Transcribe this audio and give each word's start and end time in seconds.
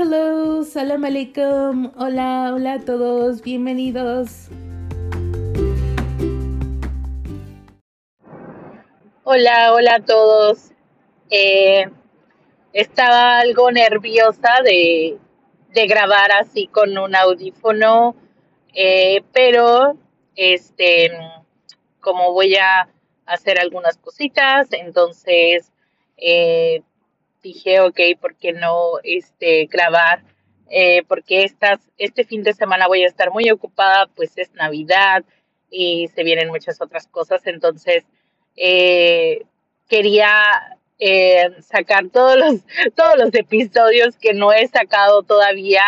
hello, 0.00 0.64
salam 0.64 1.04
alaikum, 1.04 1.92
hola, 1.98 2.52
hola 2.54 2.72
a 2.74 2.80
todos, 2.80 3.42
bienvenidos. 3.42 4.48
Hola, 9.24 9.74
hola 9.74 9.96
a 9.96 10.00
todos. 10.00 10.70
Eh, 11.28 11.84
estaba 12.72 13.40
algo 13.40 13.70
nerviosa 13.70 14.62
de, 14.64 15.18
grabar 15.86 16.32
así 16.32 16.66
con 16.66 16.96
un 16.96 17.14
audífono, 17.14 18.16
eh, 18.72 19.22
pero 19.34 19.98
este, 20.34 21.10
como 22.00 22.32
voy 22.32 22.56
a 22.56 22.88
hacer 23.26 23.60
algunas 23.60 23.98
cositas, 23.98 24.66
entonces 24.72 25.70
eh, 26.16 26.82
dije, 27.42 27.80
ok, 27.80 27.98
¿por 28.20 28.36
qué 28.36 28.52
no 28.52 28.98
este, 29.02 29.66
grabar? 29.66 30.22
Eh, 30.70 31.02
porque 31.08 31.42
estas, 31.42 31.80
este 31.98 32.24
fin 32.24 32.44
de 32.44 32.52
semana 32.52 32.86
voy 32.86 33.02
a 33.02 33.08
estar 33.08 33.32
muy 33.32 33.50
ocupada, 33.50 34.08
pues 34.14 34.38
es 34.38 34.52
Navidad 34.54 35.24
y 35.68 36.08
se 36.14 36.22
vienen 36.22 36.48
muchas 36.48 36.80
otras 36.80 37.08
cosas, 37.08 37.44
entonces 37.46 38.04
eh, 38.56 39.44
quería 39.88 40.78
eh, 41.00 41.50
sacar 41.60 42.08
todos 42.10 42.36
los, 42.36 42.60
todos 42.94 43.16
los 43.18 43.34
episodios 43.34 44.16
que 44.16 44.32
no 44.32 44.52
he 44.52 44.68
sacado 44.68 45.22
todavía 45.22 45.82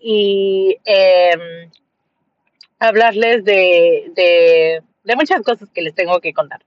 y 0.00 0.76
em, 0.84 1.70
hablarles 2.78 3.44
de, 3.44 4.10
de, 5.04 5.16
muchas 5.16 5.42
cosas 5.42 5.68
que 5.70 5.82
les 5.82 5.94
tengo 5.94 6.20
que 6.20 6.32
contar. 6.32 6.64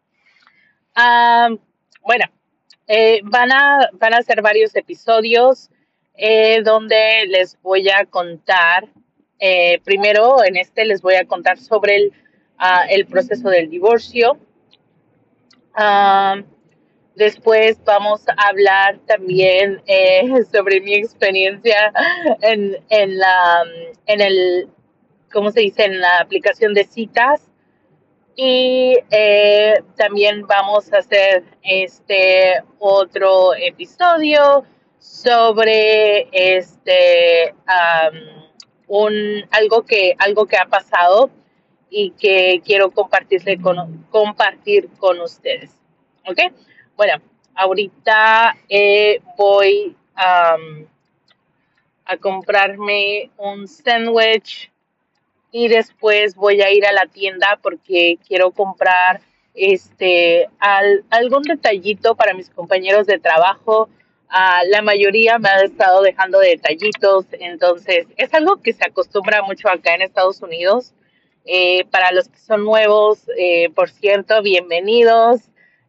Ah, 0.95 1.49
bueno, 2.01 2.25
eh, 2.93 3.21
van, 3.23 3.53
a, 3.53 3.89
van 3.93 4.13
a 4.13 4.21
ser 4.21 4.41
varios 4.41 4.75
episodios 4.75 5.69
eh, 6.13 6.61
donde 6.61 7.25
les 7.25 7.57
voy 7.61 7.87
a 7.87 8.03
contar, 8.03 8.89
eh, 9.39 9.79
primero 9.85 10.43
en 10.43 10.57
este 10.57 10.83
les 10.83 11.01
voy 11.01 11.15
a 11.15 11.23
contar 11.23 11.57
sobre 11.57 11.95
el, 11.95 12.13
ah, 12.57 12.83
el 12.89 13.05
proceso 13.05 13.47
del 13.47 13.69
divorcio. 13.69 14.37
Ah, 15.73 16.41
después 17.15 17.81
vamos 17.85 18.27
a 18.27 18.49
hablar 18.49 18.99
también 19.05 19.81
eh, 19.85 20.23
sobre 20.51 20.81
mi 20.81 20.95
experiencia 20.95 21.93
en, 22.41 22.75
en, 22.89 23.17
la, 23.17 23.63
en 24.05 24.19
el, 24.19 24.67
¿cómo 25.31 25.51
se 25.51 25.61
dice? 25.61 25.85
En 25.85 26.01
la 26.01 26.17
aplicación 26.17 26.73
de 26.73 26.83
citas. 26.83 27.50
Y 28.35 28.97
eh, 29.09 29.83
también 29.97 30.47
vamos 30.47 30.91
a 30.93 30.99
hacer 30.99 31.43
este 31.61 32.63
otro 32.79 33.53
episodio 33.53 34.65
sobre 34.99 36.29
este 36.31 37.53
un 38.87 39.13
algo 39.51 39.83
que 39.83 40.15
algo 40.17 40.45
que 40.45 40.57
ha 40.57 40.65
pasado 40.65 41.29
y 41.89 42.11
que 42.11 42.61
quiero 42.63 42.89
compartirle 42.91 43.59
compartir 44.09 44.89
con 44.97 45.19
ustedes. 45.19 45.71
¿Ok? 46.25 46.39
Bueno, 46.95 47.21
ahorita 47.53 48.55
eh, 48.69 49.21
voy 49.37 49.95
a 50.15 50.55
comprarme 52.19 53.29
un 53.37 53.67
sándwich 53.67 54.70
y 55.51 55.67
después 55.67 56.35
voy 56.35 56.61
a 56.61 56.71
ir 56.71 56.85
a 56.85 56.91
la 56.93 57.05
tienda 57.07 57.59
porque 57.61 58.17
quiero 58.27 58.51
comprar 58.51 59.21
este 59.53 60.47
al- 60.59 61.03
algún 61.09 61.43
detallito 61.43 62.15
para 62.15 62.33
mis 62.33 62.49
compañeros 62.49 63.05
de 63.07 63.19
trabajo. 63.19 63.89
Ah, 64.29 64.61
la 64.69 64.81
mayoría 64.81 65.37
me 65.39 65.49
ha 65.49 65.61
estado 65.63 66.01
dejando 66.01 66.39
detallitos, 66.39 67.25
entonces 67.33 68.07
es 68.15 68.33
algo 68.33 68.61
que 68.61 68.71
se 68.73 68.85
acostumbra 68.85 69.41
mucho 69.43 69.69
acá 69.69 69.93
en 69.93 70.01
Estados 70.03 70.41
Unidos. 70.41 70.93
Eh, 71.45 71.85
para 71.91 72.11
los 72.11 72.29
que 72.29 72.37
son 72.37 72.63
nuevos, 72.63 73.27
eh, 73.37 73.69
por 73.71 73.89
cierto, 73.89 74.41
bienvenidos. 74.41 75.41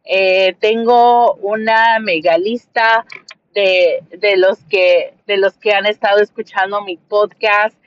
Eh, 0.03 0.55
tengo 0.59 1.35
una 1.35 1.99
mega 1.99 2.37
lista 2.37 3.05
de, 3.53 4.01
de 4.17 4.35
los 4.35 4.57
que 4.69 5.13
de 5.27 5.37
los 5.37 5.53
que 5.57 5.71
han 5.73 5.85
estado 5.85 6.19
escuchando 6.19 6.81
mi 6.81 6.97
podcast 6.97 7.77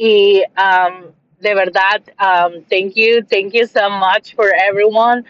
y 0.00 0.42
um, 0.56 1.12
de 1.40 1.54
verdad, 1.54 2.02
um, 2.18 2.64
thank 2.70 2.96
you, 2.96 3.22
thank 3.22 3.52
you 3.52 3.66
so 3.66 3.90
much 3.90 4.34
for 4.34 4.50
everyone. 4.54 5.24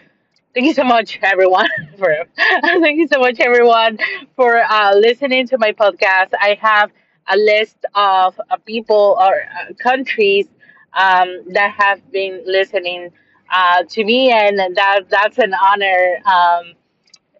Thank 0.53 0.65
you 0.67 0.73
so 0.73 0.83
much, 0.85 1.19
everyone. 1.21 1.67
For 1.97 2.13
thank 2.61 2.97
you 2.97 3.07
so 3.07 3.19
much, 3.19 3.39
everyone, 3.39 3.97
for 4.35 4.57
uh, 4.57 4.93
listening 4.95 5.47
to 5.47 5.57
my 5.57 5.71
podcast. 5.71 6.31
I 6.39 6.57
have 6.61 6.91
a 7.27 7.37
list 7.37 7.77
of 7.95 8.39
uh, 8.49 8.57
people 8.65 9.17
or 9.19 9.33
uh, 9.33 9.73
countries 9.75 10.47
um, 10.93 11.29
that 11.53 11.73
have 11.77 11.99
been 12.11 12.43
listening 12.45 13.11
uh, 13.49 13.83
to 13.89 14.03
me, 14.03 14.31
and 14.31 14.57
that 14.59 15.01
that's 15.09 15.37
an 15.37 15.53
honor. 15.53 16.17
Um, 16.25 16.73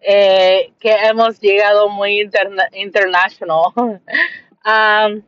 eh, 0.02 0.70
que 0.80 0.92
hemos 0.96 1.38
llegado 1.40 1.88
muy 1.90 2.20
interna- 2.20 2.68
international. 2.72 3.72
um, 4.64 5.22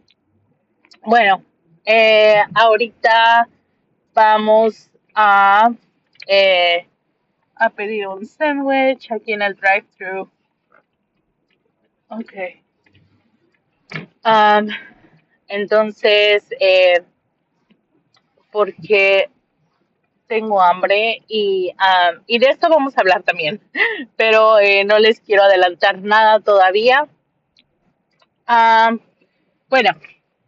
bueno, 1.04 1.42
eh, 1.84 2.42
ahorita 2.54 3.48
vamos 4.14 4.90
a, 5.14 5.70
eh, 6.26 6.86
a 7.56 7.70
pedir 7.70 8.06
un 8.08 8.24
sándwich 8.24 9.12
aquí 9.12 9.32
en 9.32 9.42
el 9.42 9.54
drive-thru. 9.54 10.30
Okay. 12.08 12.62
Um, 14.24 14.68
entonces, 15.48 16.46
eh, 16.58 17.02
porque 18.50 19.30
tengo 20.26 20.60
hambre 20.62 21.22
y, 21.28 21.70
um, 21.72 22.22
y 22.26 22.38
de 22.38 22.46
esto 22.46 22.68
vamos 22.68 22.96
a 22.96 23.00
hablar 23.00 23.22
también, 23.22 23.60
pero 24.16 24.56
no 24.86 24.98
les 24.98 25.20
quiero 25.20 25.42
adelantar 25.42 25.98
nada 26.00 26.40
todavía. 26.40 27.08
Um, 28.48 29.00
bueno, 29.68 29.90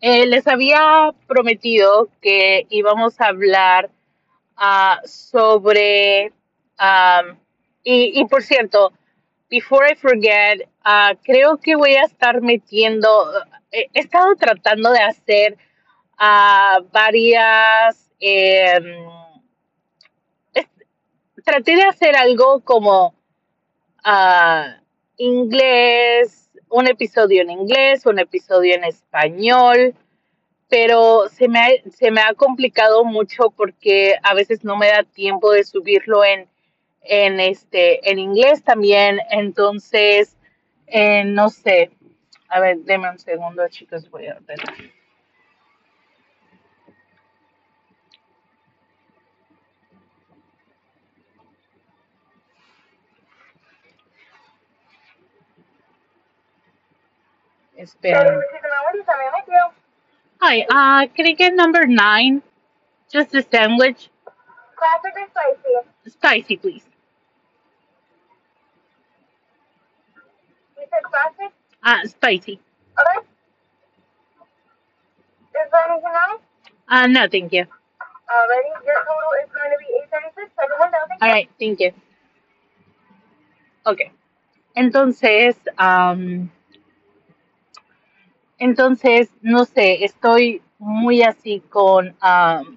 eh, 0.01 0.27
les 0.27 0.47
había 0.47 1.12
prometido 1.27 2.09
que 2.21 2.67
íbamos 2.71 3.21
a 3.21 3.29
hablar 3.29 3.91
ah, 4.57 5.01
sobre, 5.05 6.33
um, 6.81 7.37
y, 7.84 8.21
y 8.21 8.25
por 8.27 8.43
cierto, 8.43 8.93
before 9.51 9.93
I 9.93 9.97
forget, 9.97 10.69
ah, 10.84 11.15
creo 11.25 11.59
que 11.59 11.77
voy 11.77 11.95
a 11.95 12.05
estar 12.05 12.41
metiendo, 12.43 13.09
eh, 13.73 13.89
he 13.95 14.01
estado 14.01 14.34
tratando 14.37 14.91
de 14.93 15.01
hacer 15.01 15.57
ah, 16.19 16.81
varias, 16.93 18.11
es- 20.55 20.67
traté 21.45 21.77
de 21.77 21.84
hacer 21.84 22.17
algo 22.17 22.61
como 22.61 23.15
inglés, 25.17 26.46
un 26.69 26.87
episodio 26.87 27.43
en 27.43 27.50
inglés, 27.50 28.06
un 28.06 28.19
episodio 28.19 28.75
en 28.75 28.84
español, 28.84 29.94
pero 30.69 31.28
se 31.28 31.49
me 31.49 31.60
ha, 31.60 31.69
se 31.91 32.10
me 32.10 32.21
ha 32.21 32.34
complicado 32.34 33.04
mucho 33.04 33.50
porque 33.50 34.15
a 34.22 34.34
veces 34.34 34.65
no 34.65 34.77
me 34.77 34.88
da 34.88 35.04
tiempo 35.04 35.53
de 35.53 35.65
subirlo 35.65 36.25
en, 36.25 36.49
en 37.03 37.41
este, 37.41 38.10
en 38.10 38.19
inglés 38.19 38.62
también, 38.62 39.21
entonces, 39.31 40.37
eh, 40.87 41.25
no 41.25 41.50
sé. 41.50 41.91
A 42.49 42.60
ver, 42.60 42.78
denme 42.78 43.10
un 43.10 43.19
segundo, 43.19 43.69
chicos, 43.69 44.09
voy 44.10 44.27
a 44.27 44.37
ordenar. 44.37 44.75
Esperen. 57.78 58.41
Hi, 60.41 60.61
uh, 60.69 61.07
can 61.15 61.27
I 61.27 61.33
get 61.33 61.55
number 61.55 61.87
nine? 61.87 62.43
Just 63.11 63.34
a 63.34 63.43
sandwich, 63.43 64.09
Classic 64.77 65.13
or 65.17 65.27
spicy? 65.31 66.11
spicy, 66.11 66.57
please. 66.57 66.84
You 70.77 70.84
said 70.91 71.03
classic? 71.11 71.53
Uh, 71.83 72.07
spicy. 72.09 72.61
Okay. 72.99 73.27
Is 75.55 75.71
there 75.73 75.91
anything 75.91 76.13
else? 76.31 76.43
Uh, 76.89 77.07
no, 77.07 77.27
thank 77.28 77.53
you. 77.53 77.65
Alrighty, 77.65 78.84
your 78.84 79.01
total 79.07 79.33
is 79.45 79.51
going 79.53 79.71
to 79.71 79.78
be 79.78 79.87
eight 79.97 80.09
seventy 80.11 80.34
six. 80.34 80.51
Second 80.57 80.77
window, 80.81 80.99
thank 81.09 81.23
you. 81.23 81.28
right, 81.28 81.49
thank 81.59 81.81
you. 81.81 81.93
Okay. 83.87 84.11
Entonces, 84.77 85.55
um, 85.78 86.51
entonces, 88.58 89.30
no 89.42 89.64
sé, 89.64 90.04
estoy 90.04 90.62
muy 90.78 91.22
así 91.22 91.60
con, 91.68 92.16
um, 92.22 92.76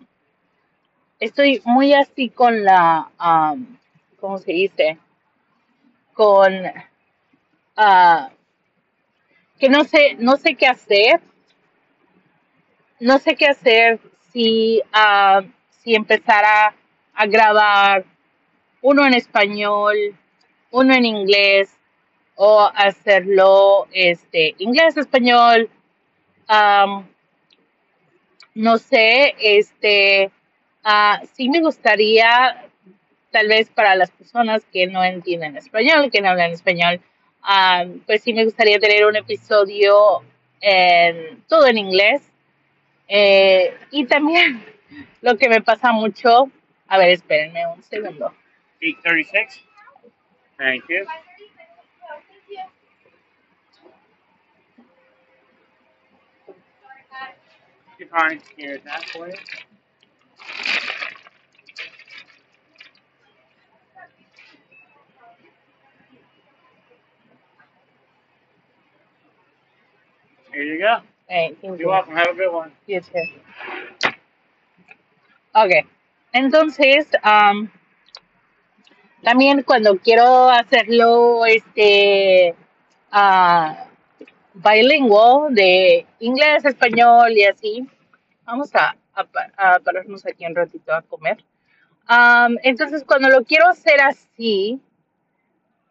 estoy 1.20 1.62
muy 1.66 1.94
así 1.94 2.30
con 2.30 2.64
la, 2.64 3.10
um, 3.20 3.78
¿cómo 4.20 4.38
se 4.38 4.52
dice? 4.52 4.98
Con, 6.14 6.54
ah, 7.78 8.30
que 9.58 9.70
no 9.70 9.84
sé, 9.84 10.16
no 10.20 10.38
sé 10.38 10.56
qué 10.56 10.68
hacer, 10.68 11.22
no 13.00 13.18
sé 13.20 13.36
qué 13.36 13.48
hacer 13.48 14.00
si, 14.32 14.82
si 15.82 15.96
empezar 15.96 16.44
a, 16.46 16.76
a 17.14 17.26
grabar 17.26 18.06
uno 18.82 19.06
en 19.06 19.14
español, 19.14 19.96
uno 20.72 20.94
en 20.94 21.06
inglés, 21.06 21.79
o 22.42 22.72
hacerlo 22.74 23.86
este 23.92 24.56
inglés, 24.60 24.96
español, 24.96 25.70
am, 26.48 27.06
no 28.56 28.78
sé, 28.78 29.36
este, 29.42 30.32
ah, 30.86 31.22
sí 31.34 31.50
me 31.50 31.60
gustaría, 31.60 32.66
tal 33.30 33.50
vez 33.50 33.70
para 33.70 33.94
las 33.96 34.10
personas 34.12 34.64
que 34.72 34.88
no 34.88 35.04
entienden 35.04 35.58
español, 35.58 36.10
que 36.10 36.22
no 36.22 36.30
hablan 36.30 36.52
español, 36.52 37.02
ah, 37.44 37.84
pues 38.06 38.24
sí 38.24 38.32
me 38.32 38.46
gustaría 38.46 38.80
tener 38.80 39.06
un 39.06 39.18
episodio 39.18 40.22
en 40.62 41.44
todo 41.50 41.68
en 41.68 41.78
inglés. 41.78 42.22
Eh, 43.10 43.74
y 43.92 44.06
también 44.06 44.64
lo 45.22 45.38
que 45.38 45.50
me 45.50 45.62
pasa 45.62 45.92
mucho, 45.92 46.50
a 46.88 46.98
ver, 46.98 47.10
espérenme 47.10 47.68
un 47.68 47.84
segundo. 47.84 48.34
836. 48.80 49.66
Thank. 50.58 51.20
Find 58.08 58.42
here's 58.58 58.82
that 58.84 59.06
you. 59.14 59.34
Here 70.54 70.64
you 70.64 70.80
go. 70.80 71.00
Thank 71.28 71.60
You're 71.62 71.78
you. 71.78 71.88
welcome. 71.90 72.16
Have 72.16 72.30
a 72.30 72.34
good 72.36 72.54
one. 72.54 72.72
You 72.88 73.02
too. 73.02 73.24
Ok, 75.54 75.72
entonces, 76.34 77.08
am, 77.24 77.72
también 79.24 79.64
cuando 79.64 79.98
quiero 79.98 80.50
hacerlo, 80.50 81.46
este, 81.46 82.56
ah, 83.12 83.89
bilingüe 84.54 85.50
de 85.52 86.06
inglés, 86.20 86.66
español 86.66 87.32
y 87.34 87.46
así, 87.46 87.88
vamos 88.46 88.74
a, 88.76 88.96
a, 89.14 89.24
pa- 89.24 89.52
a 89.58 89.80
pararnos 89.80 90.26
aquí 90.26 90.46
un 90.46 90.56
ratito 90.56 90.94
a 90.94 91.02
comer. 91.02 91.38
Entonces, 92.64 93.04
cuando 93.06 93.30
lo 93.30 93.44
quiero 93.44 93.68
hacer 93.68 94.02
así, 94.02 94.82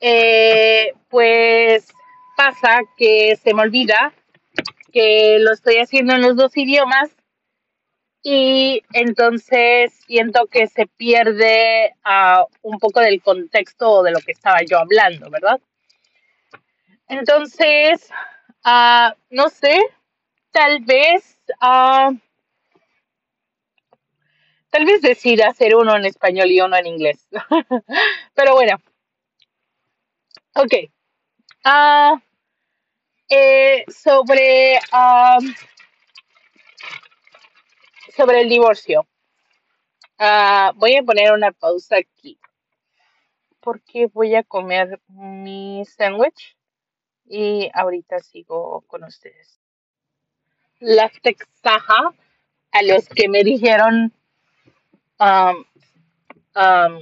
eh, 0.01 0.93
pues 1.09 1.89
pasa 2.37 2.81
que 2.97 3.37
se 3.43 3.55
me 3.55 3.63
olvida 3.63 4.13
que 4.93 5.39
lo 5.41 5.53
estoy 5.53 5.77
haciendo 5.79 6.15
en 6.15 6.23
los 6.23 6.37
dos 6.37 6.57
idiomas 6.57 7.11
y 8.23 8.83
entonces 8.93 9.93
siento 10.07 10.47
que 10.47 10.67
se 10.67 10.87
pierde 10.87 11.95
ah, 12.05 12.45
un 12.63 12.79
poco 12.79 13.01
del 13.01 13.23
contexto 13.23 14.03
de 14.03 14.11
lo 14.13 14.21
que 14.21 14.33
estaba 14.33 14.59
yo 14.69 14.79
hablando, 14.79 15.31
¿verdad? 15.31 15.61
Entonces, 17.09 18.09
ah, 18.69 19.17
no 19.31 19.49
sé, 19.49 19.81
tal 20.51 20.81
vez, 20.85 21.41
ah, 21.61 22.11
tal 24.71 24.85
vez 24.85 25.01
decida 25.01 25.49
hacer 25.49 25.75
uno 25.75 25.97
en 25.97 26.05
español 26.05 26.51
y 26.51 26.61
uno 26.61 26.77
en 26.77 26.87
inglés. 26.87 27.27
Pero 28.35 28.55
bueno, 28.55 28.77
ok. 30.55 30.75
Eh, 33.31 33.85
sobre, 33.89 34.79
sobre 38.17 38.41
el 38.43 38.49
divorcio. 38.49 39.07
Voy 40.75 40.97
a 40.97 41.03
poner 41.03 41.33
una 41.33 41.53
pausa 41.53 41.97
aquí 41.97 42.39
porque 43.61 44.07
voy 44.07 44.35
a 44.35 44.43
comer 44.43 45.01
mi 45.09 45.85
sándwich 45.85 46.58
y 47.29 47.71
ahorita 47.75 48.21
sigo 48.21 48.83
con 48.87 49.05
ustedes. 49.05 49.61
La 50.81 51.11
texaja 51.23 52.15
a 52.73 52.83
los 52.83 53.09
que 53.09 53.29
me 53.29 53.45
dijeron 53.45 54.13
um, 55.21 55.65
um. 56.55 57.01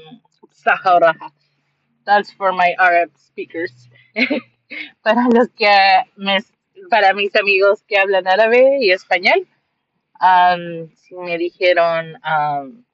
That's 2.04 2.32
for 2.32 2.52
my 2.52 2.74
Arab 2.78 3.10
speakers. 3.16 3.88
para 5.02 5.28
los 5.32 5.48
que 5.50 5.68
para 6.90 7.14
mis 7.14 7.34
amigos 7.36 7.82
que 7.84 7.98
hablan 7.98 8.26
árabe 8.26 8.78
y 8.80 8.90
español, 8.90 9.46
um, 10.20 10.88
me 11.24 11.38
dijeron 11.38 12.16
um, 12.24 12.84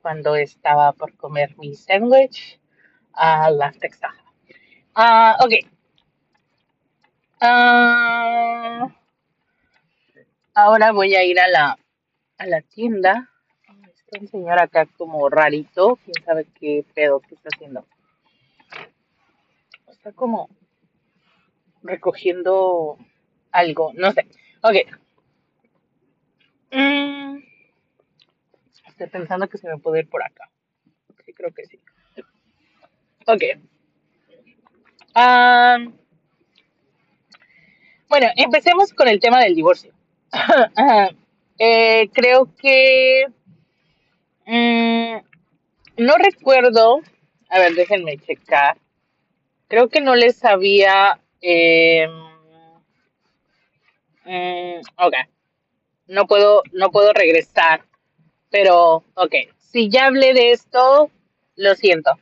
cuando 0.00 0.36
estaba 0.36 0.92
por 0.92 1.16
comer 1.16 1.56
mi 1.58 1.74
sándwich 1.74 2.60
a 3.14 3.50
texaja. 3.80 4.21
Ah, 4.94 5.36
ok. 5.40 5.52
Ah, 7.40 8.88
ahora 10.54 10.92
voy 10.92 11.14
a 11.14 11.24
ir 11.24 11.40
a 11.40 11.48
la, 11.48 11.78
a 12.38 12.46
la 12.46 12.60
tienda. 12.62 13.30
Está 13.88 14.20
un 14.20 14.28
señor 14.28 14.58
acá 14.60 14.86
como 14.98 15.28
rarito. 15.30 15.96
Quién 16.04 16.24
sabe 16.24 16.46
qué 16.60 16.84
pedo 16.94 17.20
que 17.20 17.34
está 17.34 17.48
haciendo. 17.54 17.86
Está 19.88 20.12
como 20.12 20.50
recogiendo 21.82 22.98
algo. 23.50 23.92
No 23.94 24.12
sé. 24.12 24.26
Ok. 24.62 24.76
Mm, 26.70 27.38
estoy 28.88 29.06
pensando 29.08 29.48
que 29.48 29.58
se 29.58 29.68
me 29.68 29.78
puede 29.78 30.00
ir 30.00 30.08
por 30.08 30.22
acá. 30.22 30.50
Sí, 31.24 31.32
creo 31.32 31.50
que 31.52 31.64
sí. 31.66 31.80
Ok. 33.26 33.42
Ah, 35.14 35.78
bueno, 38.08 38.26
empecemos 38.36 38.92
con 38.92 39.08
el 39.08 39.20
tema 39.20 39.40
del 39.40 39.54
divorcio. 39.54 39.92
Eh, 41.64 42.08
creo 42.12 42.52
que 42.56 43.26
mm, 44.46 45.16
no 45.98 46.14
recuerdo. 46.18 47.00
A 47.50 47.58
ver, 47.58 47.74
déjenme 47.74 48.18
checar. 48.18 48.78
Creo 49.68 49.88
que 49.88 50.00
no 50.00 50.14
les 50.16 50.44
había. 50.44 51.20
eh, 51.42 52.08
mm, 54.24 54.80
ok. 54.96 55.14
No 56.08 56.26
puedo, 56.26 56.62
no 56.72 56.90
puedo 56.90 57.12
regresar. 57.12 57.84
Pero, 58.50 59.04
ok. 59.14 59.34
Si 59.58 59.88
ya 59.90 60.06
hablé 60.06 60.34
de 60.34 60.52
esto, 60.52 61.10
lo 61.56 61.74
siento. 61.74 62.12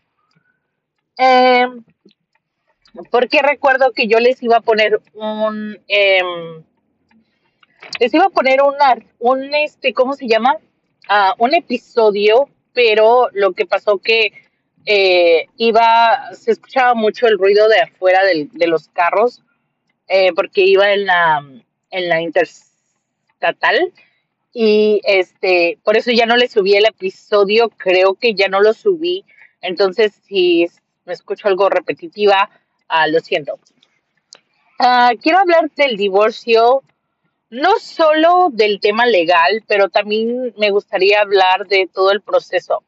Eh, 1.18 1.66
porque 3.10 3.42
recuerdo 3.42 3.92
que 3.92 4.06
yo 4.06 4.18
les 4.18 4.42
iba 4.42 4.58
a 4.58 4.62
poner 4.62 5.00
un. 5.14 5.78
em, 5.88 6.64
les 7.98 8.14
iba 8.14 8.26
a 8.26 8.30
poner 8.30 8.62
una, 8.62 8.96
un, 9.18 9.54
este, 9.54 9.92
¿cómo 9.92 10.14
se 10.14 10.26
llama? 10.26 10.56
Ah, 11.08 11.34
un 11.38 11.54
episodio, 11.54 12.48
pero 12.72 13.28
lo 13.32 13.52
que 13.52 13.66
pasó 13.66 13.98
que 13.98 14.32
eh, 14.86 15.46
iba, 15.56 16.34
se 16.34 16.52
escuchaba 16.52 16.94
mucho 16.94 17.26
el 17.26 17.38
ruido 17.38 17.68
de 17.68 17.80
afuera 17.80 18.20
de 18.24 18.66
los 18.66 18.88
carros, 18.88 19.42
eh, 20.08 20.32
porque 20.34 20.62
iba 20.62 20.92
en 20.92 21.06
la, 21.06 21.44
en 21.90 22.08
la 22.08 22.20
interestatal, 22.20 23.92
y 24.52 25.00
este, 25.04 25.78
por 25.84 25.96
eso 25.96 26.10
ya 26.10 26.26
no 26.26 26.36
le 26.36 26.48
subí 26.48 26.74
el 26.74 26.86
episodio, 26.86 27.70
creo 27.70 28.14
que 28.14 28.34
ya 28.34 28.48
no 28.48 28.60
lo 28.60 28.72
subí, 28.72 29.24
entonces 29.60 30.12
si 30.26 30.66
me 31.04 31.12
escucho 31.12 31.48
algo 31.48 31.68
repetitiva, 31.68 32.50
ah, 32.90 33.06
lo 33.06 33.20
siento. 33.20 33.58
Ah, 34.78 35.12
quiero 35.20 35.38
hablar 35.38 35.70
del 35.76 35.96
divorcio 35.96 36.82
no 37.50 37.78
solo 37.80 38.48
del 38.52 38.80
tema 38.80 39.06
legal, 39.06 39.64
pero 39.66 39.88
también 39.88 40.54
me 40.56 40.70
gustaría 40.70 41.20
hablar 41.20 41.66
de 41.66 41.88
todo 41.92 42.12
el 42.12 42.20
proceso. 42.20 42.84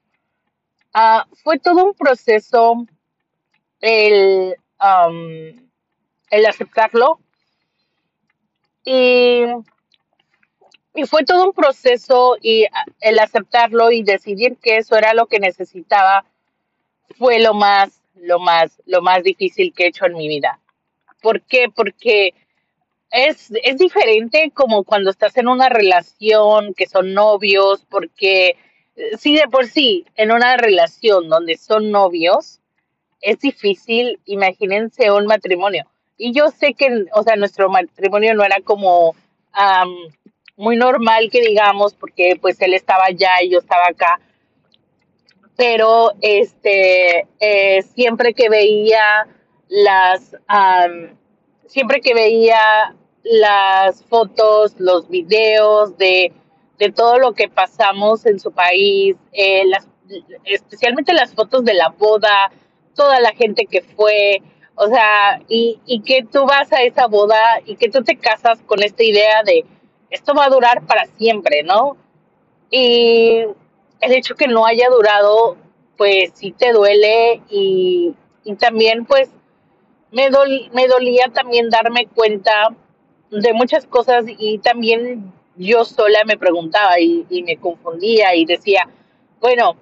Ah, 0.94 1.26
fue 1.42 1.58
todo 1.58 1.84
un 1.84 1.94
proceso 1.94 2.86
el, 3.80 4.56
am, 4.78 5.70
el 6.30 6.46
aceptarlo 6.46 7.18
y, 8.84 9.42
y 10.94 11.06
fue 11.06 11.24
todo 11.24 11.46
un 11.46 11.52
proceso 11.52 12.36
y 12.40 12.64
ah, 12.66 12.84
el 13.00 13.18
aceptarlo 13.18 13.90
y 13.90 14.02
decidir 14.02 14.56
que 14.58 14.78
eso 14.78 14.96
era 14.96 15.14
lo 15.14 15.26
que 15.26 15.40
necesitaba 15.40 16.24
fue 17.18 17.40
lo 17.40 17.54
más, 17.54 18.01
lo 18.14 18.38
más, 18.40 18.80
lo 18.86 19.02
más 19.02 19.22
difícil 19.22 19.72
que 19.74 19.84
he 19.84 19.88
hecho 19.88 20.06
en 20.06 20.14
mi 20.14 20.28
vida. 20.28 20.60
¿Por 21.20 21.42
qué? 21.42 21.68
Porque 21.74 22.34
Es, 23.10 23.52
es 23.62 23.78
diferente 23.78 24.50
como 24.54 24.84
cuando 24.84 25.10
estás 25.10 25.36
en 25.36 25.48
una 25.48 25.68
relación, 25.68 26.74
que 26.74 26.86
son 26.86 27.12
novios, 27.14 27.84
porque 27.90 28.56
eh, 28.96 29.16
sí, 29.18 29.36
de 29.36 29.48
por 29.48 29.66
sí, 29.66 30.06
en 30.16 30.32
una 30.32 30.56
relación 30.56 31.28
donde 31.28 31.56
son 31.58 31.90
novios, 31.90 32.60
es 33.20 33.38
difícil, 33.40 34.20
imagínense 34.26 35.10
un 35.12 35.26
matrimonio. 35.26 35.84
Y 36.16 36.32
yo 36.32 36.48
sé 36.50 36.74
que, 36.74 37.06
o 37.14 37.22
sea, 37.22 37.36
nuestro 37.36 37.68
matrimonio 37.70 38.34
no 38.34 38.44
era 38.44 38.60
como 38.64 39.14
am, 39.52 39.90
muy 40.56 40.76
normal 40.76 41.30
que 41.30 41.40
digamos, 41.40 41.94
porque 41.94 42.36
pues 42.40 42.60
él 42.62 42.74
estaba 42.74 43.04
allá 43.06 43.42
y 43.42 43.50
yo 43.50 43.58
estaba 43.58 43.86
acá, 43.88 44.20
pero 45.56 46.12
este, 46.20 47.26
eh, 47.40 47.82
siempre 47.82 48.34
que 48.34 48.48
veía 48.48 49.26
las, 49.68 50.36
siempre 51.66 52.00
que 52.00 52.14
veía 52.14 52.94
las 53.22 54.02
fotos, 54.04 54.74
los 54.78 55.08
videos 55.08 55.96
de, 55.96 56.32
de 56.78 56.90
todo 56.90 57.18
lo 57.18 57.32
que 57.32 57.48
pasamos 57.48 58.26
en 58.26 58.40
su 58.40 58.52
país, 58.52 59.16
eh, 59.32 59.64
las, 59.66 59.88
especialmente 60.44 61.12
las 61.12 61.34
fotos 61.34 61.64
de 61.64 61.74
la 61.74 61.90
boda, 61.90 62.50
toda 62.94 63.20
la 63.20 63.32
gente 63.32 63.66
que 63.66 63.82
fue, 63.82 64.42
o 64.74 64.88
sea, 64.88 65.40
y, 65.48 65.80
y 65.86 66.02
que 66.02 66.24
tú 66.24 66.44
vas 66.44 66.72
a 66.72 66.82
esa 66.82 67.06
boda 67.06 67.60
y 67.64 67.76
que 67.76 67.88
tú 67.88 68.02
te 68.02 68.16
casas 68.16 68.60
con 68.66 68.82
esta 68.82 69.02
idea 69.02 69.42
de 69.44 69.64
esto 70.10 70.34
va 70.34 70.46
a 70.46 70.50
durar 70.50 70.86
para 70.86 71.06
siempre, 71.06 71.62
¿no? 71.62 71.96
Y 72.70 73.44
el 74.02 74.12
hecho 74.12 74.34
que 74.34 74.46
no 74.46 74.66
haya 74.66 74.90
durado, 74.90 75.56
pues 75.96 76.32
sí 76.34 76.52
te 76.52 76.72
duele 76.72 77.40
y, 77.48 78.14
también 78.58 79.06
pues 79.06 79.30
me 80.10 80.28
dolía 80.28 81.26
también 81.32 81.70
darme 81.70 82.06
cuenta 82.06 82.74
de 83.30 83.52
muchas 83.54 83.86
cosas 83.86 84.24
y 84.26 84.58
también 84.58 85.32
yo 85.56 85.84
sola 85.84 86.20
me 86.26 86.36
preguntaba 86.36 87.00
y, 87.00 87.24
y 87.30 87.42
me 87.42 87.56
confundía 87.56 88.34
y 88.34 88.44
decía, 88.44 88.88
bueno, 89.40 89.76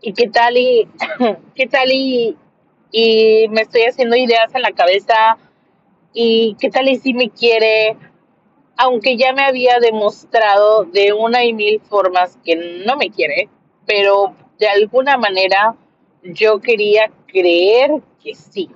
¿y 0.00 0.12
qué 0.12 0.28
tal 0.28 0.56
y 0.56 0.88
qué 1.54 1.66
tal 1.66 1.90
y, 1.92 2.36
y 2.90 3.46
me 3.50 3.62
estoy 3.62 3.82
haciendo 3.82 4.16
ideas 4.16 4.54
en 4.54 4.62
la 4.62 4.72
cabeza 4.72 5.38
y 6.12 6.56
qué 6.60 6.68
tal 6.68 6.88
y 6.88 6.96
si 6.96 7.14
me 7.14 7.30
quiere, 7.30 7.96
aunque 8.82 9.16
ya 9.16 9.32
me 9.32 9.44
había 9.44 9.78
demostrado 9.78 10.82
de 10.86 11.12
una 11.12 11.44
y 11.44 11.52
mil 11.52 11.80
formas 11.82 12.36
que 12.44 12.56
no 12.84 12.96
me 12.96 13.10
quiere, 13.10 13.48
pero 13.86 14.34
de 14.58 14.66
alguna 14.66 15.16
manera 15.16 15.76
yo 16.24 16.60
quería 16.60 17.12
creer 17.28 18.02
que 18.20 18.34
sí. 18.34 18.68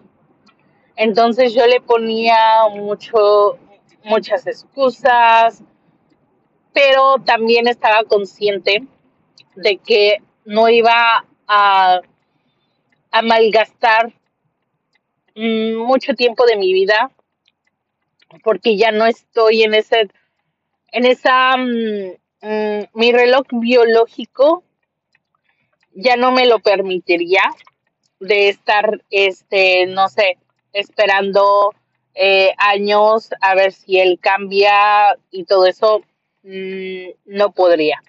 Entonces 0.94 1.54
yo 1.54 1.66
le 1.66 1.80
ponía 1.80 2.36
mucho, 2.72 3.58
muchas 4.04 4.46
excusas, 4.46 5.64
pero 6.72 7.16
también 7.24 7.66
estaba 7.66 8.04
consciente 8.04 8.86
de 9.56 9.78
que 9.78 10.18
no 10.44 10.68
iba 10.68 11.24
a, 11.48 12.00
a 13.10 13.22
malgastar 13.22 14.12
mm, 15.34 15.74
mucho 15.78 16.14
tiempo 16.14 16.46
de 16.46 16.56
mi 16.56 16.72
vida 16.72 17.10
porque 18.42 18.76
ya 18.76 18.90
no 18.92 19.06
estoy 19.06 19.62
en 19.62 19.74
ese, 19.74 20.08
en 20.92 21.06
esa, 21.06 21.56
mm, 21.56 22.12
mm, 22.42 22.84
mi 22.94 23.12
reloj 23.12 23.46
biológico 23.52 24.64
ya 25.96 26.16
no 26.16 26.30
me 26.30 26.46
lo 26.46 26.58
permitiría 26.58 27.42
de 28.20 28.48
estar, 28.50 29.02
este, 29.10 29.86
no 29.86 30.08
sé, 30.08 30.38
esperando 30.72 31.74
eh, 32.14 32.52
años 32.58 33.30
a 33.40 33.54
ver 33.54 33.72
si 33.72 33.98
él 33.98 34.18
cambia 34.20 35.16
y 35.30 35.44
todo 35.44 35.66
eso, 35.66 36.02
mm, 36.42 37.08
no 37.26 37.52
podría. 37.52 38.02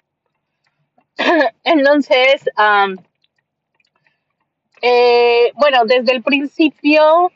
Entonces, 1.64 2.48
eh, 4.82 5.52
bueno, 5.54 5.84
desde 5.84 6.12
el 6.12 6.22
principio, 6.22 7.32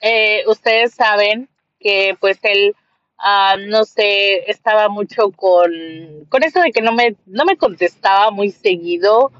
eh, 0.00 0.44
ustedes 0.46 0.94
saben 0.94 1.48
que 1.80 2.16
pues 2.20 2.38
él, 2.42 2.74
ah, 3.18 3.56
no 3.58 3.84
sé, 3.84 4.50
estaba 4.50 4.88
mucho 4.88 5.30
con, 5.30 5.70
con 6.28 6.42
eso 6.42 6.60
de 6.60 6.72
que 6.72 6.82
no 6.82 6.92
me, 6.92 7.16
no 7.26 7.44
me 7.44 7.56
contestaba 7.56 8.30
muy 8.30 8.50
seguido, 8.50 9.32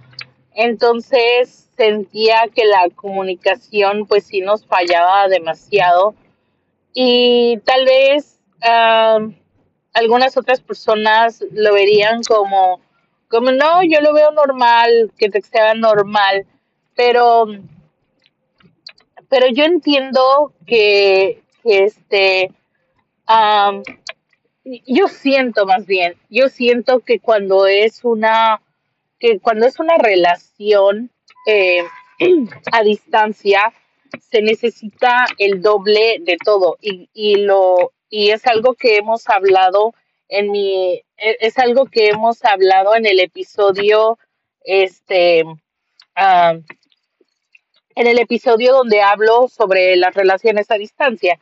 entonces 0.54 1.68
sentía 1.76 2.44
que 2.54 2.64
la 2.64 2.88
comunicación 2.94 4.06
pues 4.06 4.24
sí 4.24 4.40
nos 4.40 4.64
fallaba 4.66 5.28
demasiado. 5.28 6.14
Y 6.94 7.58
tal 7.64 7.84
vez 7.84 8.40
am, 8.62 9.36
algunas 9.92 10.36
otras 10.36 10.60
personas 10.60 11.44
lo 11.52 11.74
verían 11.74 12.22
como, 12.22 12.80
como 13.28 13.50
no, 13.50 13.82
yo 13.82 14.00
lo 14.00 14.12
veo 14.12 14.30
normal, 14.30 15.12
que 15.18 15.28
te 15.28 15.42
sea 15.42 15.74
normal, 15.74 16.46
pero, 16.94 17.46
pero 19.28 19.46
yo 19.48 19.64
entiendo 19.64 20.52
que 20.66 21.42
este, 21.66 22.50
yo 24.86 25.08
siento 25.08 25.66
más 25.66 25.86
bien, 25.86 26.16
yo 26.30 26.48
siento 26.48 27.00
que 27.00 27.20
cuando 27.20 27.66
es 27.66 28.04
una, 28.04 28.62
que 29.18 29.38
cuando 29.40 29.66
es 29.66 29.78
una 29.78 29.96
relación 29.98 31.10
eh, 31.46 31.84
a 32.72 32.82
distancia, 32.82 33.72
se 34.20 34.42
necesita 34.42 35.26
el 35.38 35.62
doble 35.62 36.18
de 36.20 36.36
todo 36.44 36.78
y, 36.80 37.08
y 37.12 37.36
lo 37.36 37.92
y 38.08 38.30
es 38.30 38.46
algo 38.46 38.74
que 38.74 38.96
hemos 38.96 39.28
hablado 39.28 39.94
en 40.28 40.50
mi 40.52 40.94
e- 41.16 41.36
es 41.40 41.58
algo 41.58 41.86
que 41.86 42.08
hemos 42.08 42.44
hablado 42.44 42.94
en 42.94 43.06
el 43.06 43.20
episodio 43.20 44.18
este 44.64 45.44
en 47.96 48.06
el 48.06 48.18
episodio 48.18 48.72
donde 48.74 49.02
hablo 49.02 49.48
sobre 49.48 49.96
las 49.96 50.14
relaciones 50.14 50.70
a 50.70 50.76
distancia. 50.76 51.38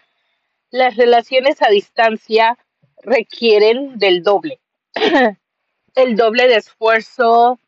Las 0.75 0.97
relaciones 0.97 1.63
a 1.63 1.69
distancia 1.69 2.59
requieren 3.05 3.97
del 3.97 4.25
doble, 4.25 4.59
el 5.95 6.17
doble 6.17 6.49
de 6.49 6.57
esfuerzo, 6.57 7.61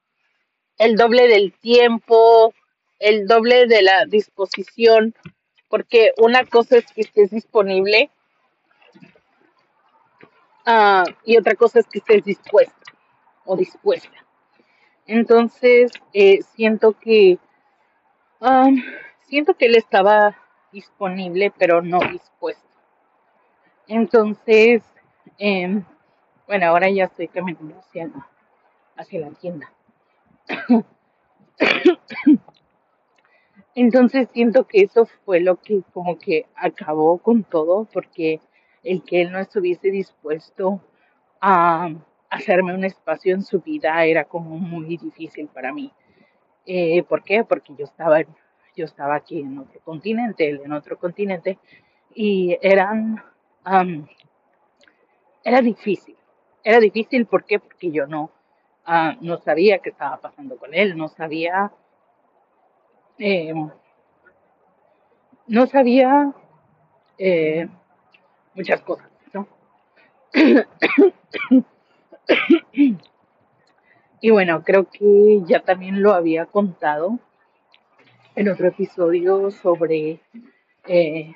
el 0.76 0.96
doble 0.96 1.28
del 1.28 1.52
tiempo, 1.52 2.52
el 2.98 3.28
doble 3.28 3.68
de 3.68 3.82
la 3.82 4.06
disposición, 4.06 5.14
porque 5.68 6.14
una 6.16 6.44
cosa 6.46 6.78
es 6.78 6.86
que 6.90 7.02
estés 7.02 7.30
disponible 7.30 8.10
ah, 10.64 11.04
y 11.24 11.36
otra 11.36 11.54
cosa 11.54 11.78
es 11.78 11.86
que 11.86 12.00
estés 12.00 12.24
dispuesto 12.24 12.74
o 13.44 13.56
dispuesta. 13.56 14.26
Entonces, 15.06 15.92
eh, 16.12 16.40
siento 16.56 16.94
que 16.98 17.38
um, 18.40 18.82
siento 19.28 19.54
que 19.54 19.66
él 19.66 19.76
estaba 19.76 20.36
disponible, 20.72 21.52
pero 21.56 21.82
no 21.82 22.00
dispuesto. 22.00 22.65
Entonces, 23.88 24.82
em, 25.38 25.84
bueno, 26.46 26.66
ahora 26.66 26.90
ya 26.90 27.04
estoy 27.04 27.28
caminando 27.28 27.74
hacia 27.78 29.18
la, 29.18 29.30
tienda. 29.30 29.72
Entonces 33.74 34.28
siento 34.32 34.66
que 34.66 34.82
eso 34.82 35.06
fue 35.24 35.40
lo 35.40 35.56
que 35.56 35.82
como 35.92 36.18
que 36.18 36.46
acabó 36.54 37.18
con 37.18 37.44
todo, 37.44 37.86
porque 37.92 38.40
el 38.82 39.02
que 39.02 39.22
él 39.22 39.32
no 39.32 39.38
estuviese 39.38 39.90
dispuesto 39.90 40.80
a 41.40 41.90
hacerme 42.30 42.74
un 42.74 42.84
espacio 42.84 43.34
en 43.34 43.42
su 43.42 43.60
vida 43.60 44.04
era 44.04 44.24
como 44.24 44.56
muy 44.56 44.96
difícil 44.96 45.48
para 45.48 45.72
mí. 45.72 45.92
Eh, 46.64 47.02
¿por 47.04 47.22
qué? 47.22 47.44
Porque 47.44 47.74
yo 47.78 47.84
estaba, 47.84 48.22
yo 48.74 48.84
estaba 48.84 49.16
aquí 49.16 49.40
en 49.40 49.58
otro 49.58 49.80
continente, 49.80 50.48
él 50.48 50.60
en 50.64 50.72
otro 50.72 50.98
continente, 50.98 51.58
y 52.14 52.58
eran, 52.62 53.22
era 55.44 55.60
difícil. 55.60 56.16
Era 56.62 56.80
difícil, 56.80 57.26
¿por? 57.26 57.58
Porque 57.58 57.90
yo 57.90 58.06
no, 58.06 58.30
ah, 58.84 59.16
no 59.20 59.38
sabía 59.38 59.78
qué 59.78 59.90
estaba 59.90 60.18
pasando 60.18 60.56
con 60.56 60.74
él, 60.74 60.96
no 60.96 61.08
sabía, 61.08 61.72
eh, 63.18 63.54
no 65.46 65.66
sabía 65.66 66.32
eh, 67.18 67.68
muchas 68.54 68.80
cosas, 68.82 69.10
¿no? 69.32 69.48
Y 74.18 74.30
bueno, 74.30 74.64
creo 74.64 74.88
que 74.90 75.42
ya 75.44 75.60
también 75.60 76.02
lo 76.02 76.12
había 76.12 76.46
contado 76.46 77.18
en 78.34 78.48
otro 78.48 78.68
episodio 78.68 79.50
sobre, 79.50 80.20
eh, 80.88 81.34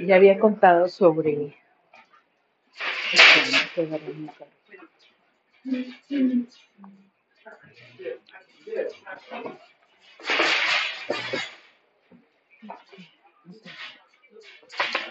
ya 0.00 0.16
había 0.16 0.38
contado 0.38 0.88
sobre. 0.88 1.56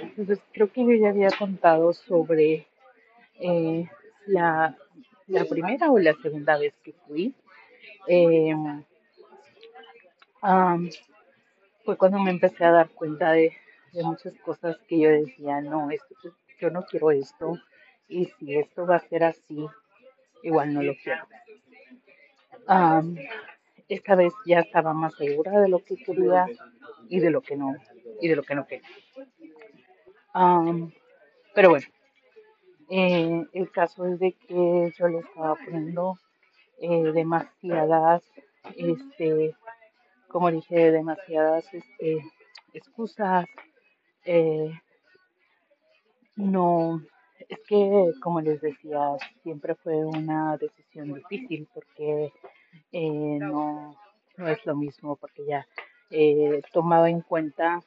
Entonces 0.02 0.40
creo 0.54 0.72
que 0.72 0.86
yo 0.86 0.94
ya 0.94 1.10
había 1.10 1.30
contado 1.30 1.94
sobre 1.94 2.68
eh, 3.40 3.90
la, 4.28 4.78
la 5.28 5.46
primera 5.46 5.92
o 5.92 6.00
la 6.00 6.14
segunda 6.22 6.58
vez 6.58 6.74
que 6.84 6.94
fui. 7.08 7.34
Eh, 8.08 8.54
am, 10.42 10.90
fue 11.84 11.98
cuando 11.98 12.20
me 12.20 12.32
empecé 12.32 12.64
a 12.66 12.72
dar 12.72 12.90
cuenta 12.90 13.32
de, 13.32 13.54
de 13.96 14.04
muchas 14.04 14.34
cosas 14.40 14.78
que 14.88 15.00
yo 15.00 15.10
decía, 15.10 15.62
no, 15.62 15.90
esto, 15.90 16.16
yo 16.60 16.70
no 16.70 16.84
quiero 16.84 17.12
esto, 17.12 17.58
y 18.10 18.26
si 18.26 18.58
esto 18.58 18.86
va 18.86 18.98
a 18.98 19.08
ser 19.08 19.24
así, 19.24 19.66
igual 20.44 20.74
no 20.74 20.84
lo 20.84 20.94
quiero. 21.02 21.26
Am, 22.68 23.16
esta 23.88 24.16
vez 24.16 24.34
ya 24.46 24.60
estaba 24.60 24.94
más 24.94 25.16
segura 25.16 25.62
de 25.62 25.70
lo 25.70 25.80
que 25.80 25.96
quería 25.96 26.46
y 27.08 27.20
de 27.20 27.30
lo 27.30 27.42
que 27.42 27.56
no, 27.56 27.74
y 28.20 28.28
de 28.28 28.36
lo 28.36 28.44
que 28.44 28.56
no 28.56 28.68
quería. 28.68 28.88
Am, 30.34 30.92
pero 31.54 31.70
bueno, 31.70 31.88
eh, 32.90 33.46
el 33.54 33.72
caso 33.72 34.06
es 34.08 34.20
de 34.20 34.34
que 34.34 34.92
yo 34.98 35.08
le 35.08 35.20
estaba 35.20 35.56
poniendo 35.56 36.20
eh, 36.82 37.12
demasiadas, 37.14 38.24
este, 38.76 39.56
como 40.28 40.52
dije, 40.52 40.92
demasiadas 40.92 41.74
este, 41.74 42.22
excusas. 42.74 43.46
Eh, 44.26 44.72
no, 46.36 47.02
es 47.48 47.60
que, 47.68 48.12
como 48.22 48.42
les 48.42 48.60
decía, 48.62 49.00
siempre 49.44 49.76
fue 49.76 50.04
una 50.04 50.58
decisión 50.58 51.14
difícil 51.14 51.68
porque 51.74 52.34
eh, 52.92 53.38
no, 53.40 53.96
no 54.38 54.48
es 54.48 54.66
lo 54.66 54.76
mismo, 54.76 55.16
porque 55.16 55.46
ya 55.46 55.68
eh, 56.10 56.62
tomaba 56.74 57.10
en 57.10 57.22
cuenta, 57.22 57.82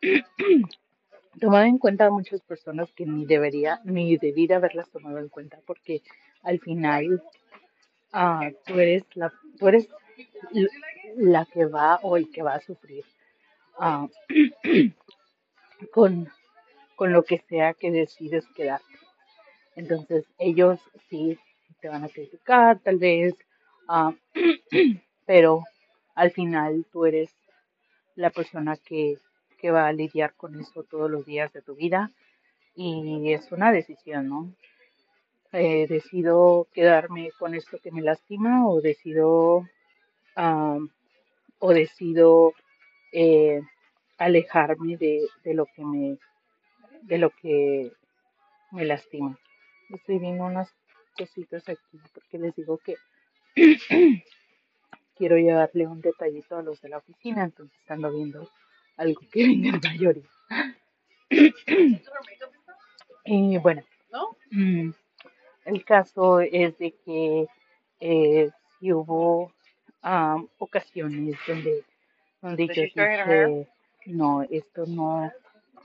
tomaba 1.40 1.66
en 1.66 1.78
cuenta 1.78 2.06
a 2.06 2.10
muchas 2.10 2.40
personas 2.42 2.92
que 2.92 3.04
ni 3.04 3.26
debería, 3.26 3.80
ni 3.84 4.16
debí 4.16 4.50
haberlas 4.52 4.88
tomado 4.90 5.18
en 5.18 5.28
cuenta, 5.28 5.58
porque 5.66 6.02
al 6.42 6.60
final 6.60 7.22
ah, 8.12 8.50
tú 8.66 8.78
eres 8.78 9.04
la, 9.14 9.32
tú 9.58 9.68
eres 9.68 9.88
la 11.16 11.44
que 11.46 11.66
va 11.66 11.96
o 12.02 12.16
el 12.16 12.30
que 12.30 12.42
va 12.42 12.54
a 12.54 12.60
sufrir 12.60 13.04
ah, 13.78 14.06
con, 15.90 16.28
con 16.96 17.12
lo 17.12 17.24
que 17.24 17.38
sea 17.48 17.74
que 17.74 17.90
decides 17.90 18.46
quedarte. 18.54 18.84
Entonces 19.74 20.26
ellos 20.38 20.80
sí 21.08 21.38
te 21.80 21.88
van 21.88 22.04
a 22.04 22.08
criticar, 22.08 22.78
tal 22.80 22.98
vez, 22.98 23.34
ah, 23.88 24.14
pero 25.26 25.64
al 26.14 26.30
final 26.30 26.86
tú 26.92 27.06
eres 27.06 27.30
la 28.14 28.30
persona 28.30 28.76
que, 28.76 29.18
que 29.58 29.70
va 29.70 29.86
a 29.86 29.92
lidiar 29.92 30.34
con 30.34 30.60
eso 30.60 30.82
todos 30.84 31.10
los 31.10 31.24
días 31.24 31.52
de 31.52 31.62
tu 31.62 31.74
vida 31.74 32.10
y 32.74 33.32
es 33.32 33.50
una 33.52 33.72
decisión, 33.72 34.28
¿no? 34.28 34.52
Eh, 35.52 35.86
decido 35.86 36.66
quedarme 36.72 37.30
con 37.38 37.54
esto 37.54 37.78
que 37.82 37.92
me 37.92 38.00
lastima 38.00 38.66
o 38.66 38.80
decido, 38.80 39.68
ah, 40.34 40.78
o 41.58 41.72
decido 41.74 42.54
eh, 43.12 43.60
alejarme 44.24 44.96
de, 44.96 45.26
de 45.44 45.54
lo 45.54 45.66
que 45.66 45.84
me, 45.84 46.18
de 47.02 47.18
lo 47.18 47.30
que 47.30 47.92
me 48.70 48.84
lastima. 48.84 49.38
Estoy 49.90 50.18
viendo 50.18 50.44
unas 50.44 50.72
cositas 51.16 51.68
aquí 51.68 51.98
porque 52.14 52.38
les 52.38 52.54
digo 52.54 52.78
que 52.78 52.96
quiero 55.16 55.36
llevarle 55.36 55.86
un 55.86 56.00
detallito 56.00 56.56
a 56.56 56.62
los 56.62 56.80
de 56.80 56.88
la 56.88 56.98
oficina, 56.98 57.44
entonces 57.44 57.78
ando 57.88 58.12
viendo 58.12 58.48
algo 58.96 59.20
que 59.30 59.46
venga 59.46 59.70
en 59.70 59.80
mayoría. 59.82 60.28
Y 63.24 63.56
bueno, 63.58 63.84
mm, 64.50 64.90
el 65.66 65.84
caso 65.84 66.40
es 66.40 66.76
de 66.78 66.92
que 67.04 67.46
eh, 68.00 68.50
sí 68.80 68.92
hubo 68.92 69.52
am, 70.00 70.48
ocasiones 70.58 71.36
donde, 71.46 71.84
donde 72.40 72.66
yo 72.66 72.82
dije, 72.82 73.68
no, 74.06 74.42
esto 74.42 74.84
no. 74.86 75.32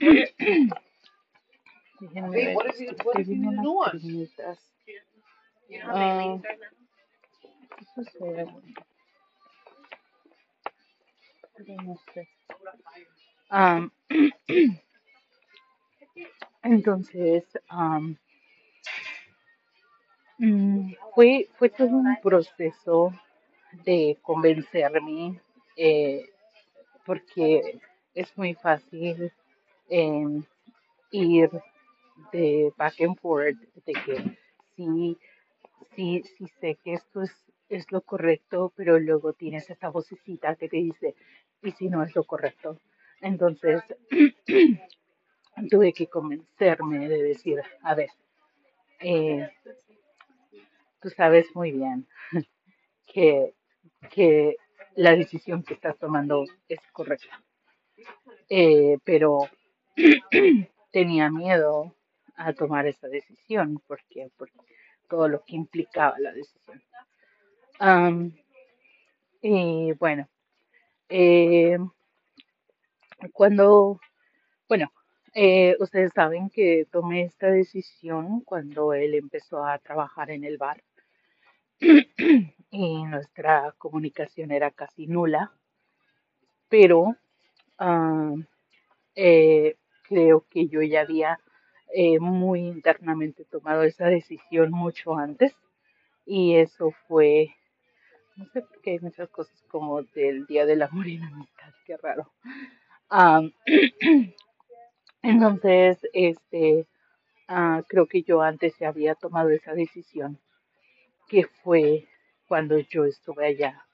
Déjenme 2.00 2.30
ver, 2.30 2.56
estoy 2.76 3.24
viendo 3.24 3.48
unas 3.48 3.90
primitas. 3.90 4.58
Eso 7.80 8.02
se- 8.04 8.46
pero 11.56 11.74
no 11.82 11.96
sé. 12.14 12.28
Am, 13.50 13.90
entonces, 16.62 17.44
mm, 20.38 20.92
fue, 21.14 21.48
fue 21.58 21.68
todo 21.70 21.88
un 21.88 22.16
proceso 22.22 23.12
de 23.84 24.18
convencerme, 24.22 25.40
eh, 25.76 26.28
porque 27.04 27.80
es 28.18 28.36
muy 28.36 28.54
fácil 28.54 29.32
em, 29.88 30.42
ir 31.12 31.50
de 32.32 32.72
back 32.76 33.00
and 33.00 33.16
forth, 33.20 33.56
de 33.86 33.92
que 33.92 34.36
sí, 34.74 35.16
sí, 35.94 36.22
sí 36.36 36.46
sé 36.60 36.76
que 36.82 36.94
esto 36.94 37.22
es, 37.22 37.32
es 37.68 37.92
lo 37.92 38.00
correcto, 38.00 38.72
pero 38.74 38.98
luego 38.98 39.34
tienes 39.34 39.70
esa 39.70 39.88
vocecita 39.90 40.56
que 40.56 40.68
te 40.68 40.78
dice, 40.78 41.14
¿y 41.62 41.70
si 41.70 41.88
no 41.88 42.02
es 42.02 42.12
lo 42.16 42.24
correcto? 42.24 42.80
Entonces, 43.20 43.82
tuve 45.70 45.92
que 45.92 46.08
convencerme 46.08 47.08
de 47.08 47.22
decir, 47.22 47.62
a 47.82 47.94
ver, 47.94 48.10
eh, 48.98 49.48
tú 51.00 51.08
sabes 51.10 51.46
muy 51.54 51.70
bien 51.70 52.08
que, 53.06 53.54
que 54.10 54.56
la 54.96 55.14
decisión 55.14 55.62
que 55.62 55.74
estás 55.74 55.96
tomando 55.98 56.44
es 56.68 56.80
correcta, 56.92 57.40
eh, 58.48 58.98
pero 59.04 59.48
tenía 60.92 61.30
miedo 61.30 61.94
a 62.36 62.52
tomar 62.52 62.86
esa 62.86 63.08
decisión 63.08 63.82
porque, 63.86 64.30
por 64.36 64.50
todo 65.08 65.28
lo 65.28 65.44
que 65.44 65.56
implicaba 65.56 66.18
la 66.18 66.32
decisión. 66.32 66.82
Y 69.40 69.92
bueno, 69.92 70.28
eh, 71.08 71.78
cuando, 73.32 74.00
bueno, 74.68 74.90
eh, 75.34 75.76
ustedes 75.78 76.12
saben 76.12 76.50
que 76.50 76.86
tomé 76.90 77.22
esta 77.22 77.48
decisión 77.50 78.40
cuando 78.40 78.92
él 78.92 79.14
empezó 79.14 79.64
a 79.64 79.78
trabajar 79.78 80.30
en 80.30 80.44
el 80.44 80.58
bar 80.58 80.82
y 82.70 83.04
nuestra 83.04 83.72
comunicación 83.78 84.50
era 84.50 84.70
casi 84.72 85.06
nula, 85.06 85.52
pero 86.68 87.16
ah, 87.78 88.34
eh, 89.14 89.76
creo 90.02 90.44
que 90.48 90.68
yo 90.68 90.82
ya 90.82 91.02
había 91.02 91.40
eh, 91.94 92.18
muy 92.20 92.60
internamente 92.60 93.44
tomado 93.44 93.82
esa 93.82 94.06
decisión 94.06 94.70
mucho 94.70 95.16
antes 95.16 95.54
y 96.26 96.56
eso 96.56 96.92
fue, 97.06 97.54
no 98.36 98.46
sé 98.52 98.62
por 98.62 98.80
qué 98.82 98.90
hay 98.92 98.98
muchas 99.00 99.28
cosas 99.30 99.64
como 99.68 100.02
del 100.02 100.46
Día 100.46 100.66
del 100.66 100.82
Amor 100.82 101.06
y 101.06 101.18
la 101.18 101.26
Amistad, 101.26 101.72
qué 101.86 101.96
raro. 101.96 102.30
Am, 103.08 103.52
entonces, 105.22 105.98
este, 106.12 106.86
ah, 107.48 107.82
creo 107.88 108.06
que 108.06 108.22
yo 108.22 108.42
antes 108.42 108.78
ya 108.78 108.88
había 108.88 109.14
tomado 109.14 109.48
esa 109.50 109.72
decisión, 109.72 110.38
que 111.28 111.46
fue 111.62 112.06
cuando 112.46 112.78
yo 112.78 113.04
estuve 113.04 113.46
allá 113.46 113.84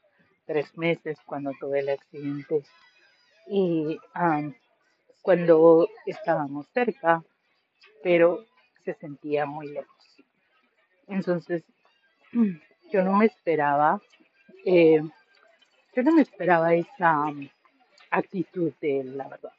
tres 0.47 0.77
meses, 0.77 1.19
cuando 1.27 1.53
tuve 1.61 1.81
el 1.81 1.89
accidente 1.91 2.65
y 3.47 3.99
am, 4.15 4.55
cuando 5.23 5.89
estábamos 6.07 6.67
cerca, 6.73 7.23
pero 8.03 8.45
se 8.85 8.95
sentía 8.95 9.47
muy 9.47 9.69
lejos. 9.69 10.17
Entonces, 11.09 11.65
yo 12.93 13.03
no 13.03 13.17
me 13.17 13.27
esperaba, 13.27 14.01
eh, 14.65 15.03
yo 15.95 16.03
no 16.03 16.13
me 16.13 16.23
esperaba 16.23 16.75
esa 16.75 17.21
um, 17.21 17.49
actitud 18.11 18.73
de 18.81 19.01
él, 19.01 19.17
la 19.17 19.29
verdad, 19.29 19.53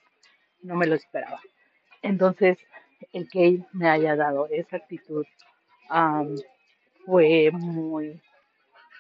no 0.61 0.75
me 0.75 0.87
lo 0.87 0.95
esperaba. 0.95 1.39
Entonces, 2.01 2.57
el 3.13 3.27
que 3.29 3.59
me 3.73 3.89
haya 3.89 4.15
dado 4.15 4.47
esa 4.47 4.77
actitud 4.77 5.25
am, 5.89 6.35
fue 7.05 7.51
muy 7.51 8.21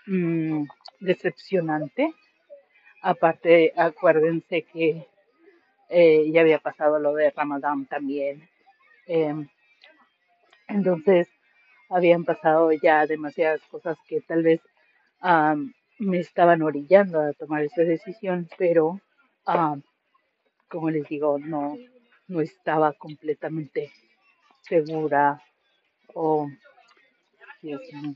mm, 0.07 0.63
decepcionante. 0.99 2.13
Aparte, 3.11 3.71
acuérdense 3.77 4.63
que 4.63 5.05
eh, 5.89 6.31
ya 6.31 6.41
había 6.41 6.57
pasado 6.57 6.97
lo 6.97 7.13
de 7.13 7.29
Ramadán 7.29 7.85
también. 7.85 8.49
Em, 9.05 9.47
entonces, 10.67 11.27
habían 11.87 12.25
pasado 12.25 12.71
ya 12.71 13.05
demasiadas 13.05 13.61
cosas 13.69 13.95
que 14.07 14.21
tal 14.21 14.41
vez 14.41 14.59
me 15.99 16.17
estaban 16.19 16.63
orillando 16.63 17.19
a 17.19 17.33
tomar 17.33 17.61
esa 17.63 17.83
decisión, 17.83 18.49
pero 18.57 18.99
como 20.67 20.89
les 20.89 21.07
digo, 21.07 21.37
no, 21.37 21.77
no 22.27 22.41
estaba 22.41 22.91
completamente 22.93 23.91
segura 24.61 25.39
o 26.15 26.49
Dios 27.61 27.81
mío. 27.93 28.15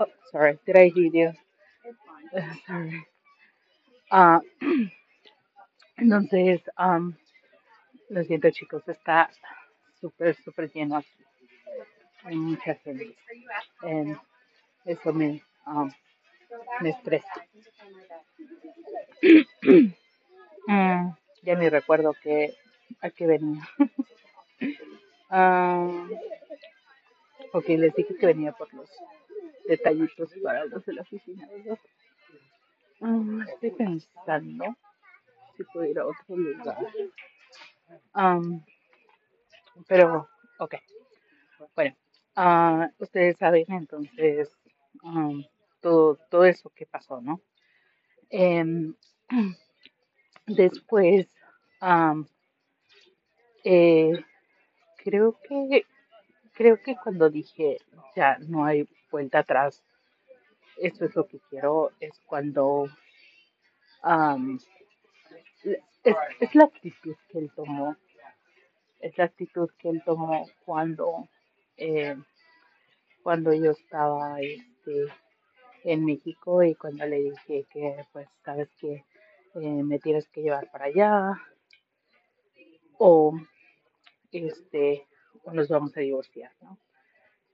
Oh, 0.00 0.08
sorry, 0.32 0.58
did 0.66 0.76
I 0.76 0.88
hear 0.88 1.12
you? 1.14 1.32
sorry. 2.66 3.13
Ah, 4.16 4.40
Entonces, 5.96 6.62
am, 6.76 7.16
lo 8.10 8.22
siento 8.22 8.48
chicos, 8.50 8.88
está 8.88 9.28
súper, 10.00 10.36
súper 10.36 10.70
lleno 10.72 10.98
aquí. 10.98 11.10
Hay 12.22 12.36
mucha 12.36 12.76
gente. 12.76 13.16
Em, 13.82 14.16
eso 14.84 15.12
me, 15.12 15.42
am, 15.64 15.90
me 16.80 16.90
estresa. 16.90 17.34
Mm, 20.66 21.10
ya 21.42 21.56
ni 21.56 21.68
recuerdo 21.68 22.14
que, 22.22 22.54
a 23.00 23.10
qué 23.10 23.26
venía. 23.26 23.68
Ah, 25.30 26.06
ok, 27.52 27.68
les 27.70 27.94
dije 27.94 28.16
que 28.16 28.26
venía 28.26 28.52
por 28.52 28.72
los 28.72 28.88
detallitos 29.66 30.32
para 30.42 30.64
los 30.66 30.86
de 30.86 30.92
la 30.92 31.02
oficina. 31.02 31.48
Estoy 33.04 33.70
pensando 33.72 34.64
si 35.56 35.64
puedo 35.64 35.84
ir 35.84 35.98
a 35.98 36.06
otro 36.06 36.36
lugar. 36.36 36.78
Am, 38.14 38.64
pero, 39.86 40.28
ok. 40.58 40.76
Bueno, 41.74 41.94
ah, 42.36 42.88
ustedes 42.98 43.36
saben 43.36 43.66
entonces 43.68 44.56
am, 45.02 45.44
todo, 45.80 46.16
todo 46.30 46.44
eso 46.46 46.70
que 46.70 46.86
pasó, 46.86 47.20
¿no? 47.20 47.42
Em, 48.30 48.94
después, 50.46 51.28
eh, 53.64 54.12
creo 54.96 55.38
que, 55.46 55.84
creo 56.54 56.82
que 56.82 56.96
cuando 56.96 57.28
dije 57.28 57.78
ya 58.16 58.38
no 58.38 58.64
hay 58.64 58.88
vuelta 59.10 59.40
atrás, 59.40 59.82
esto 60.76 61.04
es 61.04 61.14
lo 61.14 61.26
que 61.26 61.38
quiero, 61.50 61.90
es 62.00 62.18
cuando 62.26 62.88
am, 64.02 64.58
es, 65.62 66.16
es 66.40 66.54
la 66.54 66.64
actitud 66.64 67.16
que 67.28 67.38
él 67.38 67.50
tomó, 67.54 67.96
es 69.00 69.16
la 69.18 69.24
actitud 69.24 69.70
que 69.78 69.88
él 69.88 70.02
tomó 70.04 70.46
cuando, 70.64 71.28
eh, 71.76 72.16
cuando 73.22 73.52
yo 73.52 73.70
estaba 73.70 74.40
este, 74.40 75.06
en 75.84 76.04
México 76.04 76.62
y 76.62 76.74
cuando 76.74 77.06
le 77.06 77.20
dije 77.20 77.66
que, 77.70 78.06
pues, 78.12 78.28
sabes 78.44 78.68
que 78.80 79.04
me 79.54 79.98
tienes 79.98 80.28
que 80.28 80.42
llevar 80.42 80.70
para 80.70 80.86
allá. 80.86 81.40
O, 82.98 83.34
este, 84.32 85.06
o 85.44 85.52
nos 85.52 85.68
vamos 85.68 85.96
a 85.96 86.00
divorciar, 86.00 86.52
¿no? 86.60 86.78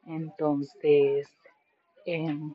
Entonces, 0.06 1.28
em, 2.06 2.54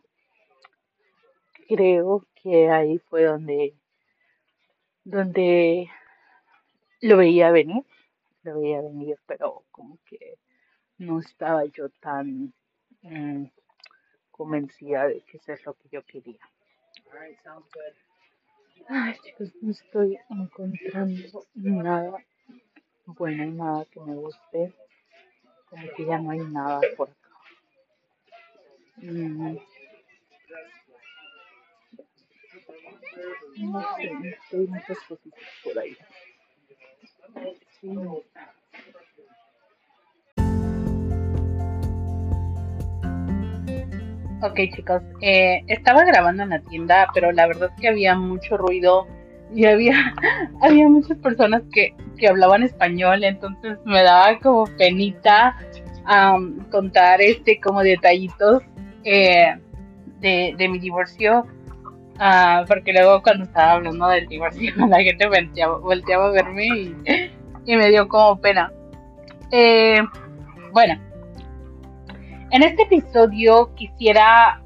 creo 1.67 2.25
que 2.35 2.69
ahí 2.69 2.99
fue 2.99 3.23
donde, 3.23 3.75
donde 5.03 5.89
lo 7.01 7.17
veía 7.17 7.51
venir, 7.51 7.83
lo 8.43 8.59
veía 8.59 8.81
venir, 8.81 9.17
pero 9.25 9.63
como 9.71 9.97
que 10.05 10.37
no 10.97 11.19
estaba 11.19 11.65
yo 11.65 11.89
tan 11.89 12.53
mm, 13.01 13.45
convencida 14.31 15.07
de 15.07 15.21
que 15.21 15.37
eso 15.37 15.53
es 15.53 15.65
lo 15.65 15.73
que 15.73 15.89
yo 15.89 16.03
quería. 16.03 16.39
Ay, 18.87 19.15
chicos, 19.23 19.51
no 19.61 19.71
estoy 19.71 20.19
encontrando 20.29 21.45
nada 21.55 22.23
bueno 23.05 23.45
nada 23.45 23.85
que 23.85 23.99
me 23.99 24.15
guste. 24.15 24.73
Como 25.69 25.83
que 25.95 26.05
ya 26.05 26.19
no 26.19 26.31
hay 26.31 26.39
nada 26.39 26.81
por 26.97 27.09
acá. 27.09 27.29
Mm, 28.97 29.57
no 33.57 33.81
sé, 33.97 34.57
muchas 34.57 34.97
cositas 35.07 35.39
por 35.63 35.79
ahí. 35.79 35.97
Ok 44.41 44.59
chicos, 44.75 45.01
eh, 45.21 45.63
estaba 45.67 46.03
grabando 46.03 46.43
en 46.43 46.49
la 46.49 46.59
tienda, 46.59 47.07
pero 47.13 47.31
la 47.31 47.47
verdad 47.47 47.71
es 47.73 47.81
que 47.81 47.87
había 47.87 48.15
mucho 48.15 48.57
ruido 48.57 49.07
y 49.53 49.65
había, 49.65 50.13
había 50.61 50.87
muchas 50.87 51.17
personas 51.17 51.63
que, 51.71 51.95
que 52.17 52.27
hablaban 52.27 52.63
español, 52.63 53.23
entonces 53.23 53.77
me 53.85 54.03
daba 54.03 54.39
como 54.39 54.65
penita 54.77 55.57
contar 56.69 57.21
este 57.21 57.59
como 57.59 57.81
detallitos 57.81 58.61
eh, 59.03 59.55
de, 60.19 60.53
de 60.55 60.69
mi 60.69 60.77
divorcio, 60.79 61.47
ah, 62.19 62.63
porque 62.67 62.93
luego 62.93 63.21
cuando 63.21 63.45
estaba 63.45 63.73
hablando 63.73 64.07
del 64.07 64.27
divorcio 64.27 64.73
la 64.87 65.01
gente 65.01 65.27
volteaba, 65.27 66.27
a 66.27 66.31
verme 66.31 66.67
y, 66.67 66.95
me 67.75 67.89
dio 67.89 68.07
como 68.07 68.39
pena. 68.39 68.71
Eh, 69.51 70.01
bueno, 70.71 70.99
en 72.51 72.63
este 72.63 72.83
episodio 72.83 73.73
quisiera, 73.75 74.61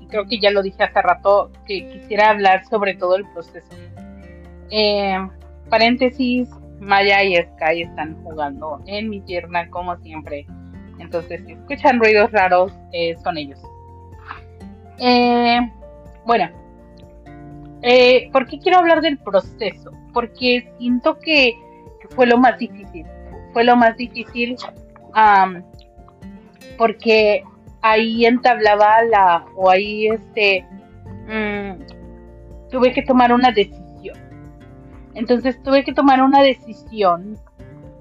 y 0.00 0.06
creo 0.06 0.26
que 0.26 0.38
ya 0.38 0.50
lo 0.50 0.62
dije 0.62 0.82
hace 0.82 1.00
rato, 1.00 1.50
que 1.66 1.88
quisiera 1.88 2.30
hablar 2.30 2.64
sobre 2.66 2.94
todo 2.94 3.16
el 3.16 3.26
proceso. 3.32 3.68
Eh, 4.70 5.16
paréntesis, 5.68 6.48
Maya 6.80 7.22
y 7.22 7.36
Sky 7.36 7.82
están 7.82 8.22
jugando 8.22 8.80
en 8.86 9.08
mi 9.08 9.20
pierna 9.20 9.68
como 9.70 9.96
siempre. 9.98 10.46
Entonces, 10.98 11.42
si 11.46 11.52
escuchan 11.52 11.98
ruidos 11.98 12.30
raros, 12.32 12.72
eh, 12.92 13.16
son 13.22 13.38
ellos. 13.38 13.60
Eh, 14.98 15.58
bueno, 16.24 16.48
eh, 17.82 18.30
¿por 18.32 18.46
qué 18.46 18.58
quiero 18.58 18.78
hablar 18.78 19.00
del 19.00 19.18
proceso? 19.18 19.90
Porque 20.12 20.72
siento 20.78 21.18
que, 21.18 21.54
fue 22.10 22.26
lo 22.26 22.38
más 22.38 22.58
difícil. 22.58 23.06
Fue 23.52 23.64
lo 23.64 23.76
más 23.76 23.96
difícil 23.96 24.56
porque 26.78 27.44
ahí 27.82 28.24
entablaba 28.24 29.02
la, 29.04 29.44
o 29.56 29.70
ahí 29.70 30.06
este, 30.06 30.64
mm, 31.28 32.70
tuve 32.70 32.92
que 32.92 33.02
tomar 33.02 33.32
una 33.32 33.50
decisión. 33.50 34.18
Entonces 35.14 35.62
tuve 35.62 35.84
que 35.84 35.92
tomar 35.92 36.22
una 36.22 36.42
decisión 36.42 37.38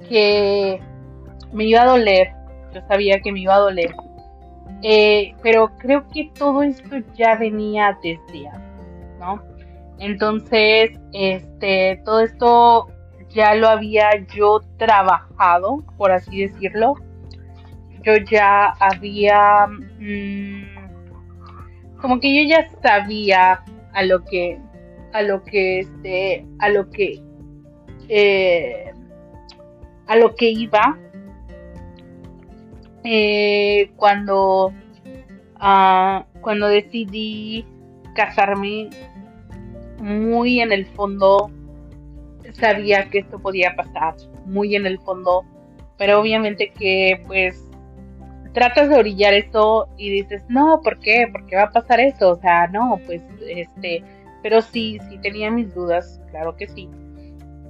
que 0.08 0.80
me 1.52 1.65
iba 1.65 1.82
a 1.82 1.86
doler, 1.86 2.32
yo 2.74 2.82
sabía 2.88 3.20
que 3.20 3.32
me 3.32 3.41
iba 3.41 3.56
a 3.56 3.60
doler, 3.60 3.94
eh, 4.82 5.36
pero 5.44 5.72
creo 5.78 6.08
que 6.08 6.32
todo 6.38 6.63
esto 6.63 6.98
ya 7.15 7.36
venía 7.36 7.98
desde 8.02 8.48
antes, 8.48 9.20
¿no? 9.20 9.51
Entonces, 10.02 11.00
este, 11.14 12.02
todo 12.04 12.22
esto 12.22 12.88
ya 13.30 13.54
lo 13.54 13.70
había 13.70 14.10
yo 14.36 14.62
trabajado, 14.78 15.84
por 15.96 16.12
así 16.12 16.48
decirlo. 16.48 16.96
Yo 18.02 18.18
ya 18.18 18.74
había, 18.80 19.68
mm, 19.68 20.64
como 22.02 22.20
que 22.20 22.34
yo 22.34 22.50
ya 22.50 22.68
sabía 22.82 23.64
a 23.94 24.04
lo 24.04 24.26
que, 24.26 24.60
a 25.14 25.22
lo 25.22 25.44
que, 25.44 25.82
este, 25.82 26.48
a 26.58 26.70
lo 26.70 26.90
que, 26.90 27.22
eh, 28.10 28.92
a 30.08 30.16
lo 30.16 30.34
que 30.34 30.50
iba 30.50 30.98
eh, 33.04 33.92
cuando, 33.98 34.74
ah, 35.58 36.26
cuando 36.42 36.68
decidí 36.70 37.68
casarme, 38.16 38.90
muy 40.02 40.60
en 40.60 40.72
el 40.72 40.86
fondo 40.88 41.52
sabía 42.54 43.10
que 43.10 43.20
esto 43.20 43.40
podía 43.40 43.76
pasar, 43.76 44.16
muy 44.46 44.76
en 44.76 44.86
el 44.86 45.00
fondo, 45.00 45.44
pero 45.98 46.20
obviamente 46.20 46.72
que 46.78 47.24
pues 47.28 47.64
tratas 48.54 48.90
de 48.90 48.96
orillar 48.96 49.34
eso 49.34 49.88
y 49.98 50.10
dices, 50.10 50.44
no, 50.50 50.82
¿por 50.84 51.00
qué? 51.00 51.28
¿Por 51.32 51.46
qué 51.46 51.56
va 51.56 51.64
a 51.64 51.72
pasar 51.72 52.00
eso? 52.00 52.32
O 52.32 52.36
sea, 52.36 52.68
no, 52.68 53.00
pues 53.06 53.22
este, 53.48 54.04
pero 54.44 54.62
sí, 54.62 55.00
sí 55.10 55.18
tenía 55.20 55.52
mis 55.52 55.74
dudas, 55.74 56.20
claro 56.32 56.56
que 56.58 56.68
sí, 56.68 56.90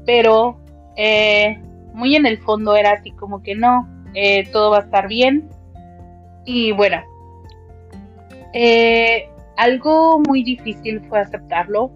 pero 0.05 0.59
eh, 0.95 1.61
muy 1.93 2.15
en 2.15 2.25
el 2.25 2.37
fondo 2.39 2.75
era 2.75 2.91
así 2.91 3.11
como 3.11 3.43
que 3.43 3.55
no, 3.55 3.87
eh, 4.13 4.47
todo 4.51 4.71
va 4.71 4.77
a 4.77 4.81
estar 4.81 5.07
bien. 5.07 5.49
Y 6.45 6.71
bueno, 6.71 7.01
eh, 8.53 9.29
algo 9.57 10.19
muy 10.19 10.43
difícil 10.43 11.01
fue 11.07 11.19
aceptarlo, 11.19 11.91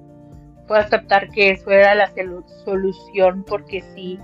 fue 0.68 0.80
aceptar 0.80 1.30
que 1.30 1.52
eso 1.52 1.70
era 1.72 1.96
la 1.96 2.10
solu- 2.14 2.46
solución, 2.64 3.44
porque 3.48 3.82
sí, 3.94 4.20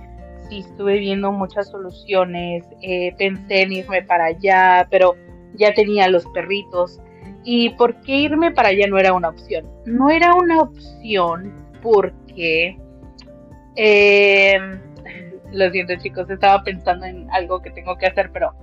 sí 0.48 0.60
estuve 0.60 0.98
viendo 0.98 1.32
muchas 1.32 1.68
soluciones, 1.70 2.64
eh, 2.80 3.14
pensé 3.16 3.62
en 3.62 3.72
irme 3.72 4.02
para 4.02 4.26
allá, 4.26 4.86
pero 4.90 5.14
ya 5.54 5.72
tenía 5.74 6.08
los 6.08 6.26
perritos. 6.28 7.00
¿Y 7.44 7.70
por 7.70 8.00
qué 8.02 8.16
irme 8.16 8.52
para 8.52 8.68
allá 8.68 8.86
no 8.88 8.98
era 8.98 9.12
una 9.12 9.28
opción? 9.30 9.66
No 9.84 10.10
era 10.10 10.34
una 10.34 10.60
opción 10.60 11.52
porque... 11.82 12.78
eh, 13.76 14.58
lo 15.50 15.70
siento 15.70 15.94
chicos, 15.96 16.30
estaba 16.30 16.64
pensando 16.64 17.04
en 17.04 17.30
algo 17.30 17.60
que 17.60 17.70
tengo 17.70 17.96
que 17.98 18.06
hacer, 18.06 18.30
pero 18.32 18.54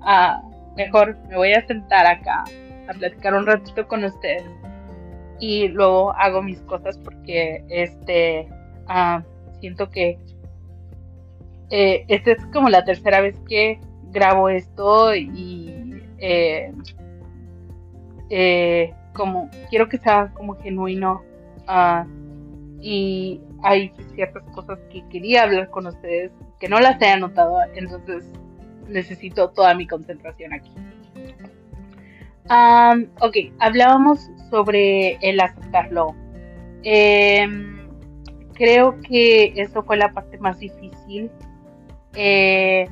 ah, 0.00 0.40
mejor 0.76 1.18
me 1.28 1.36
voy 1.36 1.52
a 1.52 1.66
sentar 1.66 2.06
acá 2.06 2.44
a 2.88 2.92
platicar 2.94 3.34
un 3.34 3.44
ratito 3.44 3.86
con 3.86 4.02
ustedes 4.04 4.44
y 5.40 5.68
luego 5.68 6.12
hago 6.14 6.42
mis 6.42 6.60
cosas 6.62 6.98
porque 6.98 7.64
este 7.68 8.48
ah, 8.86 9.22
siento 9.60 9.90
que 9.90 10.18
eh, 11.70 12.04
esta 12.08 12.32
es 12.32 12.46
como 12.46 12.68
la 12.68 12.84
tercera 12.84 13.20
vez 13.20 13.36
que 13.48 13.80
grabo 14.10 14.48
esto 14.48 15.14
y 15.14 16.02
eh, 16.18 16.72
eh, 18.30 18.94
como 19.12 19.50
quiero 19.70 19.88
que 19.88 19.98
sea 19.98 20.32
como 20.34 20.56
genuino 20.56 21.22
ah, 21.66 22.06
y 22.80 23.40
hay 23.62 23.92
ciertas 24.14 24.44
cosas 24.54 24.78
que 24.90 25.06
quería 25.08 25.42
hablar 25.42 25.70
con 25.70 25.86
ustedes 25.86 26.32
que 26.58 26.68
no 26.68 26.80
las 26.80 27.00
he 27.00 27.08
anotado, 27.08 27.58
entonces 27.74 28.24
necesito 28.88 29.50
toda 29.50 29.74
mi 29.74 29.86
concentración 29.86 30.52
aquí. 30.52 30.70
Um, 32.50 33.06
ok, 33.20 33.36
hablábamos 33.58 34.30
sobre 34.50 35.18
el 35.22 35.40
aceptarlo. 35.40 36.14
Em, 36.82 37.88
creo 38.54 39.00
que 39.00 39.52
eso 39.56 39.82
fue 39.82 39.96
la 39.96 40.12
parte 40.12 40.38
más 40.38 40.58
difícil. 40.58 41.30
Eh, 42.14 42.86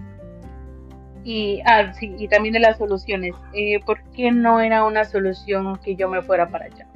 y, 1.25 1.61
ah, 1.65 1.93
sí, 1.93 2.15
y 2.19 2.29
también 2.29 2.53
de 2.53 2.61
las 2.61 2.79
soluciones. 2.79 3.35
Eh, 3.53 3.81
¿Por 3.85 4.01
qué 4.13 4.31
no 4.31 4.61
era 4.61 4.85
una 4.85 5.05
solución 5.05 5.77
que 5.85 5.97
yo 5.97 6.09
me 6.09 6.23
fuera 6.23 6.49
para 6.49 6.67
allá? 6.67 6.87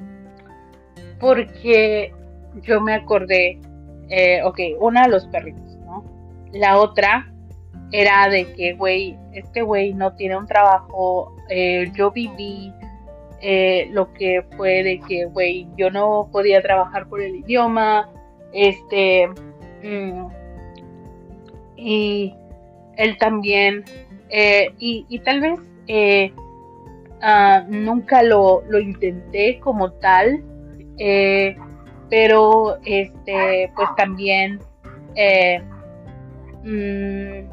Porque 1.19 2.13
yo 2.61 2.79
me 2.79 2.93
acordé, 2.93 3.59
eh, 4.09 4.41
ok, 4.43 4.59
una, 4.79 5.07
los 5.09 5.27
perritos, 5.27 5.77
¿no? 5.85 6.05
La 6.53 6.79
otra 6.79 7.29
era 7.91 8.29
de 8.29 8.53
que, 8.53 8.73
güey, 8.73 9.17
este 9.33 9.63
güey 9.63 9.93
no 9.93 10.13
tiene 10.15 10.37
un 10.37 10.47
trabajo, 10.47 11.35
eh, 11.49 11.91
yo 11.93 12.11
viví 12.11 12.73
eh, 13.41 13.87
lo 13.91 14.13
que 14.13 14.43
fue 14.55 14.83
de 14.83 14.99
que, 15.07 15.25
güey, 15.25 15.67
yo 15.75 15.89
no 15.89 16.29
podía 16.31 16.61
trabajar 16.61 17.07
por 17.07 17.21
el 17.21 17.37
idioma, 17.37 18.07
este, 18.53 19.27
mm, 19.83 20.27
y 21.75 22.35
él 22.97 23.17
también, 23.17 23.83
eh, 24.29 24.69
y, 24.77 25.19
tal 25.19 25.41
vez 25.41 25.59
eh, 25.87 26.31
uh, 27.21 27.67
nunca 27.67 28.21
lo, 28.21 28.61
lo, 28.69 28.79
intenté 28.79 29.59
como 29.59 29.91
tal, 29.93 30.43
pero 32.09 32.77
este, 32.85 33.71
pues 33.75 33.89
también, 33.97 34.59
mmm, 36.63 37.50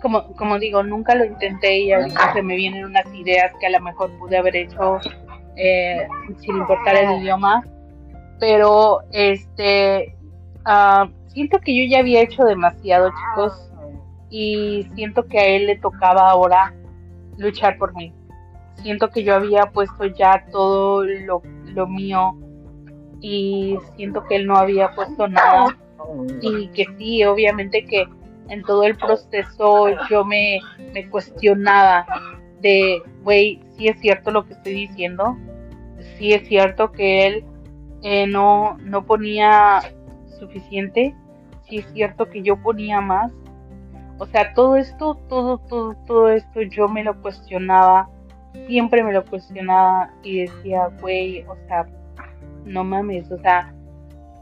como, 0.00 0.32
como 0.34 0.58
digo, 0.58 0.82
nunca 0.82 1.14
lo 1.14 1.24
intenté 1.24 1.78
y 1.78 1.92
ahorita 1.92 2.32
se 2.32 2.42
me 2.42 2.56
vienen 2.56 2.84
unas 2.84 3.06
ideas 3.14 3.52
que 3.60 3.66
a 3.66 3.70
lo 3.70 3.80
mejor 3.80 4.10
pude 4.18 4.36
haber 4.36 4.56
hecho 4.56 4.98
eh, 5.56 6.06
sin 6.38 6.56
importar 6.56 6.96
el 6.96 7.20
idioma, 7.22 7.64
pero 8.38 9.00
este 9.10 10.14
uh, 10.66 11.08
siento 11.28 11.58
que 11.60 11.74
yo 11.76 11.90
ya 11.90 12.00
había 12.00 12.22
hecho 12.22 12.44
demasiado, 12.44 13.10
chicos, 13.10 13.70
y 14.30 14.86
siento 14.94 15.26
que 15.26 15.38
a 15.38 15.46
él 15.46 15.66
le 15.66 15.78
tocaba 15.78 16.30
ahora 16.30 16.74
luchar 17.36 17.78
por 17.78 17.94
mí. 17.94 18.12
Siento 18.82 19.10
que 19.10 19.24
yo 19.24 19.34
había 19.34 19.66
puesto 19.66 20.06
ya 20.06 20.44
todo 20.52 21.04
lo, 21.04 21.42
lo 21.64 21.86
mío 21.86 22.36
y 23.20 23.76
siento 23.96 24.24
que 24.24 24.36
él 24.36 24.46
no 24.46 24.56
había 24.56 24.94
puesto 24.94 25.26
nada. 25.26 25.76
Y 26.40 26.68
que 26.68 26.86
sí, 26.96 27.24
obviamente 27.24 27.84
que 27.84 28.06
en 28.48 28.62
todo 28.62 28.82
el 28.84 28.96
proceso 28.96 29.88
yo 30.08 30.24
me, 30.24 30.58
me 30.92 31.08
cuestionaba 31.08 32.06
de, 32.60 33.02
güey, 33.22 33.60
sí 33.76 33.88
es 33.88 34.00
cierto 34.00 34.30
lo 34.30 34.46
que 34.46 34.54
estoy 34.54 34.72
diciendo, 34.72 35.36
sí 36.16 36.32
es 36.32 36.46
cierto 36.48 36.92
que 36.92 37.26
él 37.26 37.44
eh, 38.02 38.26
no, 38.26 38.76
no 38.78 39.04
ponía 39.04 39.80
suficiente, 40.38 41.14
sí 41.68 41.78
es 41.78 41.92
cierto 41.92 42.28
que 42.28 42.42
yo 42.42 42.56
ponía 42.56 43.00
más. 43.00 43.32
O 44.18 44.26
sea, 44.26 44.52
todo 44.54 44.76
esto, 44.76 45.14
todo, 45.28 45.58
todo, 45.58 45.94
todo 46.06 46.28
esto 46.30 46.62
yo 46.62 46.88
me 46.88 47.04
lo 47.04 47.20
cuestionaba, 47.20 48.08
siempre 48.66 49.04
me 49.04 49.12
lo 49.12 49.24
cuestionaba 49.24 50.10
y 50.22 50.40
decía, 50.40 50.88
güey, 51.00 51.44
o 51.46 51.56
sea, 51.68 51.86
no 52.64 52.82
mames, 52.82 53.30
o 53.30 53.38
sea, 53.38 53.72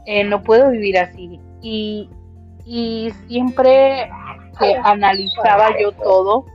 eh, 0.05 0.23
no 0.23 0.41
puedo 0.41 0.71
vivir 0.71 0.97
así. 0.97 1.39
Y, 1.61 2.09
y 2.67 3.11
siempre 3.27 4.09
que 4.59 4.75
analizaba 4.83 5.69
yo 5.79 5.93
todo, 5.93 6.45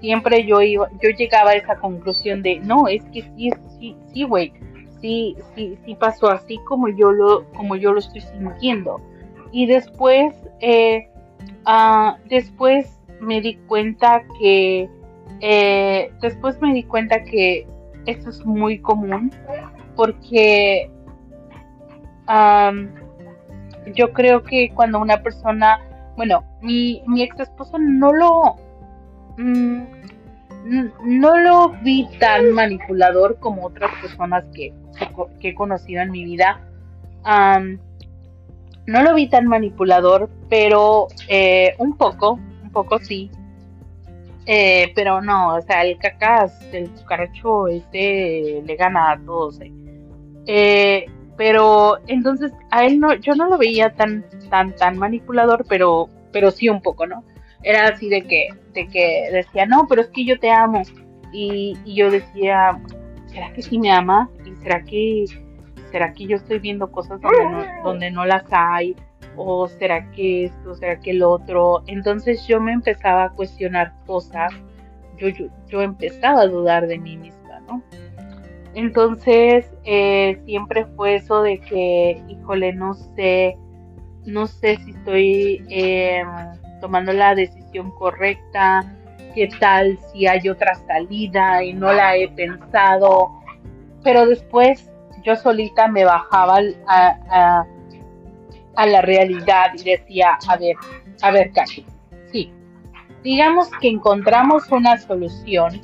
siempre 0.00 0.46
yo 0.46 0.62
iba, 0.62 0.88
yo 1.02 1.10
llegaba 1.10 1.50
a 1.50 1.54
esa 1.54 1.76
conclusión 1.76 2.40
de 2.42 2.60
no, 2.60 2.86
es 2.86 3.02
que 3.06 3.22
sí, 3.36 3.50
sí, 3.78 3.96
sí, 4.12 4.22
güey, 4.22 4.52
sí, 5.00 5.36
sí, 5.56 5.76
sí 5.84 5.94
pasó 5.96 6.30
así 6.30 6.58
como 6.68 6.88
yo 6.88 7.10
lo, 7.10 7.50
como 7.52 7.74
yo 7.74 7.92
lo 7.92 7.98
estoy 7.98 8.20
sintiendo. 8.20 9.00
Y 9.50 9.66
después, 9.66 10.34
eh, 10.60 11.08
uh, 11.66 12.12
después 12.28 13.00
me 13.20 13.40
di 13.40 13.56
cuenta 13.66 14.22
que, 14.38 14.88
eh, 15.40 16.12
después 16.22 16.60
me 16.60 16.72
di 16.72 16.84
cuenta 16.84 17.24
que 17.24 17.66
esto 18.06 18.30
es 18.30 18.46
muy 18.46 18.78
común 18.78 19.32
porque 19.96 20.88
yo 23.94 24.12
creo 24.12 24.42
que 24.42 24.70
cuando 24.74 25.00
una 25.00 25.22
persona, 25.22 25.80
bueno, 26.16 26.44
mi, 26.60 27.02
mi 27.06 27.22
ex 27.22 27.40
esposo 27.40 27.78
no 27.78 28.12
lo, 28.12 28.56
mmm, 29.36 29.82
no 31.04 31.38
lo 31.38 31.70
vi 31.82 32.08
tan 32.18 32.52
manipulador 32.52 33.38
como 33.38 33.66
otras 33.66 33.90
personas 34.00 34.44
que, 34.54 34.72
que 35.40 35.48
he 35.48 35.54
conocido 35.54 36.02
en 36.02 36.10
mi 36.10 36.24
vida. 36.24 36.60
No 38.86 39.02
lo 39.02 39.14
vi 39.14 39.28
tan 39.28 39.46
manipulador, 39.46 40.28
pero 40.48 41.08
eh, 41.28 41.74
un 41.78 41.96
poco, 41.96 42.38
un 42.62 42.70
poco 42.70 42.98
sí. 42.98 43.30
Eh, 44.46 44.92
pero 44.94 45.20
no, 45.20 45.54
o 45.54 45.60
sea, 45.62 45.84
el 45.84 45.96
cacas, 45.98 46.60
el 46.72 46.90
cucaracho, 46.90 47.68
este 47.68 48.62
le 48.64 48.76
gana 48.76 49.12
a 49.12 49.18
todos. 49.18 49.60
Eh. 50.46 51.06
Pero 51.40 51.96
entonces 52.06 52.52
a 52.70 52.84
él 52.84 53.00
no, 53.00 53.14
yo 53.14 53.34
no 53.34 53.48
lo 53.48 53.56
veía 53.56 53.94
tan, 53.94 54.26
tan, 54.50 54.76
tan 54.76 54.98
manipulador, 54.98 55.64
pero, 55.70 56.10
pero 56.32 56.50
sí 56.50 56.68
un 56.68 56.82
poco, 56.82 57.06
¿no? 57.06 57.24
Era 57.62 57.88
así 57.88 58.10
de 58.10 58.26
que, 58.26 58.48
de 58.74 58.86
que 58.88 59.30
decía, 59.32 59.64
no, 59.64 59.86
pero 59.88 60.02
es 60.02 60.08
que 60.08 60.26
yo 60.26 60.38
te 60.38 60.50
amo. 60.50 60.82
Y, 61.32 61.78
y 61.86 61.94
yo 61.94 62.10
decía, 62.10 62.78
¿será 63.28 63.50
que 63.54 63.62
sí 63.62 63.78
me 63.78 63.90
ama? 63.90 64.28
¿Y 64.44 64.54
será 64.56 64.84
que, 64.84 65.24
será 65.90 66.12
que 66.12 66.26
yo 66.26 66.36
estoy 66.36 66.58
viendo 66.58 66.92
cosas 66.92 67.18
donde 67.22 67.44
no, 67.48 67.64
donde 67.84 68.10
no 68.10 68.26
las 68.26 68.44
hay? 68.50 68.94
¿O 69.34 69.66
será 69.66 70.10
que 70.10 70.44
esto, 70.44 70.74
será 70.74 71.00
que 71.00 71.12
el 71.12 71.22
otro? 71.22 71.84
Entonces 71.86 72.46
yo 72.46 72.60
me 72.60 72.74
empezaba 72.74 73.24
a 73.24 73.30
cuestionar 73.30 73.94
cosas, 74.04 74.52
yo, 75.16 75.28
yo, 75.28 75.46
yo 75.68 75.80
empezaba 75.80 76.42
a 76.42 76.46
dudar 76.46 76.86
de 76.86 76.98
mí 76.98 77.16
misma, 77.16 77.60
¿no? 77.60 77.82
Entonces, 78.74 79.66
eh, 79.84 80.40
siempre 80.44 80.86
fue 80.96 81.16
eso 81.16 81.42
de 81.42 81.58
que, 81.58 82.22
híjole, 82.28 82.72
no 82.72 82.94
sé, 82.94 83.56
no 84.24 84.46
sé 84.46 84.76
si 84.84 84.92
estoy 84.92 85.64
eh, 85.68 86.22
tomando 86.80 87.12
la 87.12 87.34
decisión 87.34 87.90
correcta, 87.92 88.84
qué 89.34 89.48
tal 89.58 89.98
si 90.12 90.26
hay 90.26 90.48
otra 90.48 90.74
salida 90.86 91.64
y 91.64 91.72
no 91.72 91.92
la 91.92 92.16
he 92.16 92.28
pensado. 92.28 93.30
Pero 94.04 94.26
después 94.26 94.90
yo 95.24 95.36
solita 95.36 95.88
me 95.88 96.04
bajaba 96.04 96.60
a, 96.86 97.66
la 98.86 99.02
realidad 99.02 99.72
y 99.74 99.82
decía, 99.82 100.38
a 100.48 100.56
ver, 100.56 100.76
a 101.22 101.30
ver, 101.30 101.52
Casi, 101.52 101.84
sí, 102.32 102.52
digamos 103.22 103.68
que 103.80 103.88
encontramos 103.88 104.70
una 104.70 104.96
solución, 104.96 105.80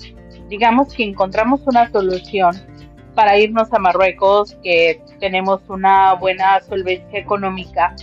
digamos 0.49 0.95
que 0.95 1.05
encontramos 1.05 1.61
una 1.67 1.91
solución 1.91 2.55
para 3.17 3.37
irnos 3.39 3.73
a 3.73 3.79
Marruecos, 3.79 4.57
que 4.63 5.03
tenemos 5.19 5.61
una 5.69 6.15
buena 6.15 6.61
solvencia 6.61 7.19
económica. 7.19 7.97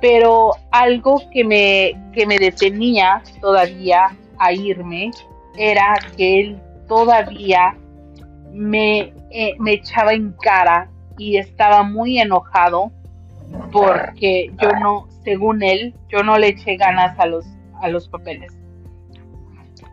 Pero 0.00 0.52
algo 0.70 1.22
que 1.32 1.42
me, 1.42 2.00
que 2.12 2.26
me 2.26 2.38
detenía 2.38 3.22
todavía 3.40 4.16
a 4.38 4.52
irme 4.52 5.10
era 5.56 5.96
que 6.16 6.40
él 6.40 6.60
todavía 6.86 7.74
me, 8.52 9.12
eh, 9.30 9.54
me 9.58 9.72
echaba 9.72 10.12
en 10.12 10.32
cara 10.32 10.90
y 11.16 11.38
estaba 11.38 11.82
muy 11.82 12.18
enojado 12.18 12.92
porque 13.72 14.52
yo 14.60 14.72
no, 14.72 15.08
según 15.24 15.62
él, 15.62 15.94
yo 16.10 16.22
no 16.22 16.36
le 16.36 16.48
eché 16.48 16.76
ganas 16.76 17.18
a 17.18 17.26
los, 17.26 17.46
a 17.80 17.88
los 17.88 18.08
papeles. 18.08 18.52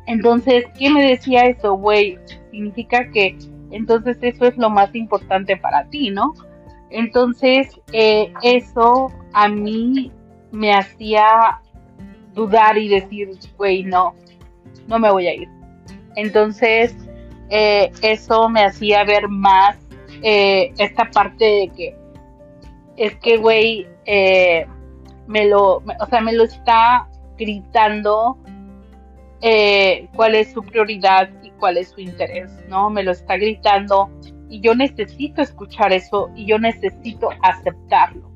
Entonces, 0.07 0.65
¿qué 0.77 0.89
me 0.89 1.07
decía 1.07 1.45
eso, 1.45 1.75
güey? 1.75 2.17
Significa 2.51 3.09
que 3.11 3.37
entonces 3.71 4.17
eso 4.21 4.45
es 4.45 4.57
lo 4.57 4.69
más 4.69 4.93
importante 4.95 5.57
para 5.57 5.85
ti, 5.85 6.09
¿no? 6.09 6.33
Entonces 6.89 7.79
eh, 7.93 8.33
eso 8.43 9.11
a 9.33 9.47
mí 9.47 10.11
me 10.51 10.73
hacía 10.73 11.61
dudar 12.33 12.77
y 12.77 12.89
decir, 12.89 13.29
güey, 13.57 13.83
no, 13.83 14.13
no 14.87 14.99
me 14.99 15.09
voy 15.09 15.27
a 15.27 15.33
ir. 15.33 15.49
Entonces 16.15 16.95
eh, 17.49 17.91
eso 18.01 18.49
me 18.49 18.63
hacía 18.63 19.03
ver 19.05 19.29
más 19.29 19.77
eh, 20.21 20.73
esta 20.77 21.09
parte 21.09 21.45
de 21.45 21.71
que 21.75 21.95
es 22.97 23.15
que, 23.15 23.37
güey, 23.37 23.87
me 25.27 25.47
lo, 25.47 25.77
o 25.77 26.05
sea, 26.09 26.19
me 26.19 26.33
lo 26.33 26.43
está 26.43 27.07
gritando 27.37 28.37
cuál 30.13 30.35
es 30.35 30.51
su 30.51 30.61
prioridad 30.61 31.29
cuál 31.61 31.77
es 31.77 31.89
su 31.89 32.01
interés, 32.01 32.51
¿no? 32.67 32.89
Me 32.89 33.03
lo 33.03 33.11
está 33.11 33.37
gritando 33.37 34.09
y 34.49 34.59
yo 34.59 34.75
necesito 34.75 35.41
escuchar 35.41 35.93
eso 35.93 36.29
y 36.35 36.45
yo 36.45 36.59
necesito 36.59 37.29
aceptarlo. 37.41 38.29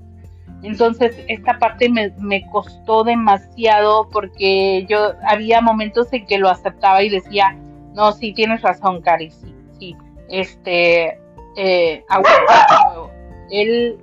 Entonces, 0.62 1.20
esta 1.28 1.60
parte 1.60 1.90
me, 1.90 2.48
costó 2.52 3.04
demasiado 3.04 4.10
porque 4.10 4.86
yo 4.88 5.14
había 5.28 5.60
momentos 5.60 6.08
en 6.14 6.26
que 6.26 6.38
lo 6.38 6.50
aceptaba 6.50 7.04
y 7.04 7.10
decía, 7.10 7.58
no, 7.94 8.14
sí, 8.14 8.34
tienes 8.34 8.62
razón, 8.62 9.02
Cari, 9.02 9.32
sí, 9.32 9.54
sí, 9.78 9.96
este, 10.30 11.20
eh, 11.58 12.06
él, 13.52 13.98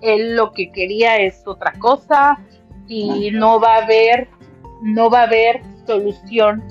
él 0.00 0.36
lo 0.36 0.52
que 0.52 0.72
quería 0.72 1.16
es 1.18 1.46
otra 1.46 1.72
cosa 1.78 2.38
y 2.86 3.30
no 3.32 3.60
va 3.60 3.74
a 3.74 3.84
haber, 3.84 4.28
no 4.82 5.10
va 5.10 5.20
a 5.20 5.24
haber 5.24 5.60
solución 5.86 6.62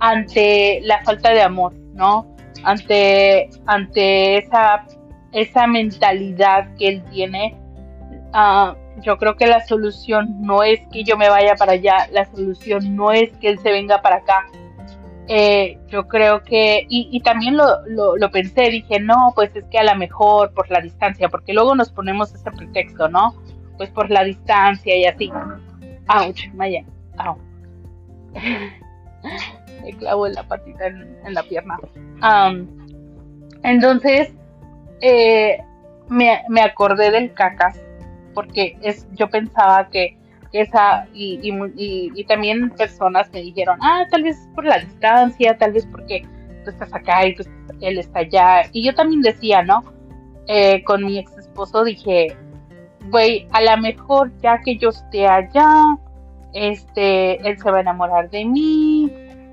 ante 0.00 0.80
la 0.82 1.02
falta 1.04 1.30
de 1.30 1.42
amor, 1.42 1.74
¿no? 1.94 2.34
Ante, 2.64 3.48
ante 3.66 4.38
esa, 4.38 4.86
esa 5.32 5.66
mentalidad 5.66 6.74
que 6.76 6.88
él 6.88 7.04
tiene 7.10 7.56
Uh, 8.32 8.74
yo 9.02 9.18
creo 9.18 9.36
que 9.36 9.46
la 9.46 9.66
solución 9.66 10.40
no 10.40 10.62
es 10.62 10.80
que 10.92 11.02
yo 11.02 11.16
me 11.16 11.28
vaya 11.28 11.56
para 11.56 11.72
allá, 11.72 12.08
la 12.12 12.26
solución 12.26 12.94
no 12.94 13.10
es 13.12 13.30
que 13.38 13.48
él 13.48 13.58
se 13.58 13.72
venga 13.72 14.02
para 14.02 14.16
acá. 14.16 14.46
Eh, 15.26 15.78
yo 15.88 16.06
creo 16.08 16.42
que, 16.42 16.86
y, 16.88 17.08
y 17.10 17.20
también 17.20 17.56
lo, 17.56 17.64
lo, 17.86 18.16
lo, 18.16 18.30
pensé, 18.30 18.68
dije, 18.70 18.98
no, 19.00 19.32
pues 19.34 19.54
es 19.54 19.64
que 19.70 19.78
a 19.78 19.84
lo 19.84 19.94
mejor 19.96 20.52
por 20.54 20.70
la 20.70 20.80
distancia, 20.80 21.28
porque 21.28 21.52
luego 21.52 21.74
nos 21.74 21.90
ponemos 21.90 22.34
ese 22.34 22.50
pretexto, 22.50 23.08
¿no? 23.08 23.34
Pues 23.76 23.90
por 23.90 24.10
la 24.10 24.24
distancia 24.24 24.96
y 24.96 25.06
así. 25.06 25.30
Ouch, 26.08 26.48
Maya, 26.54 26.84
au. 27.18 27.38
Me 29.82 29.92
clavo 29.92 30.28
la 30.28 30.42
patita 30.42 30.86
en, 30.86 31.34
la 31.34 31.42
pierna. 31.42 31.78
Entonces, 33.62 34.32
eh, 35.00 35.58
me, 36.08 36.42
me 36.48 36.62
acordé 36.62 37.10
del 37.10 37.32
cacas 37.32 37.80
porque 38.34 38.76
es, 38.82 39.06
yo 39.12 39.28
pensaba 39.28 39.88
que 39.88 40.16
esa, 40.52 41.06
y, 41.14 41.38
y, 41.76 42.24
también 42.24 42.70
personas 42.70 43.30
me 43.32 43.40
dijeron, 43.40 43.78
ah, 43.82 44.04
tal 44.10 44.24
vez 44.24 44.36
por 44.54 44.64
la 44.64 44.78
distancia, 44.78 45.56
tal 45.56 45.72
vez 45.72 45.86
porque 45.86 46.26
tú 46.64 46.70
estás 46.70 46.92
acá 46.92 47.26
y 47.26 47.36
tú, 47.36 47.44
él 47.80 47.98
está 47.98 48.20
allá. 48.20 48.62
Y 48.72 48.84
yo 48.84 48.94
también 48.94 49.22
decía, 49.22 49.62
¿no? 49.62 49.84
Eh, 50.48 50.82
con 50.82 51.04
mi 51.04 51.18
ex 51.18 51.36
esposo 51.38 51.84
dije, 51.84 52.36
güey, 53.10 53.46
a 53.52 53.60
lo 53.62 53.76
mejor 53.80 54.32
ya 54.42 54.58
que 54.64 54.76
yo 54.76 54.88
esté 54.88 55.28
allá, 55.28 55.96
este, 56.52 57.36
él 57.48 57.56
se 57.58 57.70
va 57.70 57.78
a 57.78 57.82
enamorar 57.82 58.28
de 58.30 58.44
mí, 58.44 59.12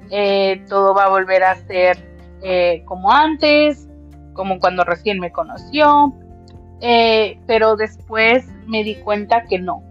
eh, 0.09 0.63
todo 0.67 0.93
va 0.93 1.05
a 1.05 1.09
volver 1.09 1.43
a 1.43 1.55
ser 1.55 1.97
eh, 2.41 2.83
como 2.85 3.11
antes, 3.11 3.87
como 4.33 4.59
cuando 4.59 4.83
recién 4.83 5.19
me 5.19 5.31
conoció. 5.31 6.13
Eh, 6.79 7.39
pero 7.47 7.75
después 7.75 8.47
me 8.67 8.83
di 8.83 8.95
cuenta 8.95 9.43
que 9.45 9.57
no, 9.57 9.81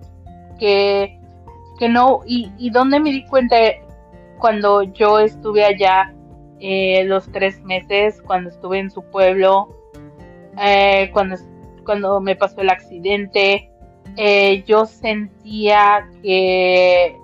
que, 0.59 1.19
que 1.79 1.89
no, 1.89 2.21
y, 2.25 2.53
y 2.59 2.71
donde 2.71 3.01
me 3.01 3.11
di 3.11 3.27
cuenta 3.27 3.57
cuando 4.39 4.83
yo 4.83 5.19
estuve 5.19 5.65
allá 5.65 6.13
los 7.05 7.31
tres 7.33 7.61
meses, 7.65 8.23
cuando 8.23 8.51
estuve 8.51 8.79
en 8.79 8.91
su 8.91 9.03
pueblo, 9.03 9.69
cuando, 11.13 11.37
cuando 11.85 12.21
me 12.21 12.37
pasó 12.37 12.61
el 12.61 12.71
accidente, 12.71 13.69
yo 14.67 14.87
sentía 14.87 16.09
que 16.23 17.17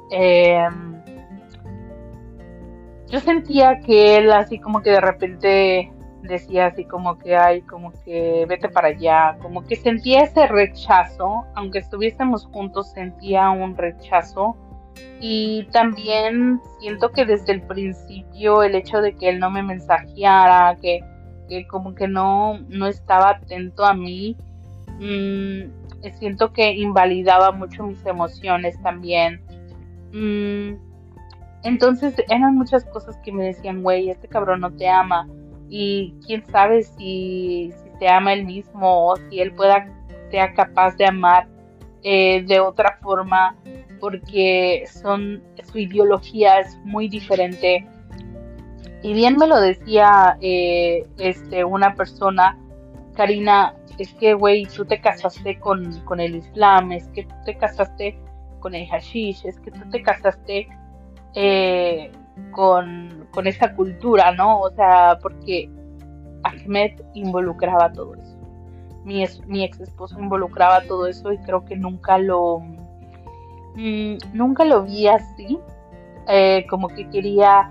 yo 3.13 3.21
sentía 3.21 3.79
que 3.81 4.17
él 4.17 4.33
así 4.33 4.59
como 4.59 4.81
que 4.81 4.91
de 4.91 5.01
repente 5.03 5.93
decía 6.23 6.67
así 6.67 6.87
como 6.87 7.19
que 7.19 7.37
hay, 7.37 7.61
como 7.61 7.93
que 8.05 8.47
vete 8.49 8.71
para 8.71 8.89
allá, 8.89 9.37
como 9.43 9.65
que 9.65 9.77
sentía 9.77 10.23
ese 10.23 10.47
rechazo, 10.47 11.45
aunque 11.55 11.81
estuviésemos 11.81 12.47
juntos 12.47 12.91
sentía 12.93 13.51
un 13.51 13.77
rechazo 13.77 14.57
y 15.21 15.65
también 15.73 16.59
siento 16.81 17.11
que 17.11 17.27
desde 17.27 17.53
el 17.53 17.63
principio 17.63 18.63
el 18.63 18.75
hecho 18.75 19.03
de 19.03 19.15
que 19.15 19.29
él 19.29 19.41
no 19.41 19.51
me 19.51 19.63
mensajeara, 19.63 20.79
que, 20.81 21.01
que 21.51 21.67
como 21.67 21.95
que 21.95 22.09
no, 22.09 22.61
no 22.69 22.87
estaba 22.87 23.31
atento 23.31 23.85
a 23.85 23.93
mí, 23.93 24.39
mmm, 25.01 25.71
siento 26.19 26.55
que 26.55 26.73
invalidaba 26.73 27.53
mucho 27.53 27.85
mis 27.85 28.05
emociones 28.07 28.81
también. 28.83 29.43
Mmm, 30.13 30.92
entonces 31.63 32.15
eran 32.29 32.57
muchas 32.57 32.85
cosas 32.87 33.17
que 33.19 33.33
me 33.33 33.45
decían, 33.45 33.83
güey, 33.83 34.11
este 34.11 34.29
cabrón 34.29 34.61
no 34.61 34.73
te 34.73 34.89
ama 34.89 35.29
y 35.69 36.15
quién 36.27 36.45
sabe 36.51 36.83
si, 36.83 37.73
si 37.73 37.99
se 37.99 38.09
ama 38.09 38.33
él 38.33 38.45
mismo 38.45 39.09
o 39.09 39.17
si 39.17 39.41
él 39.41 39.53
pueda 39.53 39.87
sea 40.31 40.53
capaz 40.55 40.97
de 40.97 41.07
amar 41.07 41.47
eh, 42.03 42.43
de 42.43 42.59
otra 42.59 42.99
forma 43.01 43.57
porque 44.01 44.85
son 44.91 45.43
su 45.71 45.79
ideología 45.79 46.59
es 46.59 46.77
muy 46.85 47.09
diferente. 47.09 47.87
Y 49.03 49.13
bien 49.15 49.37
me 49.37 49.47
lo 49.47 49.61
decía 49.61 50.37
eh, 50.41 51.07
este 51.19 51.65
una 51.65 51.95
persona 51.95 52.59
Karina 53.15 53.75
es 53.99 54.13
que 54.15 54.35
güey 54.35 54.67
tú 54.67 54.85
te 54.85 55.01
casaste 55.01 55.59
con, 55.61 56.01
con 56.01 56.19
el 56.19 56.37
Islam 56.37 56.93
es 56.93 57.09
que 57.09 57.25
tú 57.25 57.35
te 57.45 57.57
casaste 57.57 58.19
con 58.59 58.75
el 58.75 58.87
hashish 58.89 59.45
es 59.45 59.61
que 59.61 59.71
tú 59.71 59.89
te 59.91 60.03
casaste 60.03 60.69
eh, 61.35 62.11
con, 62.51 63.27
con 63.33 63.47
esa 63.47 63.75
cultura, 63.75 64.33
¿no? 64.33 64.61
O 64.61 64.71
sea, 64.71 65.19
porque 65.21 65.71
Ahmed 66.45 67.01
involucraba 67.15 67.93
todo 67.93 68.15
eso. 68.15 68.37
Mi, 69.05 69.25
ex 69.65 69.81
esposo 69.81 70.19
involucraba 70.19 70.83
todo 70.83 71.07
eso 71.09 71.33
y 71.33 71.39
creo 71.39 71.65
que 71.65 71.77
nunca 71.77 72.19
lo 72.19 72.61
mmm, 73.75 74.17
nunca 74.33 74.65
lo 74.65 74.85
vi 74.85 75.09
así 75.09 75.59
eh, 76.29 76.65
como 76.71 76.87
que 76.87 77.11
quería 77.11 77.69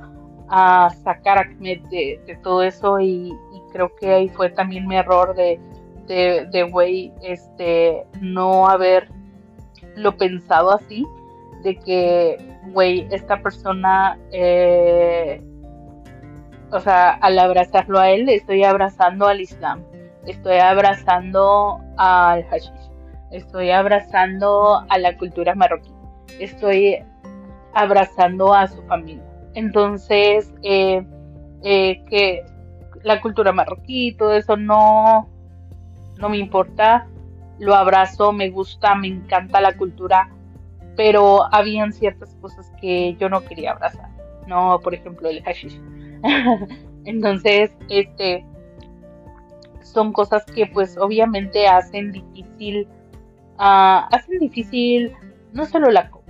uh, 0.48 0.94
sacar 1.04 1.38
a 1.38 1.42
Ahmed 1.42 1.84
de, 1.84 2.22
de 2.26 2.36
todo 2.44 2.64
eso 2.64 3.00
y, 3.00 3.34
creo 3.72 3.96
que 3.96 4.14
ahí 4.14 4.28
fue 4.28 4.50
también 4.50 4.86
mi 4.86 4.98
error 4.98 5.34
de 5.34 5.58
de, 6.06 6.46
de 6.52 6.64
güey 6.64 7.14
este 7.22 8.06
no 8.20 8.68
haber 8.68 9.08
lo 9.96 10.18
pensado 10.18 10.74
así 10.74 11.08
de 11.64 11.78
que 11.78 12.51
güey, 12.68 13.08
esta 13.12 13.42
persona, 13.42 14.18
eh, 14.32 15.42
o 16.72 16.80
sea, 16.80 17.12
al 17.12 17.40
abrazarlo 17.40 18.00
a 18.00 18.10
él, 18.12 18.30
estoy 18.30 18.64
abrazando 18.64 19.28
al 19.28 19.42
Islam, 19.42 19.84
estoy 20.26 20.58
abrazando 20.58 21.80
al 21.98 22.44
hashish, 22.46 22.92
estoy 23.32 23.72
abrazando 23.72 24.86
a 24.90 24.98
la 24.98 25.18
cultura 25.18 25.56
marroquí, 25.56 25.92
estoy 26.40 27.04
abrazando 27.74 28.54
a 28.54 28.68
su 28.68 28.82
familia. 28.84 29.24
Entonces, 29.54 30.54
eh, 30.64 31.06
eh, 31.64 32.04
que 32.10 32.46
la 33.04 33.22
cultura 33.22 33.52
marroquí, 33.52 34.14
todo 34.14 34.34
eso 34.34 34.56
no, 34.56 35.30
no 36.20 36.30
me 36.30 36.38
importa, 36.38 37.08
lo 37.60 37.76
abrazo, 37.76 38.32
me 38.32 38.50
gusta, 38.50 38.96
me 38.96 39.08
encanta 39.08 39.62
la 39.62 39.76
cultura 39.76 40.30
pero 41.02 41.52
habían 41.52 41.92
ciertas 41.92 42.36
cosas 42.36 42.72
que 42.80 43.16
yo 43.20 43.28
no 43.28 43.44
quería 43.44 43.72
abrazar, 43.72 44.08
¿no? 44.46 44.80
Por 44.84 44.94
ejemplo, 44.94 45.30
el 45.30 45.42
hashish. 45.42 45.82
Entonces, 47.06 47.72
este, 47.90 48.46
son 49.82 50.14
cosas 50.14 50.46
que 50.46 50.68
pues 50.68 51.00
obviamente 51.00 51.68
hacen 51.68 52.12
difícil, 52.12 52.88
uh, 53.58 54.06
hacen 54.12 54.38
difícil 54.38 55.12
no 55.54 55.66
solo 55.66 55.88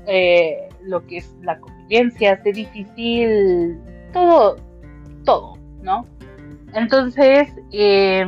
eh, 0.07 0.69
lo 0.83 1.05
que 1.05 1.17
es 1.17 1.35
la 1.41 1.59
convivencia, 1.59 2.31
hace 2.31 2.53
difícil 2.53 3.77
todo, 4.13 4.55
todo, 5.25 5.57
¿no? 5.81 6.05
Entonces, 6.73 7.49
eh, 7.73 8.25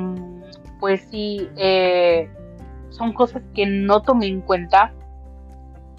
pues 0.82 1.07
sí, 1.09 1.47
eh, 1.55 2.30
son 2.89 3.13
cosas 3.13 3.43
que 3.55 3.65
no 3.65 4.01
tomé 4.01 4.28
en 4.28 4.41
cuenta 4.41 4.93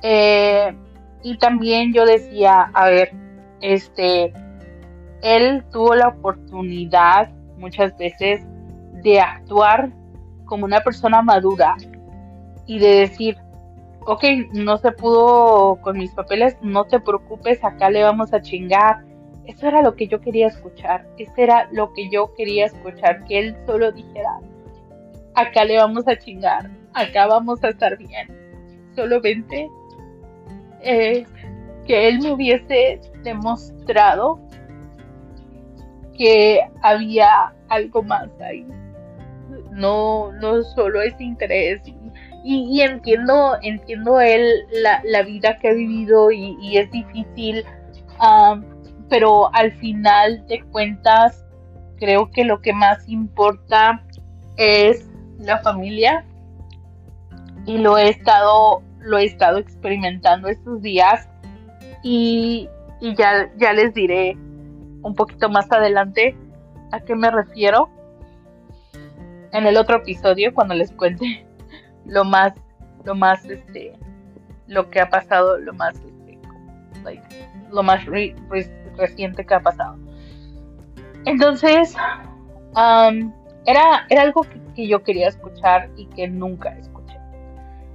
eh, 0.07 0.77
y 1.23 1.39
también 1.39 1.95
yo 1.95 2.05
decía, 2.05 2.71
a 2.75 2.91
ver, 2.91 3.11
este, 3.63 4.35
él 5.23 5.65
tuvo 5.73 5.95
la 5.95 6.09
oportunidad 6.09 7.31
muchas 7.57 7.97
veces 7.97 8.43
de 9.03 9.19
actuar 9.21 9.91
como 10.45 10.67
una 10.67 10.83
persona 10.83 11.23
madura 11.23 11.75
y 12.67 12.79
de 12.81 12.97
decir, 12.97 13.39
ok, 14.05 14.25
no 14.53 14.77
se 14.77 14.93
pudo 14.93 15.77
con 15.81 15.97
mis 15.97 16.13
papeles, 16.13 16.59
no 16.61 16.85
te 16.85 17.01
preocupes, 17.01 17.65
acá 17.65 17.89
le 17.89 18.03
vamos 18.03 18.35
a 18.35 18.43
chingar. 18.43 19.03
Eso 19.47 19.69
era 19.69 19.81
lo 19.81 19.95
que 19.95 20.07
yo 20.07 20.21
quería 20.21 20.49
escuchar, 20.49 21.07
eso 21.17 21.33
era 21.39 21.67
lo 21.73 21.95
que 21.95 22.11
yo 22.11 22.35
quería 22.35 22.67
escuchar, 22.67 23.25
que 23.25 23.39
él 23.39 23.57
solo 23.65 23.91
dijera, 23.91 24.39
acá 25.35 25.65
le 25.65 25.79
vamos 25.79 26.07
a 26.09 26.19
chingar, 26.19 26.71
acá 26.93 27.27
vamos 27.27 27.65
a 27.65 27.71
estar 27.71 27.97
bien. 27.97 28.29
Solamente 28.95 29.71
eh, 30.85 31.27
que 31.87 32.09
él 32.09 32.21
me 32.21 32.33
hubiese 32.33 33.01
demostrado 33.23 34.41
que 36.17 36.61
había 36.83 37.53
algo 37.69 38.03
más 38.03 38.29
ahí. 38.41 38.67
No, 39.71 40.33
no 40.33 40.63
solo 40.63 41.03
ese 41.03 41.25
interés. 41.25 41.83
Y, 42.45 42.79
y 42.79 42.83
entiendo, 42.83 43.57
entiendo 43.63 44.21
él 44.21 44.47
la, 44.83 45.03
la, 45.05 45.23
vida 45.23 45.59
que 45.59 45.69
ha 45.69 45.73
vivido 45.73 46.31
y, 46.31 46.77
es 46.77 46.91
difícil, 46.91 47.65
pero 49.09 49.53
al 49.55 49.73
final 49.73 50.47
de 50.47 50.63
cuentas 50.65 51.45
creo 51.97 52.31
que 52.31 52.45
lo 52.45 52.61
que 52.61 52.73
más 52.73 53.09
importa 53.09 54.05
es 54.57 55.09
la 55.39 55.59
familia 55.59 56.25
y 57.67 57.79
lo 57.79 57.97
he 57.97 58.11
estado 58.11 58.83
lo 59.05 59.19
he 59.19 59.25
estado 59.25 59.59
experimentando 59.59 60.49
estos 60.49 60.81
días 60.81 61.29
y, 62.03 62.69
ya, 63.01 63.51
les 63.73 63.95
diré 63.95 64.37
un 65.03 65.15
poquito 65.15 65.49
más 65.49 65.71
adelante 65.71 66.37
a 66.93 67.01
qué 67.01 67.15
me 67.15 67.31
refiero 67.31 67.91
en 69.53 69.67
el 69.67 69.77
otro 69.77 69.99
episodio 69.99 70.53
cuando 70.55 70.75
les 70.75 70.91
cuente 70.93 71.47
lo 72.07 72.25
más 72.25 72.53
lo 73.05 73.15
más 73.15 73.45
este 73.45 73.93
lo 74.67 74.89
que 74.91 75.01
ha 75.01 75.09
pasado 75.09 75.59
lo 75.59 75.75
más 75.75 75.95
este, 75.97 76.39
like, 77.03 77.23
lo 77.71 77.83
más 77.83 78.05
re, 78.07 78.35
reciente 78.97 79.45
que 79.45 79.55
ha 79.55 79.61
pasado. 79.61 79.99
Entonces 81.27 81.95
um, 82.77 83.33
era 83.67 84.07
era 84.09 84.23
algo 84.23 84.43
que, 84.43 84.61
que, 84.75 84.89
yo 84.89 85.03
quería 85.03 85.29
escuchar 85.29 85.91
y 85.97 86.07
que 86.07 86.29
nunca 86.29 86.71
escuché 86.79 86.94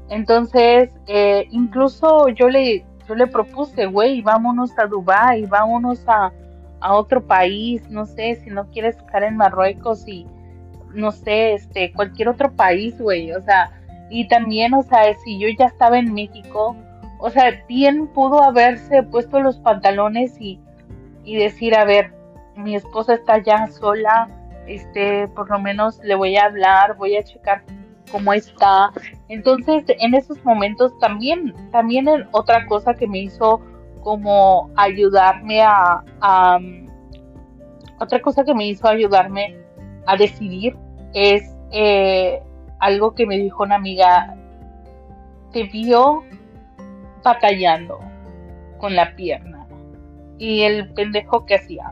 entonces 0.09 0.89
eh, 1.07 1.47
incluso 1.51 2.29
yo 2.29 2.49
le 2.49 2.85
yo 3.07 3.15
le 3.15 3.27
propuse 3.27 3.85
güey 3.85 4.21
vámonos 4.21 4.77
a 4.77 4.85
Dubai 4.85 5.45
vámonos 5.45 6.03
a 6.07 6.31
a 6.81 6.93
otro 6.93 7.25
país, 7.25 7.89
no 7.89 8.05
sé, 8.05 8.35
si 8.35 8.49
no 8.49 8.69
quieres 8.71 8.97
estar 8.97 9.23
en 9.23 9.37
Marruecos 9.37 10.07
y 10.07 10.25
no 10.93 11.11
sé, 11.11 11.53
este, 11.53 11.91
cualquier 11.93 12.29
otro 12.29 12.51
país, 12.51 12.99
güey, 12.99 13.31
o 13.33 13.41
sea, 13.41 13.71
y 14.09 14.27
también, 14.27 14.73
o 14.73 14.81
sea, 14.81 15.13
si 15.23 15.37
yo 15.37 15.47
ya 15.57 15.65
estaba 15.65 15.99
en 15.99 16.13
México, 16.13 16.75
o 17.19 17.29
sea, 17.29 17.63
bien 17.67 18.07
pudo 18.07 18.43
haberse 18.43 19.03
puesto 19.03 19.39
los 19.39 19.57
pantalones 19.59 20.39
y, 20.39 20.59
y 21.23 21.35
decir, 21.35 21.75
a 21.75 21.85
ver, 21.85 22.11
mi 22.55 22.75
esposa 22.75 23.13
está 23.13 23.37
ya 23.39 23.67
sola, 23.67 24.29
este, 24.67 25.27
por 25.27 25.49
lo 25.49 25.59
menos 25.59 25.99
le 26.03 26.15
voy 26.15 26.37
a 26.37 26.45
hablar, 26.45 26.95
voy 26.97 27.17
a 27.17 27.23
checar 27.23 27.63
cómo 28.11 28.33
está. 28.33 28.91
Entonces, 29.27 29.83
en 29.87 30.13
esos 30.13 30.43
momentos 30.43 30.97
también, 30.99 31.53
también 31.71 32.07
otra 32.31 32.65
cosa 32.65 32.93
que 32.93 33.07
me 33.07 33.19
hizo 33.19 33.61
como 34.01 34.69
ayudarme 34.75 35.61
a, 35.61 36.03
a, 36.21 36.59
otra 37.99 38.21
cosa 38.21 38.43
que 38.43 38.53
me 38.53 38.67
hizo 38.67 38.87
ayudarme 38.87 39.57
a 40.05 40.15
decidir 40.15 40.75
es 41.13 41.43
eh, 41.71 42.41
algo 42.79 43.13
que 43.13 43.25
me 43.25 43.37
dijo 43.37 43.63
una 43.63 43.75
amiga 43.75 44.35
te 45.51 45.63
vio 45.63 46.23
batallando 47.23 47.99
con 48.77 48.95
la 48.95 49.15
pierna 49.15 49.67
y 50.37 50.61
el 50.61 50.93
pendejo 50.93 51.45
que 51.45 51.55
hacía 51.55 51.91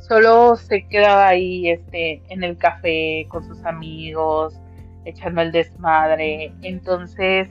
solo 0.00 0.56
se 0.56 0.86
quedaba 0.86 1.28
ahí 1.28 1.68
este 1.68 2.22
en 2.28 2.44
el 2.44 2.56
café 2.56 3.26
con 3.28 3.44
sus 3.44 3.64
amigos 3.64 4.54
echando 5.08 5.42
el 5.42 5.52
desmadre. 5.52 6.52
Entonces 6.62 7.48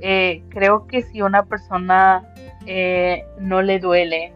eh, 0.00 0.42
creo 0.50 0.86
que 0.86 1.02
si 1.02 1.22
una 1.22 1.44
persona 1.44 2.22
eh, 2.66 3.24
no 3.38 3.62
le 3.62 3.78
duele, 3.78 4.32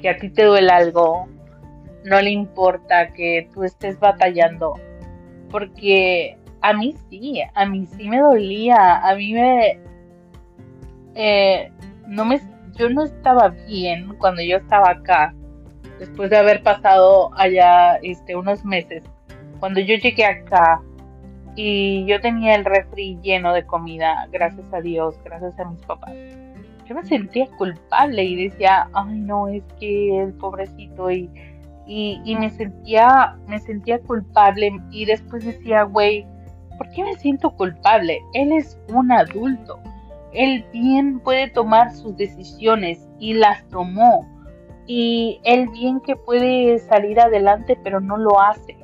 que 0.00 0.08
a 0.08 0.16
ti 0.16 0.30
te 0.30 0.44
duele 0.44 0.70
algo, 0.70 1.28
no 2.04 2.20
le 2.20 2.30
importa 2.30 3.12
que 3.12 3.48
tú 3.52 3.64
estés 3.64 3.98
batallando, 3.98 4.74
porque 5.50 6.36
a 6.60 6.72
mí 6.72 6.94
sí, 7.08 7.42
a 7.54 7.66
mí 7.66 7.86
sí 7.86 8.08
me 8.08 8.20
dolía, 8.20 8.96
a 8.98 9.14
mí 9.14 9.32
me, 9.32 9.80
eh, 11.14 11.72
no 12.06 12.24
me, 12.24 12.40
yo 12.74 12.88
no 12.90 13.04
estaba 13.04 13.48
bien 13.48 14.14
cuando 14.18 14.42
yo 14.42 14.58
estaba 14.58 14.90
acá, 14.90 15.34
después 15.98 16.30
de 16.30 16.36
haber 16.36 16.62
pasado 16.62 17.30
allá, 17.36 17.96
este, 18.02 18.36
unos 18.36 18.64
meses, 18.64 19.02
cuando 19.58 19.80
yo 19.80 19.96
llegué 19.96 20.24
acá, 20.24 20.80
y 21.60 22.04
yo 22.04 22.20
tenía 22.20 22.54
el 22.54 22.64
refri 22.64 23.18
lleno 23.20 23.52
de 23.52 23.66
comida, 23.66 24.28
gracias 24.30 24.72
a 24.72 24.80
Dios, 24.80 25.16
gracias 25.24 25.58
a 25.58 25.64
mis 25.64 25.80
papás. 25.80 26.14
Yo 26.86 26.94
me 26.94 27.04
sentía 27.04 27.48
culpable 27.58 28.22
y 28.22 28.48
decía, 28.48 28.88
ay 28.92 29.18
no, 29.18 29.48
es 29.48 29.64
que 29.80 30.22
el 30.22 30.34
pobrecito 30.34 31.10
y, 31.10 31.28
y, 31.84 32.36
me 32.38 32.50
sentía, 32.50 33.36
me 33.48 33.58
sentía 33.58 33.98
culpable 33.98 34.70
y 34.92 35.04
después 35.04 35.44
decía, 35.44 35.82
güey, 35.82 36.24
¿por 36.76 36.88
qué 36.90 37.02
me 37.02 37.16
siento 37.16 37.50
culpable? 37.50 38.20
Él 38.34 38.52
es 38.52 38.78
un 38.94 39.10
adulto, 39.10 39.80
él 40.32 40.64
bien 40.72 41.18
puede 41.18 41.50
tomar 41.50 41.90
sus 41.92 42.16
decisiones 42.16 43.04
y 43.18 43.34
las 43.34 43.66
tomó 43.66 44.24
y 44.86 45.40
él 45.42 45.68
bien 45.70 45.98
que 46.02 46.14
puede 46.14 46.78
salir 46.78 47.18
adelante 47.18 47.76
pero 47.82 48.00
no 48.00 48.16
lo 48.16 48.40
hace 48.40 48.77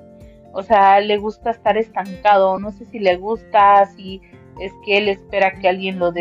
o 0.55 0.63
sea, 0.63 1.01
le 1.01 1.19
gusta 1.19 1.51
estar 1.51 1.77
estancado, 1.77 2.59
no 2.61 2.71
sé 2.71 2.85
si 2.87 3.01
le 3.01 3.17
gusta, 3.17 3.85
si 3.87 4.23
es 4.61 4.73
que 4.85 4.99
él 4.99 5.09
espera 5.09 5.53
que 5.59 5.69
alguien 5.69 5.99
lo, 5.99 6.13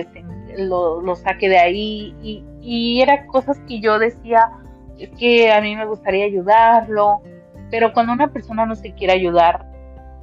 lo, 0.57 1.01
lo, 1.01 1.15
saque 1.15 1.49
de 1.49 1.59
ahí 1.59 2.15
y, 2.23 2.43
y 2.59 3.01
eran 3.01 3.27
cosas 3.27 3.59
que 3.67 3.79
yo 3.79 3.99
decía, 3.99 4.49
es 4.97 5.11
que 5.11 5.51
a 5.51 5.61
mí 5.61 5.75
me 5.75 5.85
gustaría 5.85 6.25
ayudarlo, 6.25 7.21
pero 7.69 7.93
cuando 7.93 8.11
una 8.11 8.33
persona 8.33 8.65
no 8.65 8.75
se 8.75 8.93
quiere 8.93 9.13
ayudar, 9.13 9.67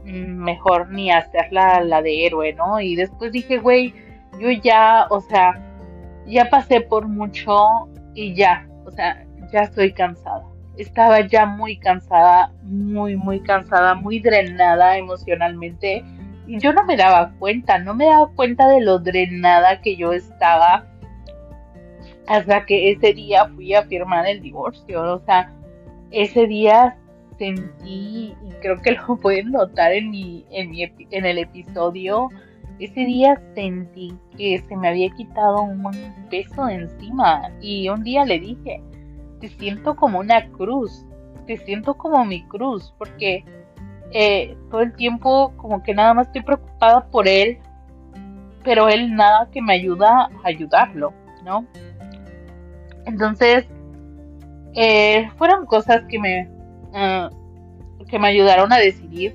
mm, 0.05 0.43
mejor 0.43 0.91
ni 0.91 1.13
hacerla 1.13 1.81
la 1.85 2.03
de 2.03 2.27
héroe, 2.27 2.53
¿no? 2.55 2.81
Y 2.81 2.97
después 2.97 3.31
dije, 3.31 3.59
güey, 3.59 3.95
yo 4.41 4.51
ya, 4.51 5.07
o 5.11 5.21
sea, 5.21 5.55
ya 6.27 6.51
pasé 6.51 6.81
por 6.81 7.07
mucho 7.07 7.89
y 8.15 8.35
ya, 8.35 8.69
o 8.85 8.91
sea, 8.91 9.25
ya 9.53 9.61
estoy 9.61 9.93
cansada 9.93 10.50
estaba 10.81 11.27
ya 11.27 11.47
muy 11.47 11.77
cansada, 11.77 12.53
muy, 12.63 13.17
muy 13.17 13.41
cansada, 13.41 13.95
muy 13.95 14.21
drenada 14.21 14.97
emocionalmente. 14.97 16.05
Y 16.47 16.59
yo 16.59 16.73
no 16.73 16.85
me 16.85 16.97
daba 16.97 17.33
cuenta, 17.39 17.79
no 17.79 17.95
me 17.95 18.07
daba 18.07 18.29
cuenta 18.35 18.69
de 18.69 18.81
lo 18.81 18.99
drenada 18.99 19.81
que 19.81 19.97
yo 19.97 20.13
estaba 20.13 20.87
hasta 22.27 22.65
que 22.65 22.93
ese 22.93 23.13
día 23.13 23.47
fui 23.55 23.75
a 23.75 23.83
firmar 23.85 24.27
el 24.27 24.41
divorcio. 24.41 25.15
O 25.15 25.21
sea, 25.21 25.53
ese 26.11 26.47
día 26.47 26.97
sentí, 27.39 28.35
y 28.43 28.53
creo 28.61 28.81
que 28.81 28.93
lo 28.93 29.17
pueden 29.21 29.53
notar 29.53 29.93
en, 29.93 30.11
mi, 30.11 30.45
en, 30.51 30.71
mi, 30.71 30.83
en 30.83 31.27
el 31.27 31.39
episodio, 31.39 32.29
ese 32.79 33.01
día 33.01 33.41
sentí 33.55 34.15
que 34.39 34.63
se 34.67 34.77
me 34.77 34.89
había 34.89 35.11
quitado 35.11 35.63
un 35.63 35.83
peso 36.31 36.65
de 36.65 36.75
encima. 36.75 37.51
Y 37.61 37.89
un 37.91 38.03
día 38.03 38.25
le 38.25 38.41
dije, 38.41 38.81
te 39.41 39.49
siento 39.49 39.97
como 39.97 40.21
una 40.21 40.49
cruz, 40.51 41.07
te 41.47 41.57
siento 41.57 41.95
como 41.95 42.25
mi 42.25 42.45
cruz, 42.45 42.95
porque 42.99 43.45
eh, 44.13 44.57
todo 44.71 44.81
el 44.81 44.95
tiempo 44.95 45.53
como 45.57 45.83
que 45.83 45.95
nada 45.95 46.15
más 46.15 46.27
estoy 46.27 46.43
preocupada 46.43 47.07
por 47.07 47.27
él, 47.27 47.59
pero 48.65 48.89
él 48.89 49.15
nada 49.15 49.49
que 49.51 49.63
me 49.63 49.75
ayuda 49.75 50.31
a 50.45 50.49
ayudarlo, 50.49 51.13
¿no? 51.45 51.67
Entonces, 53.07 53.67
eh, 54.75 55.29
fueron 55.37 55.67
cosas 55.67 56.03
que 56.09 56.19
me, 56.19 56.49
uh, 56.93 58.05
que 58.07 58.19
me 58.19 58.29
ayudaron 58.29 58.73
a 58.73 58.79
decidir. 58.79 59.35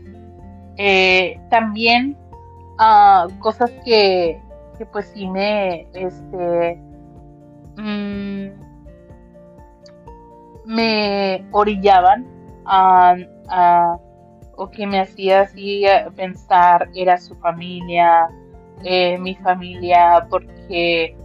Eh, 0.78 1.40
también 1.50 2.18
uh, 2.80 3.30
cosas 3.40 3.72
que, 3.84 4.42
que, 4.78 4.86
pues 4.86 5.12
sí 5.14 5.28
me, 5.28 5.88
este, 5.94 6.80
mmm, 7.78 8.65
me 10.66 11.46
orillaban 11.52 12.26
a, 12.66 13.16
a, 13.50 13.98
o 14.56 14.70
que 14.70 14.88
me 14.88 15.00
hacía 15.00 15.42
así 15.42 15.84
pensar 16.16 16.90
era 16.96 17.18
su 17.18 17.36
familia, 17.36 18.28
eh, 18.84 19.18
mi 19.18 19.36
familia, 19.36 20.28
porque, 20.30 21.16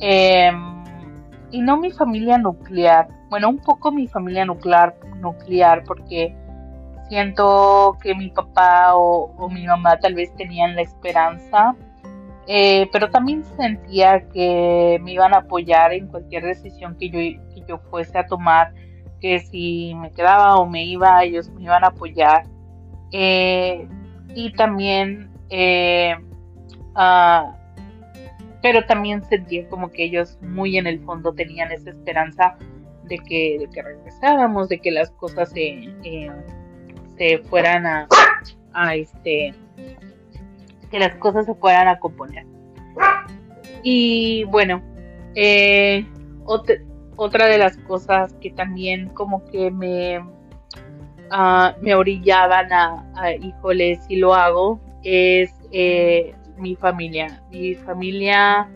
eh, 0.00 0.52
y 1.50 1.60
no 1.60 1.76
mi 1.78 1.90
familia 1.90 2.38
nuclear, 2.38 3.08
bueno, 3.30 3.48
un 3.48 3.58
poco 3.58 3.90
mi 3.90 4.06
familia 4.06 4.44
nuclear, 4.44 4.94
nuclear 5.20 5.84
porque 5.84 6.34
siento 7.08 7.96
que 8.02 8.14
mi 8.14 8.30
papá 8.30 8.94
o, 8.94 9.32
o 9.36 9.48
mi 9.48 9.66
mamá 9.66 9.98
tal 9.98 10.14
vez 10.14 10.34
tenían 10.36 10.76
la 10.76 10.82
esperanza 10.82 11.74
eh, 12.50 12.88
pero 12.92 13.10
también 13.10 13.44
sentía 13.44 14.26
que 14.30 14.98
me 15.02 15.12
iban 15.12 15.34
a 15.34 15.38
apoyar 15.40 15.92
en 15.92 16.06
cualquier 16.08 16.46
decisión 16.46 16.96
que 16.98 17.10
yo, 17.10 17.18
que 17.54 17.62
yo 17.68 17.76
fuese 17.90 18.16
a 18.16 18.26
tomar, 18.26 18.72
que 19.20 19.40
si 19.40 19.94
me 19.94 20.10
quedaba 20.12 20.56
o 20.56 20.64
me 20.64 20.82
iba, 20.82 21.22
ellos 21.22 21.50
me 21.50 21.64
iban 21.64 21.84
a 21.84 21.88
apoyar. 21.88 22.46
Eh, 23.12 23.86
y 24.34 24.50
también, 24.54 25.30
eh, 25.50 26.16
ah, 26.94 27.54
pero 28.62 28.86
también 28.86 29.22
sentía 29.24 29.68
como 29.68 29.90
que 29.90 30.04
ellos 30.04 30.38
muy 30.40 30.78
en 30.78 30.86
el 30.86 31.00
fondo 31.00 31.34
tenían 31.34 31.70
esa 31.70 31.90
esperanza 31.90 32.56
de 33.04 33.18
que, 33.18 33.58
de 33.58 33.68
que 33.68 33.82
regresáramos, 33.82 34.70
de 34.70 34.78
que 34.78 34.90
las 34.90 35.10
cosas 35.10 35.50
se, 35.50 35.90
se 37.18 37.38
fueran 37.40 37.84
a 38.72 38.94
este, 38.94 39.52
que 40.90 40.98
las 40.98 41.14
cosas 41.16 41.46
se 41.46 41.54
fueran 41.54 41.88
a 41.88 41.98
componer. 41.98 42.46
Y 43.82 44.44
bueno, 44.44 44.82
eh, 45.34 46.04
ot- 46.44 46.82
otra 47.16 47.46
de 47.46 47.58
las 47.58 47.76
cosas 47.78 48.32
que 48.40 48.50
también 48.50 49.08
como 49.10 49.44
que 49.46 49.70
me, 49.70 50.20
ah, 51.30 51.74
me 51.80 51.94
orillaban 51.94 52.72
a, 52.72 53.04
a, 53.16 53.32
híjole, 53.34 53.96
si 53.96 54.16
lo 54.16 54.34
hago, 54.34 54.80
es 55.04 55.52
eh, 55.72 56.34
mi 56.56 56.74
familia. 56.76 57.42
Mi 57.50 57.74
familia 57.74 58.68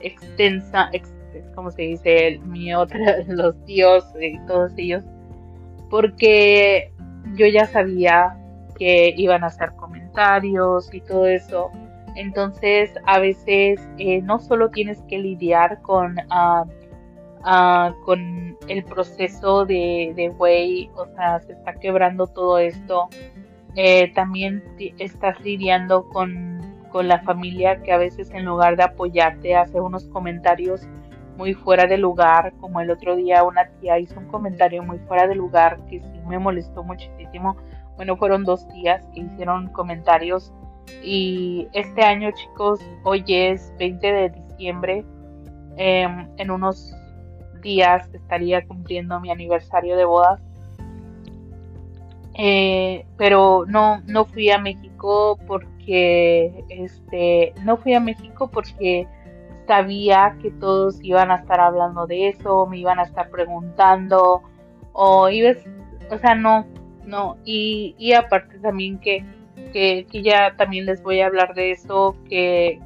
extensa, 0.00 0.88
ex- 0.92 1.12
¿cómo 1.54 1.70
se 1.70 1.82
dice? 1.82 2.40
Mi 2.44 2.74
otra, 2.74 3.18
los 3.26 3.54
tíos 3.64 4.04
y 4.20 4.38
todos 4.46 4.72
ellos. 4.76 5.04
Porque 5.90 6.92
yo 7.34 7.46
ya 7.46 7.66
sabía 7.66 8.36
que 8.78 9.14
iban 9.16 9.44
a 9.44 9.48
hacer 9.48 9.70
comentarios 10.14 10.92
y 10.92 11.00
todo 11.00 11.26
eso. 11.26 11.70
Entonces, 12.16 12.92
a 13.06 13.18
veces 13.18 13.80
eh, 13.98 14.22
no 14.22 14.38
solo 14.38 14.70
tienes 14.70 15.02
que 15.08 15.18
lidiar 15.18 15.82
con, 15.82 16.16
ah, 16.30 16.64
ah, 17.42 17.92
con 18.04 18.56
el 18.68 18.84
proceso 18.84 19.66
de, 19.66 20.12
de, 20.14 20.28
güey, 20.28 20.90
o 20.94 21.06
sea, 21.06 21.40
se 21.40 21.52
está 21.52 21.74
quebrando 21.74 22.28
todo 22.28 22.58
esto, 22.58 23.08
eh, 23.74 24.12
también 24.14 24.62
estás 24.98 25.40
lidiando 25.40 26.08
con, 26.08 26.60
con 26.92 27.08
la 27.08 27.20
familia 27.22 27.82
que 27.82 27.92
a 27.92 27.98
veces 27.98 28.30
en 28.30 28.44
lugar 28.44 28.76
de 28.76 28.84
apoyarte 28.84 29.56
hace 29.56 29.80
unos 29.80 30.04
comentarios 30.04 30.86
muy 31.36 31.52
fuera 31.52 31.86
de 31.86 31.98
lugar, 31.98 32.52
como 32.60 32.80
el 32.80 32.90
otro 32.92 33.16
día 33.16 33.42
una 33.42 33.66
tía 33.80 33.98
hizo 33.98 34.20
un 34.20 34.26
comentario 34.26 34.84
muy 34.84 34.98
fuera 35.00 35.26
de 35.26 35.34
lugar 35.34 35.84
que 35.90 35.98
sí 35.98 36.20
me 36.28 36.38
molestó 36.38 36.84
muchísimo. 36.84 37.56
Bueno, 37.96 38.16
fueron 38.16 38.44
dos 38.44 38.66
tías 38.68 39.04
que 39.14 39.20
hicieron 39.20 39.68
comentarios 39.68 40.52
y 41.02 41.68
este 41.72 42.02
año, 42.02 42.30
chicos, 42.32 42.80
hoy 43.04 43.24
es 43.28 43.72
20 43.78 44.12
de 44.12 44.30
diciembre. 44.30 45.04
em, 45.76 46.28
en 46.36 46.50
unos 46.52 46.94
días 47.60 48.08
estaría 48.14 48.64
cumpliendo 48.64 49.18
mi 49.18 49.32
aniversario 49.32 49.96
de 49.96 50.04
bodas. 50.04 50.40
Eh, 52.34 53.06
pero 53.16 53.64
no, 53.66 54.00
no 54.06 54.24
fui 54.24 54.50
a 54.50 54.58
México 54.58 55.38
porque, 55.48 56.64
este, 56.68 57.54
no 57.64 57.76
fui 57.76 57.94
a 57.94 58.00
México 58.00 58.48
porque 58.50 59.08
sabía 59.66 60.36
que 60.40 60.50
todos 60.52 61.02
iban 61.02 61.30
a 61.30 61.36
estar 61.36 61.60
hablando 61.60 62.06
de 62.06 62.28
eso, 62.28 62.66
me 62.66 62.78
iban 62.78 62.98
a 62.98 63.04
estar 63.04 63.30
preguntando, 63.30 64.42
o 64.92 65.28
ibas, 65.28 65.58
o 66.10 66.18
sea, 66.18 66.34
no, 66.34 66.66
no, 67.06 67.36
y, 67.44 67.94
y 67.98 68.12
aparte 68.12 68.58
también 68.58 68.98
que, 68.98 69.24
que, 69.72 70.06
que 70.10 70.22
ya 70.22 70.54
también 70.56 70.86
les 70.86 71.02
voy 71.02 71.20
a 71.20 71.26
hablar 71.26 71.54
de 71.54 71.72
eso, 71.72 72.16
que, 72.28 72.80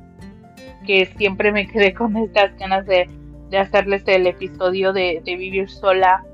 que 0.86 1.06
siempre 1.06 1.52
me 1.52 1.66
quedé 1.66 1.94
con 1.94 2.16
estas 2.16 2.56
ganas 2.58 2.86
de, 2.86 3.08
de 3.50 3.58
hacerles 3.58 4.02
el 4.06 4.26
episodio 4.26 4.92
de, 4.92 5.22
vivir 5.24 5.68
sola 5.70 6.24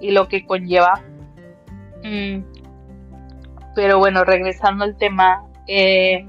y 0.00 0.10
lo 0.10 0.28
que 0.28 0.44
conlleva. 0.44 1.00
Mm, 2.02 2.42
pero 3.74 3.98
bueno, 3.98 4.24
regresando 4.24 4.84
al 4.84 4.96
tema, 4.96 5.44
eh, 5.66 6.26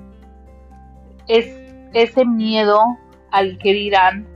es 1.27 1.59
ese 1.93 2.25
miedo 2.25 2.81
al 3.31 3.57
que 3.57 3.73
dirán, 3.73 4.27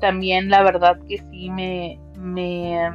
también 0.00 0.48
la 0.48 0.62
verdad 0.62 0.98
que 1.08 1.18
sí 1.18 1.50
me, 1.50 1.98
me, 2.18 2.90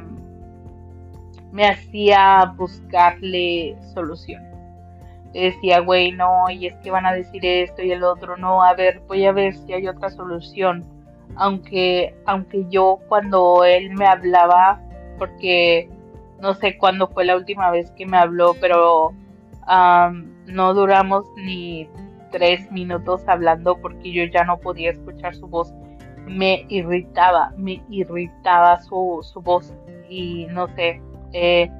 me 1.56 1.66
hacía 1.66 2.52
buscarle 2.54 3.78
soluciones. 3.94 4.54
Decía, 5.32 5.80
güey, 5.80 6.12
no, 6.12 6.50
y 6.50 6.66
es 6.66 6.74
que 6.82 6.90
van 6.90 7.06
a 7.06 7.14
decir 7.14 7.44
esto 7.46 7.82
y 7.82 7.92
el 7.92 8.04
otro, 8.04 8.36
no, 8.36 8.62
a 8.62 8.74
ver, 8.74 9.00
voy 9.08 9.24
a 9.24 9.32
ver 9.32 9.54
si 9.54 9.72
hay 9.72 9.88
otra 9.88 10.10
solución. 10.10 10.84
Aunque, 11.34 12.14
aunque 12.26 12.66
yo 12.68 13.00
cuando 13.08 13.64
él 13.64 13.90
me 13.94 14.04
hablaba, 14.06 14.82
porque 15.18 15.88
no 16.42 16.52
sé 16.52 16.76
cuándo 16.76 17.08
fue 17.08 17.24
la 17.24 17.36
última 17.36 17.70
vez 17.70 17.90
que 17.92 18.04
me 18.04 18.18
habló, 18.18 18.54
pero 18.60 19.14
um, 19.66 20.44
no 20.44 20.74
duramos 20.74 21.24
ni 21.36 21.88
tres 22.32 22.70
minutos 22.70 23.22
hablando 23.28 23.78
porque 23.80 24.12
yo 24.12 24.24
ya 24.24 24.44
no 24.44 24.58
podía 24.58 24.90
escuchar 24.90 25.34
su 25.34 25.46
voz. 25.46 25.72
Me 26.26 26.66
irritaba, 26.68 27.54
me 27.56 27.82
irritaba 27.88 28.82
su, 28.82 29.20
su 29.22 29.40
voz 29.40 29.72
y 30.10 30.46
no 30.50 30.68
sé, 30.74 31.00
eh, 31.32 31.70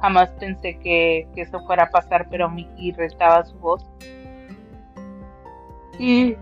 jamás 0.00 0.30
pensé 0.38 0.78
que, 0.80 1.26
eso 1.36 1.60
fuera 1.66 1.84
a 1.84 1.90
pasar, 1.90 2.28
pero 2.30 2.50
me 2.50 2.68
irritaba 2.76 3.44
su 3.44 3.56
voz. 3.58 3.82
Y, 5.98 6.36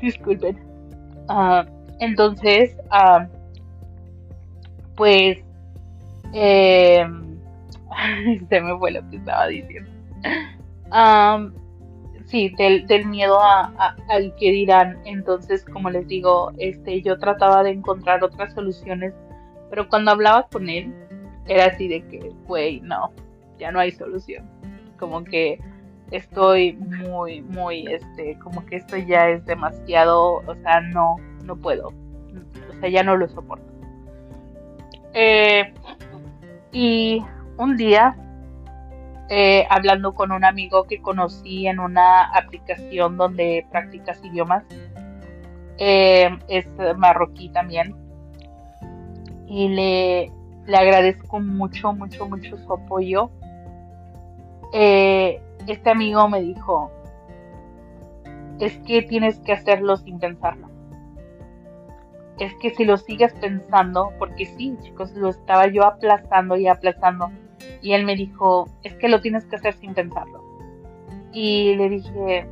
disculpen. 0.00 0.58
Uh, 1.28 1.64
entonces, 2.00 2.76
uh, 2.90 3.26
pues, 4.96 5.38
eh, 6.34 7.06
se 8.48 8.60
me 8.60 8.78
fue 8.78 8.90
lo 8.90 9.08
que 9.08 9.16
estaba 9.16 9.46
diciendo. 9.46 9.90
Um, 10.92 11.52
sí, 12.26 12.52
del, 12.58 13.06
miedo 13.06 13.40
a, 13.40 13.72
a, 13.78 13.96
al 14.10 14.34
que 14.36 14.50
dirán. 14.52 14.98
Entonces, 15.04 15.64
como 15.64 15.90
les 15.90 16.06
digo, 16.06 16.52
este, 16.58 17.00
yo 17.02 17.18
trataba 17.18 17.62
de 17.62 17.70
encontrar 17.70 18.22
otras 18.22 18.52
soluciones, 18.52 19.14
pero 19.70 19.88
cuando 19.88 20.10
hablaba 20.10 20.46
con 20.52 20.68
él, 20.68 20.92
era 21.46 21.66
así 21.66 21.88
de 21.88 22.02
que, 22.06 22.32
güey, 22.46 22.80
no, 22.80 23.12
ya 23.58 23.70
no 23.70 23.80
hay 23.80 23.92
solución. 23.92 24.48
Como 24.98 25.24
que 25.24 25.58
estoy 26.10 26.74
muy, 26.74 27.42
muy, 27.42 27.86
este, 27.86 28.38
como 28.38 28.64
que 28.66 28.76
esto 28.76 28.96
ya 28.96 29.28
es 29.28 29.44
demasiado, 29.44 30.42
o 30.46 30.54
sea, 30.62 30.80
no, 30.80 31.16
no 31.44 31.56
puedo, 31.56 31.88
o 31.88 32.80
sea, 32.80 32.88
ya 32.88 33.02
no 33.02 33.16
lo 33.16 33.28
soporto. 33.28 33.66
Eh, 35.12 35.72
y 36.72 37.24
un 37.56 37.76
día 37.76 38.16
eh, 39.28 39.66
hablando 39.70 40.14
con 40.14 40.30
un 40.30 40.44
amigo 40.44 40.84
que 40.84 41.02
conocí 41.02 41.66
en 41.66 41.80
una 41.80 42.26
aplicación 42.26 43.16
donde 43.16 43.66
practicas 43.70 44.22
idiomas. 44.24 44.64
Eh, 45.78 46.30
es 46.48 46.66
marroquí 46.96 47.48
también. 47.50 47.94
Y 49.48 49.68
le, 49.68 50.32
le, 50.66 50.76
agradezco 50.76 51.40
mucho, 51.40 51.92
mucho, 51.92 52.28
mucho 52.28 52.56
su 52.58 52.72
apoyo. 52.72 53.30
Eh, 54.72 55.40
este 55.66 55.90
amigo 55.90 56.28
me 56.28 56.40
dijo, 56.40 56.90
es 58.58 58.78
que 58.78 59.02
tienes 59.02 59.38
que 59.40 59.52
hacerlo 59.52 59.96
sin 59.96 60.18
pensarlo. 60.18 60.68
Es 62.38 62.52
que 62.60 62.70
si 62.70 62.84
lo 62.84 62.96
sigues 62.96 63.32
pensando, 63.34 64.12
porque 64.18 64.44
sí, 64.44 64.76
chicos, 64.82 65.12
lo 65.14 65.30
estaba 65.30 65.68
yo 65.68 65.84
aplazando 65.84 66.56
y 66.56 66.68
aplazando 66.68 67.30
y 67.80 67.92
él 67.92 68.04
me 68.04 68.16
dijo, 68.16 68.68
es 68.82 68.94
que 68.94 69.08
lo 69.08 69.20
tienes 69.20 69.44
que 69.46 69.56
hacer 69.56 69.74
sin 69.74 69.94
pensarlo. 69.94 70.42
Y 71.32 71.74
le 71.76 71.88
dije, 71.88 72.48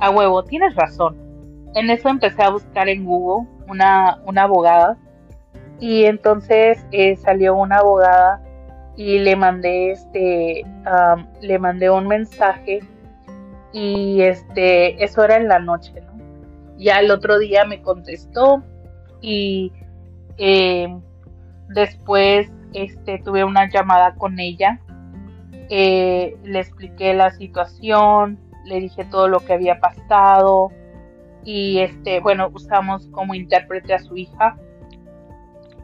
a 0.00 0.10
huevo, 0.10 0.44
tienes 0.44 0.74
razón. 0.74 1.16
En 1.74 1.90
eso 1.90 2.08
empecé 2.08 2.42
a 2.42 2.50
buscar 2.50 2.88
en 2.88 3.04
Google 3.04 3.48
una, 3.68 4.20
una 4.26 4.42
abogada. 4.42 4.98
Y 5.82 6.04
entonces 6.04 6.86
eh, 6.92 7.16
salió 7.16 7.56
una 7.56 7.78
abogada 7.78 8.40
y 8.96 9.18
le 9.18 9.34
mandé 9.34 9.90
este, 9.90 10.64
le 11.40 11.58
mandé 11.58 11.90
un 11.90 12.06
mensaje 12.06 12.78
y 13.72 14.22
este, 14.22 15.02
eso 15.02 15.24
era 15.24 15.38
en 15.38 15.48
la 15.48 15.58
noche, 15.58 15.92
¿no? 16.02 16.12
Ya 16.78 17.00
el 17.00 17.10
otro 17.10 17.36
día 17.40 17.64
me 17.64 17.82
contestó 17.82 18.62
y 19.20 19.72
eh, 20.38 20.86
después 21.70 22.48
este, 22.74 23.18
tuve 23.18 23.42
una 23.42 23.68
llamada 23.68 24.14
con 24.14 24.38
ella, 24.38 24.78
eh, 25.68 26.36
le 26.44 26.60
expliqué 26.60 27.12
la 27.12 27.32
situación, 27.32 28.38
le 28.66 28.78
dije 28.78 29.04
todo 29.06 29.26
lo 29.26 29.40
que 29.40 29.54
había 29.54 29.80
pasado 29.80 30.70
y 31.42 31.80
este, 31.80 32.20
bueno, 32.20 32.50
usamos 32.54 33.08
como 33.08 33.34
intérprete 33.34 33.94
a 33.94 33.98
su 33.98 34.16
hija. 34.16 34.56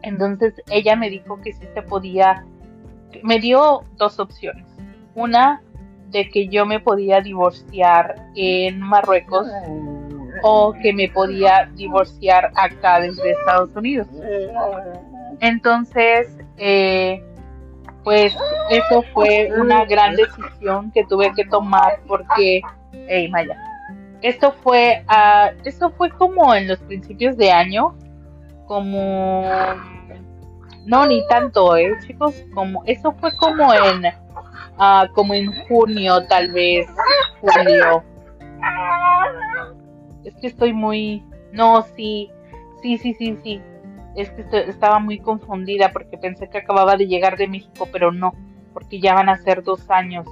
Entonces 0.08 0.54
ella 0.70 0.96
me 0.96 1.10
dijo 1.10 1.40
que 1.40 1.52
sí 1.52 1.66
se 1.74 1.82
podía, 1.82 2.44
me 3.22 3.38
dio 3.38 3.84
dos 3.96 4.18
opciones. 4.18 4.66
Una, 5.14 5.62
de 6.10 6.28
que 6.30 6.48
yo 6.48 6.64
me 6.66 6.80
podía 6.80 7.20
divorciar 7.20 8.14
en 8.34 8.80
Marruecos 8.80 9.46
o 10.42 10.72
que 10.72 10.92
me 10.92 11.08
podía 11.08 11.70
divorciar 11.74 12.50
acá 12.54 13.00
desde 13.00 13.32
Estados 13.32 13.74
Unidos. 13.76 14.06
Entonces, 15.40 16.36
eh, 16.56 17.22
pues 18.04 18.34
eso 18.70 19.04
fue 19.12 19.50
una 19.58 19.84
gran 19.84 20.16
decisión 20.16 20.90
que 20.92 21.04
tuve 21.04 21.32
que 21.34 21.44
tomar 21.44 22.00
porque, 22.06 22.62
hey 23.06 23.28
Maya, 23.28 23.56
esto 24.22 24.52
fue, 24.62 25.04
ah, 25.08 25.50
esto 25.64 25.90
fue 25.90 26.10
como 26.10 26.54
en 26.54 26.68
los 26.68 26.78
principios 26.80 27.36
de 27.36 27.52
año, 27.52 27.94
como, 28.66 29.44
no 30.88 31.06
ni 31.06 31.24
tanto, 31.28 31.76
eh, 31.76 31.96
chicos, 32.06 32.34
como, 32.54 32.82
eso 32.86 33.12
fue 33.12 33.36
como 33.36 33.72
en, 33.74 34.04
ah, 34.78 35.06
como 35.14 35.34
en 35.34 35.52
junio 35.66 36.26
tal 36.26 36.50
vez, 36.50 36.86
julio. 37.42 38.02
Es 40.24 40.34
que 40.36 40.46
estoy 40.46 40.72
muy, 40.72 41.22
no, 41.52 41.82
sí, 41.82 42.30
sí, 42.82 42.96
sí, 42.96 43.12
sí, 43.14 43.36
sí. 43.42 43.60
Es 44.16 44.30
que 44.30 44.40
estoy- 44.42 44.62
estaba 44.68 44.98
muy 44.98 45.18
confundida 45.20 45.90
porque 45.92 46.16
pensé 46.16 46.48
que 46.48 46.58
acababa 46.58 46.96
de 46.96 47.06
llegar 47.06 47.36
de 47.36 47.48
México, 47.48 47.86
pero 47.92 48.10
no, 48.10 48.32
porque 48.72 48.98
ya 48.98 49.14
van 49.14 49.28
a 49.28 49.36
ser 49.36 49.62
dos 49.62 49.90
años 49.90 50.26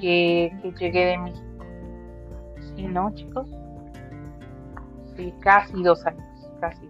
que, 0.00 0.52
que 0.62 0.72
llegué 0.72 1.06
de 1.06 1.18
México. 1.18 1.64
Sí, 2.74 2.82
¿no, 2.82 3.14
chicos? 3.14 3.48
Sí, 5.16 5.32
casi 5.40 5.80
dos 5.82 6.04
años, 6.06 6.26
casi. 6.60 6.88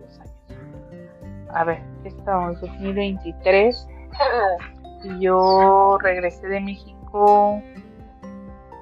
A 1.54 1.64
ver, 1.64 1.82
¿qué 2.02 2.08
estamos? 2.08 2.60
2023. 2.60 3.88
Y 5.04 5.20
yo 5.20 5.98
regresé 6.02 6.48
de 6.48 6.60
México 6.60 7.62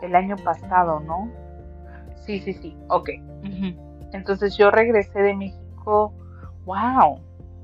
el 0.02 0.16
año 0.16 0.36
pasado, 0.36 1.00
¿no? 1.00 1.30
Sí, 2.16 2.40
sí, 2.40 2.54
sí, 2.54 2.76
ok. 2.88 3.10
Ujú. 3.44 4.08
Entonces 4.12 4.56
yo 4.56 4.70
regresé 4.70 5.20
de 5.20 5.34
México, 5.34 6.14
wow. 6.64 7.20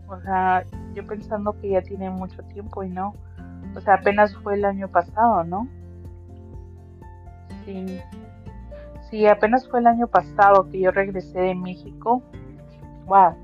O 0.08 0.20
sea, 0.20 0.64
yo 0.94 1.06
pensando 1.06 1.58
que 1.60 1.70
ya 1.70 1.82
tiene 1.82 2.10
mucho 2.10 2.42
tiempo 2.44 2.82
y 2.82 2.90
no. 2.90 3.14
O 3.76 3.80
sea, 3.80 3.94
apenas 3.94 4.36
fue 4.36 4.54
el 4.54 4.64
año 4.64 4.88
pasado, 4.88 5.44
¿no? 5.44 5.68
Sí. 7.64 8.00
Sí, 9.08 9.26
apenas 9.26 9.66
fue 9.68 9.80
el 9.80 9.86
año 9.86 10.06
pasado 10.06 10.68
que 10.70 10.80
yo 10.80 10.90
regresé 10.90 11.40
de 11.40 11.54
México. 11.54 12.22
Wow. 13.06 13.34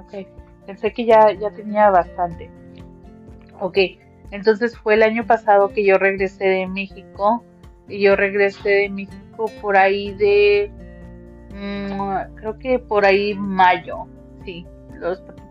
Ok. 0.00 0.37
Pensé 0.68 0.92
que 0.92 1.06
ya, 1.06 1.32
ya 1.32 1.50
tenía 1.50 1.88
bastante. 1.88 2.50
Ok. 3.58 3.78
Entonces 4.30 4.76
fue 4.76 4.92
el 4.94 5.02
año 5.02 5.24
pasado 5.24 5.70
que 5.70 5.82
yo 5.82 5.96
regresé 5.96 6.44
de 6.44 6.66
México. 6.66 7.42
Y 7.88 8.02
yo 8.02 8.16
regresé 8.16 8.68
de 8.68 8.90
México 8.90 9.50
por 9.62 9.78
ahí 9.78 10.12
de. 10.12 10.70
mm, 11.54 12.34
creo 12.34 12.58
que 12.58 12.78
por 12.78 13.06
ahí 13.06 13.34
mayo. 13.34 14.08
Sí. 14.44 14.66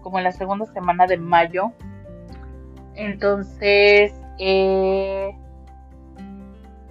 Como 0.03 0.20
en 0.20 0.26
la 0.26 0.32
segunda 0.32 0.68
semana 0.68 1.07
de 1.07 1.18
mayo. 1.18 1.72
Entonces. 2.93 4.13
Eh, 4.38 5.36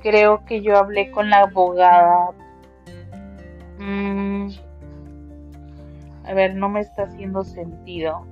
creo 0.03 0.45
que 0.47 0.63
yo 0.63 0.77
hablé 0.77 1.13
con 1.13 1.31
la 1.31 1.43
abogada. 1.43 2.31
Mm, 3.79 4.36
a 6.27 6.35
ver, 6.35 6.55
no 6.55 6.69
me 6.69 6.81
está 6.81 7.05
haciendo 7.05 7.45
sentido. 7.45 8.27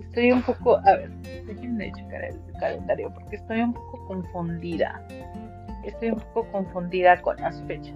Estoy 0.00 0.32
un 0.32 0.42
poco, 0.42 0.76
a 0.78 0.96
ver, 0.96 1.10
déjenme 1.46 1.92
checar 1.92 2.24
el 2.24 2.38
calendario 2.58 3.12
porque 3.14 3.36
estoy 3.36 3.60
un 3.62 3.72
poco 3.72 4.06
confundida. 4.06 5.00
Estoy 5.84 6.10
un 6.10 6.20
poco 6.34 6.46
confundida 6.52 7.20
con 7.22 7.36
las 7.36 7.62
fechas. 7.62 7.94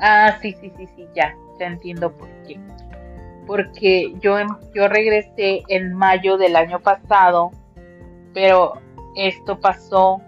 Ah, 0.00 0.36
sí, 0.42 0.54
sí, 0.60 0.72
sí, 0.76 0.86
sí, 0.94 1.06
ya, 1.14 1.34
ya 1.58 1.66
entiendo 1.66 2.12
por 2.12 2.28
qué. 2.46 2.58
Porque 3.46 4.12
yo, 4.20 4.38
em- 4.38 4.48
yo 4.74 4.88
regresé 4.88 5.62
en 5.68 5.94
mayo 5.94 6.36
del 6.36 6.56
año 6.56 6.80
pasado, 6.80 7.52
pero 8.34 8.74
esto 9.14 9.58
pasó 9.60 10.20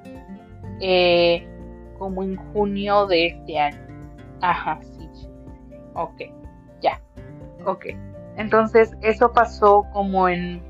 eh, 0.80 1.46
como 1.98 2.22
en 2.22 2.36
junio 2.52 3.06
de 3.06 3.26
este 3.26 3.58
año. 3.58 3.86
Ajá, 4.40 4.78
sí. 4.82 5.08
Ok. 5.94 6.37
Ok. 7.64 7.86
Entonces, 8.36 8.96
eso 9.02 9.32
pasó 9.32 9.84
como 9.92 10.28
en, 10.28 10.62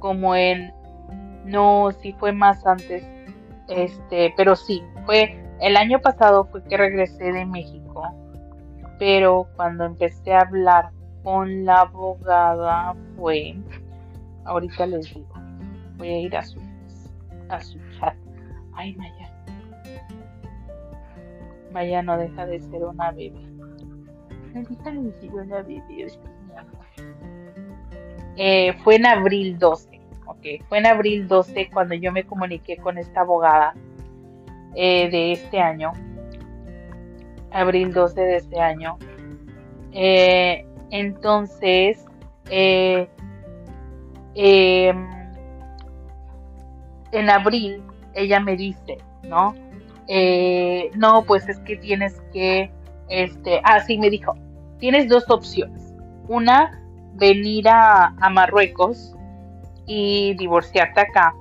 como 0.00 0.34
en, 0.34 0.72
no, 1.44 1.90
sí 2.00 2.14
fue 2.18 2.32
más 2.32 2.66
antes. 2.66 3.06
Este, 3.68 4.34
pero 4.36 4.56
sí, 4.56 4.82
fue, 5.06 5.40
el 5.60 5.76
año 5.76 6.00
pasado 6.00 6.44
fue 6.46 6.62
que 6.64 6.76
regresé 6.76 7.32
de 7.32 7.46
México. 7.46 8.02
Pero 8.98 9.46
cuando 9.56 9.84
empecé 9.84 10.34
a 10.34 10.40
hablar 10.40 10.90
con 11.22 11.64
la 11.64 11.82
abogada 11.82 12.94
fue, 13.16 13.56
ahorita 14.44 14.86
les 14.86 15.14
digo, 15.14 15.32
voy 15.96 16.08
a 16.08 16.18
ir 16.18 16.36
a 16.36 16.42
su, 16.42 16.60
a 17.48 17.60
su 17.60 17.78
chat. 17.98 18.16
Ay, 18.74 18.94
Maya. 18.96 19.30
Maya 21.72 22.02
no 22.02 22.18
deja 22.18 22.46
de 22.46 22.60
ser 22.60 22.84
una 22.84 23.12
bebé. 23.12 23.40
No 24.54 24.62
deja 24.62 24.90
de 24.90 25.12
ser 25.20 25.32
una 25.32 25.62
bebé. 25.62 26.06
Eh, 28.36 28.74
fue 28.82 28.96
en 28.96 29.06
abril 29.06 29.58
12. 29.58 30.00
Ok, 30.26 30.46
fue 30.68 30.78
en 30.78 30.86
abril 30.86 31.28
12 31.28 31.70
cuando 31.72 31.94
yo 31.94 32.12
me 32.12 32.24
comuniqué 32.24 32.76
con 32.76 32.98
esta 32.98 33.20
abogada 33.20 33.74
eh, 34.74 35.10
de 35.10 35.32
este 35.32 35.60
año. 35.60 35.92
Abril 37.50 37.92
12 37.92 38.20
de 38.20 38.36
este 38.36 38.60
año. 38.60 38.98
Eh, 39.92 40.64
entonces, 40.90 42.04
em, 42.50 43.06
en 47.12 47.30
abril 47.30 47.82
ella 48.14 48.40
me 48.40 48.56
dice, 48.56 48.98
¿no? 49.24 49.54
No, 50.96 51.24
pues 51.24 51.48
es 51.48 51.58
que 51.60 51.76
tienes 51.76 52.20
que, 52.32 52.70
este, 53.08 53.60
ah, 53.64 53.80
sí, 53.80 53.98
me 53.98 54.08
dijo, 54.10 54.34
tienes 54.78 55.08
dos 55.08 55.28
opciones. 55.30 55.94
Una, 56.28 56.81
venir 57.14 57.68
a, 57.68 58.14
Marruecos 58.30 59.14
y 59.86 60.34
divorciarte 60.34 61.00
acá. 61.00 61.34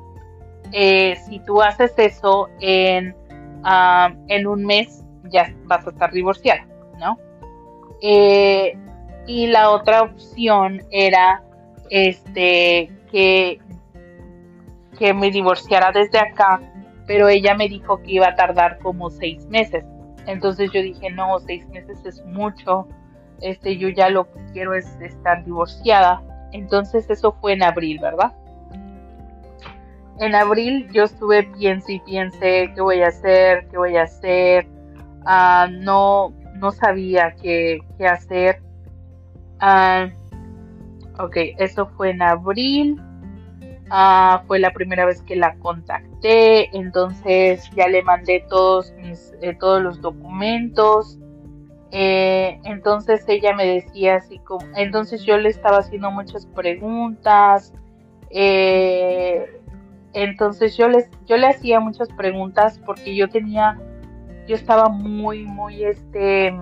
Eh, 0.71 1.15
si 1.27 1.39
tú 1.39 1.61
haces 1.61 1.93
eso 1.97 2.49
en, 2.59 3.15
ah, 3.63 4.13
en 4.27 4.47
un 4.47 4.65
mes, 4.65 5.03
ya 5.25 5.53
vas 5.65 5.85
a 5.87 5.91
estar 5.91 6.11
divorciada, 6.11 6.65
¿no? 6.99 7.17
Eh, 8.01 8.77
y 9.27 9.47
la 9.47 9.69
otra 9.71 10.01
opción 10.01 10.81
era 10.91 11.43
este 11.89 12.91
que, 13.11 13.59
que 14.97 15.13
me 15.13 15.29
divorciara 15.29 15.91
desde 15.91 16.19
acá, 16.19 16.61
pero 17.05 17.27
ella 17.27 17.55
me 17.55 17.67
dijo 17.67 18.01
que 18.01 18.13
iba 18.13 18.27
a 18.27 18.35
tardar 18.35 18.79
como 18.79 19.09
seis 19.09 19.45
meses. 19.47 19.85
Entonces 20.27 20.71
yo 20.71 20.81
dije, 20.81 21.09
no, 21.11 21.39
seis 21.39 21.67
meses 21.69 22.03
es 22.05 22.23
mucho. 22.25 22.87
Este, 23.41 23.77
yo 23.77 23.89
ya 23.89 24.09
lo 24.09 24.31
que 24.31 24.39
quiero 24.53 24.73
es 24.73 24.87
estar 25.01 25.43
divorciada. 25.43 26.21
Entonces 26.51 27.09
eso 27.09 27.33
fue 27.41 27.53
en 27.53 27.63
abril, 27.63 27.99
¿verdad? 27.99 28.33
En 30.19 30.35
abril 30.35 30.87
yo 30.91 31.03
estuve 31.03 31.43
piense 31.43 31.93
y 31.93 31.99
piense 32.01 32.71
qué 32.75 32.81
voy 32.81 33.01
a 33.01 33.07
hacer, 33.07 33.67
qué 33.69 33.77
voy 33.77 33.97
a 33.97 34.03
hacer. 34.03 34.67
Ah, 35.25 35.67
no, 35.71 36.33
no 36.55 36.71
sabía 36.71 37.35
qué, 37.41 37.79
qué 37.97 38.05
hacer. 38.07 38.61
Ah, 39.59 40.09
ok, 41.17 41.35
eso 41.57 41.87
fue 41.97 42.11
en 42.11 42.21
abril. 42.21 43.01
Ah, 43.89 44.43
fue 44.47 44.59
la 44.59 44.71
primera 44.71 45.05
vez 45.05 45.21
que 45.23 45.35
la 45.35 45.55
contacté, 45.55 46.75
entonces 46.77 47.69
ya 47.75 47.89
le 47.89 48.01
mandé 48.03 48.45
todos 48.47 48.93
mis, 48.93 49.33
eh, 49.41 49.53
todos 49.59 49.81
los 49.81 49.99
documentos. 49.99 51.19
Eh, 51.91 52.59
entonces 52.63 53.23
ella 53.27 53.53
me 53.53 53.65
decía 53.65 54.15
así 54.15 54.39
como, 54.39 54.65
entonces 54.77 55.23
yo 55.23 55.37
le 55.37 55.49
estaba 55.49 55.79
haciendo 55.79 56.09
muchas 56.11 56.45
preguntas. 56.45 57.73
eh, 58.29 59.61
entonces 60.13 60.75
yo 60.77 60.89
les, 60.89 61.09
yo 61.25 61.37
le 61.37 61.47
hacía 61.47 61.79
muchas 61.79 62.09
preguntas 62.09 62.79
porque 62.85 63.15
yo 63.15 63.29
tenía, 63.29 63.79
yo 64.47 64.55
estaba 64.55 64.89
muy, 64.89 65.45
muy, 65.45 65.83
este, 65.83 66.53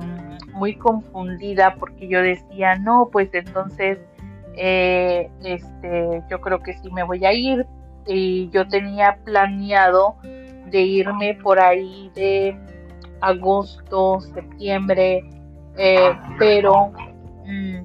muy 0.54 0.76
confundida 0.76 1.76
porque 1.80 2.08
yo 2.08 2.22
decía, 2.22 2.76
no, 2.76 3.10
pues 3.12 3.30
entonces 3.34 4.00
eh, 4.56 5.30
este, 5.44 6.22
yo 6.30 6.42
creo 6.42 6.60
que 6.60 6.74
sí 6.74 6.92
me 6.92 7.04
voy 7.04 7.26
a 7.26 7.34
ir 7.34 7.66
y 8.06 8.50
yo 8.50 8.68
tenía 8.68 9.18
planeado 9.24 10.16
de 10.70 10.82
irme 10.82 11.36
por 11.36 11.60
ahí 11.60 12.12
de 12.14 12.58
agosto, 13.22 14.22
septiembre, 14.22 15.24
eh, 15.78 16.12
pero 16.38 16.92
mm, 17.46 17.78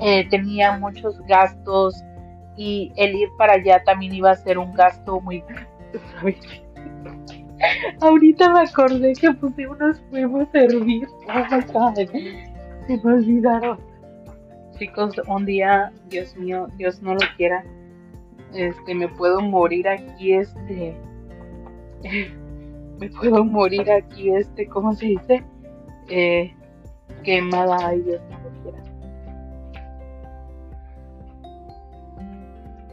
eh, 0.00 0.28
tenía 0.30 0.78
muchos 0.78 1.20
gastos 1.26 2.02
y 2.56 2.92
el 2.96 3.14
ir 3.14 3.28
para 3.36 3.54
allá 3.54 3.82
también 3.84 4.14
iba 4.14 4.30
a 4.30 4.36
ser 4.36 4.58
un 4.58 4.72
gasto 4.74 5.20
muy 5.20 5.42
Ahorita 8.00 8.52
me 8.52 8.60
acordé 8.60 9.12
que 9.14 9.32
puse 9.32 9.66
unos 9.66 10.02
huevos 10.10 10.48
a 10.54 10.58
hervir. 10.58 11.08
Oh. 11.74 11.94
Se 11.94 13.00
me 13.02 13.12
olvidaron. 13.12 13.78
Chicos, 14.78 15.14
un 15.28 15.46
día, 15.46 15.92
Dios 16.08 16.36
mío, 16.36 16.66
Dios 16.76 17.00
no 17.00 17.14
lo 17.14 17.20
quiera, 17.36 17.64
este, 18.52 18.94
me 18.94 19.06
puedo 19.06 19.40
morir 19.40 19.88
aquí, 19.88 20.34
este, 20.34 20.96
me 23.04 23.10
puedo 23.10 23.44
morir 23.44 23.90
aquí, 23.90 24.30
este, 24.30 24.66
¿cómo 24.66 24.94
se 24.94 25.06
dice? 25.06 25.44
Eh, 26.08 26.54
quemada, 27.22 27.76
ay 27.88 28.00
Dios 28.00 28.22
no 28.30 28.38
quiera. 28.62 28.82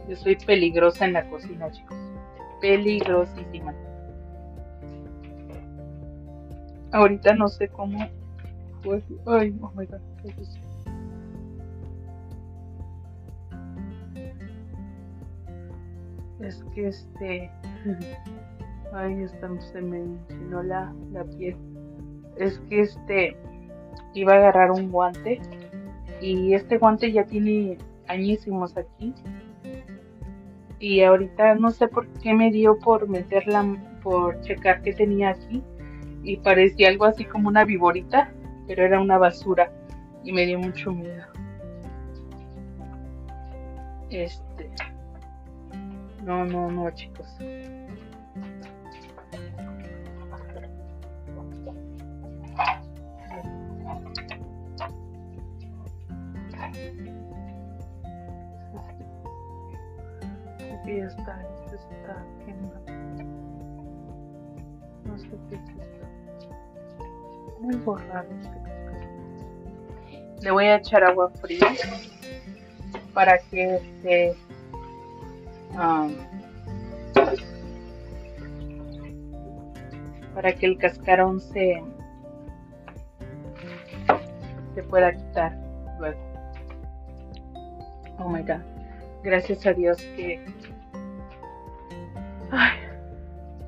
Yo 0.08 0.16
soy 0.16 0.36
peligrosa 0.36 1.06
en 1.06 1.14
la 1.14 1.28
cocina, 1.30 1.70
chicos. 1.70 1.96
Peligrosísima. 2.60 3.74
Ahorita 6.92 7.34
no 7.34 7.48
sé 7.48 7.68
cómo. 7.68 8.06
Pues, 8.82 9.02
ay, 9.26 9.56
oh 9.62 9.72
my 9.74 9.86
god. 9.86 10.00
Es 16.40 16.62
que 16.74 16.88
este. 16.88 17.50
Ay, 18.94 19.22
esta 19.22 19.48
se 19.60 19.80
me 19.80 19.98
enchinó 19.98 20.62
la, 20.62 20.94
la 21.12 21.24
piel. 21.24 21.56
Es 22.36 22.58
que 22.68 22.80
este. 22.80 23.36
Iba 24.14 24.34
a 24.34 24.36
agarrar 24.36 24.70
un 24.70 24.90
guante. 24.90 25.40
Y 26.20 26.54
este 26.54 26.78
guante 26.78 27.10
ya 27.10 27.24
tiene 27.24 27.78
añísimos 28.06 28.76
aquí. 28.76 29.14
Y 30.78 31.02
ahorita 31.02 31.54
no 31.54 31.70
sé 31.70 31.88
por 31.88 32.06
qué 32.20 32.34
me 32.34 32.50
dio 32.50 32.78
por 32.78 33.08
meterla, 33.08 33.64
por 34.02 34.40
checar 34.42 34.82
qué 34.82 34.92
tenía 34.92 35.30
aquí. 35.30 35.62
Y 36.22 36.36
parecía 36.38 36.88
algo 36.88 37.06
así 37.06 37.24
como 37.24 37.48
una 37.48 37.64
viborita, 37.64 38.30
pero 38.66 38.84
era 38.84 39.00
una 39.00 39.16
basura. 39.16 39.72
Y 40.22 40.32
me 40.32 40.44
dio 40.44 40.58
mucho 40.58 40.92
miedo. 40.92 41.24
Este. 44.10 44.70
No, 46.22 46.44
no, 46.44 46.70
no, 46.70 46.90
chicos. 46.90 47.38
Está, 61.00 61.40
esto 61.64 61.76
está 61.76 62.22
quemando. 62.44 62.92
No 65.04 65.16
sé 65.18 65.30
qué 65.48 65.54
es 65.54 65.62
esto. 65.70 66.06
Muy 67.60 67.76
borrado 67.76 68.28
este 68.30 68.50
Le 70.42 70.50
voy 70.50 70.66
a 70.66 70.76
echar 70.76 71.02
agua 71.02 71.30
fría 71.40 71.66
para 73.14 73.38
que 73.38 73.80
se 74.02 74.36
um, 75.70 76.14
para 80.34 80.52
que 80.52 80.66
el 80.66 80.76
cascarón 80.76 81.40
se 81.40 81.82
se 84.74 84.82
pueda 84.82 85.14
quitar 85.14 85.56
luego. 85.98 86.20
Oh 88.18 88.28
my 88.28 88.42
god. 88.42 88.60
Gracias 89.22 89.64
a 89.66 89.72
Dios 89.72 89.98
que 90.16 90.44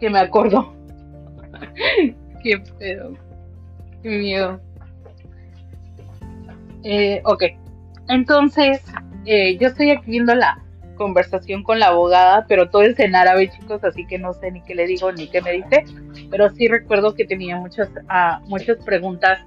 que 0.04 0.10
me 0.10 0.18
acordó. 0.18 0.74
Qué 2.42 2.58
pedo. 2.78 3.14
Qué 4.02 4.08
miedo. 4.10 4.60
Eh, 6.82 7.22
ok. 7.24 7.44
Entonces, 8.10 8.82
eh, 9.24 9.56
yo 9.56 9.68
estoy 9.68 9.92
aquí 9.92 10.10
viendo 10.10 10.34
la 10.34 10.62
conversación 10.96 11.62
con 11.62 11.80
la 11.80 11.86
abogada, 11.86 12.44
pero 12.46 12.68
todo 12.68 12.82
es 12.82 12.98
en 12.98 13.16
árabe, 13.16 13.48
chicos, 13.48 13.82
así 13.82 14.06
que 14.06 14.18
no 14.18 14.34
sé 14.34 14.52
ni 14.52 14.60
qué 14.60 14.74
le 14.74 14.86
digo 14.86 15.10
ni 15.10 15.26
qué 15.26 15.40
me 15.40 15.52
dice. 15.52 15.84
Pero 16.30 16.50
sí 16.50 16.68
recuerdo 16.68 17.14
que 17.14 17.24
tenía 17.24 17.56
muchas, 17.56 17.88
ah, 18.10 18.42
muchas 18.46 18.76
preguntas 18.84 19.38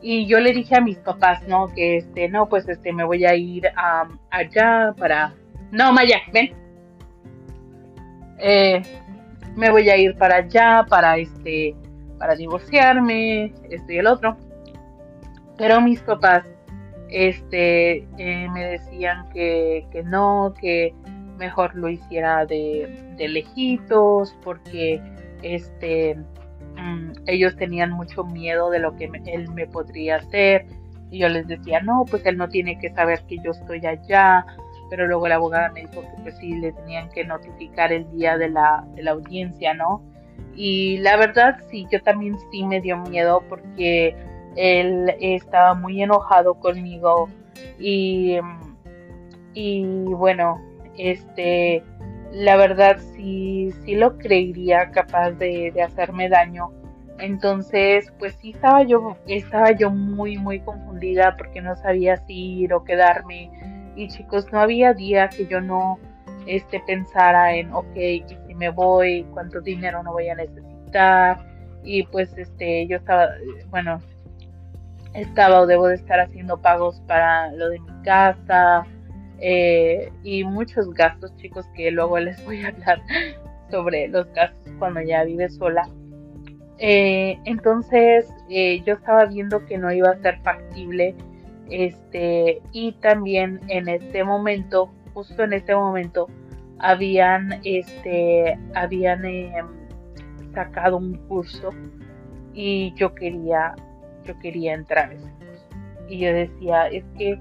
y 0.00 0.26
yo 0.26 0.40
le 0.40 0.52
dije 0.52 0.74
a 0.74 0.80
mis 0.80 0.98
papás, 0.98 1.46
¿no? 1.46 1.68
Que 1.68 1.98
este, 1.98 2.28
no, 2.28 2.48
pues 2.48 2.68
este, 2.68 2.92
me 2.92 3.04
voy 3.04 3.24
a 3.24 3.36
ir 3.36 3.68
a 3.76 4.08
allá 4.30 4.92
para. 4.98 5.32
No, 5.70 5.92
Maya, 5.92 6.18
ven. 6.32 6.52
Eh, 8.40 8.82
me 9.56 9.70
voy 9.70 9.88
a 9.90 9.96
ir 9.96 10.16
para 10.16 10.36
allá 10.36 10.86
para 10.88 11.16
este, 11.16 11.74
para 12.18 12.34
divorciarme, 12.34 13.52
este 13.70 13.94
y 13.94 13.98
el 13.98 14.06
otro. 14.06 14.36
Pero 15.58 15.80
mis 15.80 16.00
papás, 16.00 16.44
este, 17.08 18.06
eh, 18.18 18.48
me 18.50 18.64
decían 18.64 19.28
que, 19.30 19.86
que 19.90 20.02
no, 20.02 20.54
que 20.60 20.94
mejor 21.36 21.74
lo 21.74 21.88
hiciera 21.88 22.46
de, 22.46 23.14
de 23.16 23.28
lejitos, 23.28 24.34
porque 24.42 25.00
este 25.42 26.16
mm, 26.76 27.12
ellos 27.26 27.56
tenían 27.56 27.90
mucho 27.90 28.24
miedo 28.24 28.70
de 28.70 28.78
lo 28.78 28.96
que 28.96 29.10
él 29.26 29.50
me 29.50 29.66
podría 29.66 30.16
hacer. 30.16 30.66
Y 31.10 31.18
yo 31.18 31.28
les 31.28 31.46
decía, 31.46 31.80
no, 31.80 32.04
pues 32.10 32.24
él 32.24 32.38
no 32.38 32.48
tiene 32.48 32.78
que 32.78 32.90
saber 32.94 33.22
que 33.26 33.36
yo 33.44 33.50
estoy 33.50 33.84
allá. 33.84 34.46
Pero 34.92 35.06
luego 35.06 35.26
la 35.26 35.36
abogada 35.36 35.70
me 35.70 35.80
dijo 35.80 36.02
que 36.02 36.22
pues 36.22 36.36
sí, 36.36 36.52
le 36.52 36.70
tenían 36.72 37.08
que 37.08 37.24
notificar 37.24 37.94
el 37.94 38.10
día 38.10 38.36
de 38.36 38.50
la, 38.50 38.84
de 38.94 39.02
la 39.02 39.12
audiencia, 39.12 39.72
¿no? 39.72 40.02
Y 40.54 40.98
la 40.98 41.16
verdad 41.16 41.56
sí, 41.70 41.86
yo 41.90 42.02
también 42.02 42.36
sí 42.50 42.62
me 42.62 42.78
dio 42.82 42.98
miedo 42.98 43.42
porque 43.48 44.14
él 44.54 45.10
estaba 45.18 45.72
muy 45.72 46.02
enojado 46.02 46.56
conmigo 46.56 47.30
y, 47.78 48.36
y 49.54 49.82
bueno, 50.12 50.60
este, 50.98 51.82
la 52.30 52.56
verdad 52.56 52.98
sí, 53.16 53.70
sí 53.86 53.94
lo 53.94 54.18
creería 54.18 54.90
capaz 54.90 55.30
de, 55.30 55.72
de 55.72 55.80
hacerme 55.80 56.28
daño. 56.28 56.70
Entonces, 57.18 58.12
pues 58.18 58.34
sí 58.42 58.50
estaba 58.50 58.82
yo, 58.82 59.16
estaba 59.26 59.72
yo 59.72 59.88
muy, 59.88 60.36
muy 60.36 60.60
confundida 60.60 61.34
porque 61.38 61.62
no 61.62 61.76
sabía 61.76 62.18
si 62.26 62.60
ir 62.60 62.74
o 62.74 62.84
quedarme. 62.84 63.50
Y 63.96 64.08
chicos, 64.08 64.50
no 64.52 64.60
había 64.60 64.94
día 64.94 65.28
que 65.28 65.46
yo 65.46 65.60
no 65.60 65.98
este, 66.46 66.80
pensara 66.86 67.54
en, 67.54 67.72
ok, 67.72 67.96
y 67.96 68.24
si 68.46 68.54
me 68.54 68.70
voy, 68.70 69.26
cuánto 69.32 69.60
dinero 69.60 70.02
no 70.02 70.12
voy 70.12 70.28
a 70.28 70.34
necesitar. 70.34 71.38
Y 71.84 72.04
pues 72.04 72.36
este, 72.36 72.86
yo 72.86 72.96
estaba, 72.96 73.28
bueno, 73.70 74.00
estaba 75.14 75.60
o 75.60 75.66
debo 75.66 75.88
de 75.88 75.96
estar 75.96 76.20
haciendo 76.20 76.60
pagos 76.60 77.00
para 77.06 77.52
lo 77.52 77.68
de 77.68 77.80
mi 77.80 78.02
casa 78.02 78.86
eh, 79.38 80.10
y 80.22 80.44
muchos 80.44 80.92
gastos, 80.94 81.34
chicos, 81.36 81.66
que 81.74 81.90
luego 81.90 82.18
les 82.18 82.42
voy 82.44 82.62
a 82.62 82.68
hablar 82.68 83.02
sobre 83.70 84.08
los 84.08 84.32
gastos 84.32 84.72
cuando 84.78 85.00
ya 85.02 85.24
vive 85.24 85.48
sola. 85.48 85.88
Eh, 86.78 87.38
entonces 87.44 88.28
eh, 88.48 88.82
yo 88.84 88.94
estaba 88.94 89.26
viendo 89.26 89.64
que 89.66 89.78
no 89.78 89.92
iba 89.92 90.10
a 90.10 90.18
ser 90.18 90.40
factible 90.42 91.14
este 91.70 92.60
y 92.72 92.92
también 92.92 93.60
en 93.68 93.88
este 93.88 94.24
momento 94.24 94.90
justo 95.14 95.44
en 95.44 95.52
este 95.52 95.74
momento 95.74 96.28
habían 96.78 97.60
este 97.64 98.58
habían 98.74 99.24
eh, 99.24 99.52
sacado 100.54 100.96
un 100.96 101.14
curso 101.28 101.70
y 102.54 102.92
yo 102.94 103.14
quería 103.14 103.74
yo 104.24 104.38
quería 104.38 104.74
entrar 104.74 105.10
a 105.10 105.14
ese 105.14 105.30
curso. 105.32 105.66
Y 106.08 106.18
yo 106.18 106.32
decía 106.32 106.88
es 106.88 107.04
que 107.16 107.38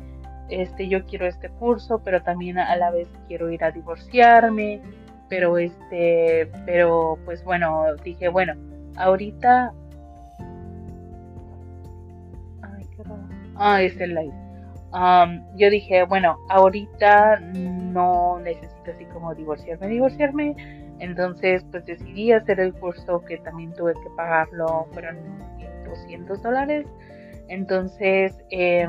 este 0.50 0.88
yo 0.88 1.06
quiero 1.06 1.26
este 1.26 1.50
curso 1.50 2.02
pero 2.04 2.22
también 2.22 2.58
a 2.58 2.76
la 2.76 2.92
vez 2.92 3.08
quiero 3.28 3.50
ir 3.50 3.64
a 3.64 3.72
divorciarme 3.72 4.82
pero 5.30 5.58
este 5.58 6.52
pero 6.66 7.18
pues 7.26 7.44
bueno 7.44 7.86
dije 8.04 8.28
bueno 8.28 8.54
ahorita 8.98 9.74
ah 13.62 13.82
es 13.82 14.00
el 14.00 14.16
live 14.16 14.52
yo 15.56 15.70
dije, 15.70 16.04
bueno, 16.04 16.38
ahorita 16.50 17.40
no 17.40 18.40
necesito 18.40 18.92
así 18.92 19.06
como 19.06 19.34
divorciarme, 19.34 19.88
divorciarme. 19.88 20.56
Entonces, 21.00 21.66
pues 21.72 21.86
decidí 21.86 22.32
hacer 22.32 22.60
el 22.60 22.74
curso 22.74 23.24
que 23.26 23.38
también 23.38 23.74
tuve 23.74 23.94
que 23.94 24.10
pagarlo, 24.16 24.88
fueron 24.94 25.18
200 25.86 26.42
dólares. 26.42 26.86
Entonces, 27.48 28.36
eh, 28.52 28.88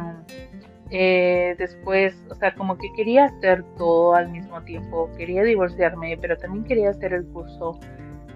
eh, 0.90 1.54
después, 1.58 2.14
o 2.30 2.34
sea, 2.34 2.54
como 2.54 2.76
que 2.76 2.92
quería 2.94 3.26
hacer 3.26 3.64
todo 3.78 4.14
al 4.14 4.30
mismo 4.30 4.60
tiempo. 4.62 5.10
Quería 5.16 5.42
divorciarme, 5.42 6.18
pero 6.20 6.36
también 6.36 6.64
quería 6.64 6.90
hacer 6.90 7.14
el 7.14 7.26
curso 7.28 7.78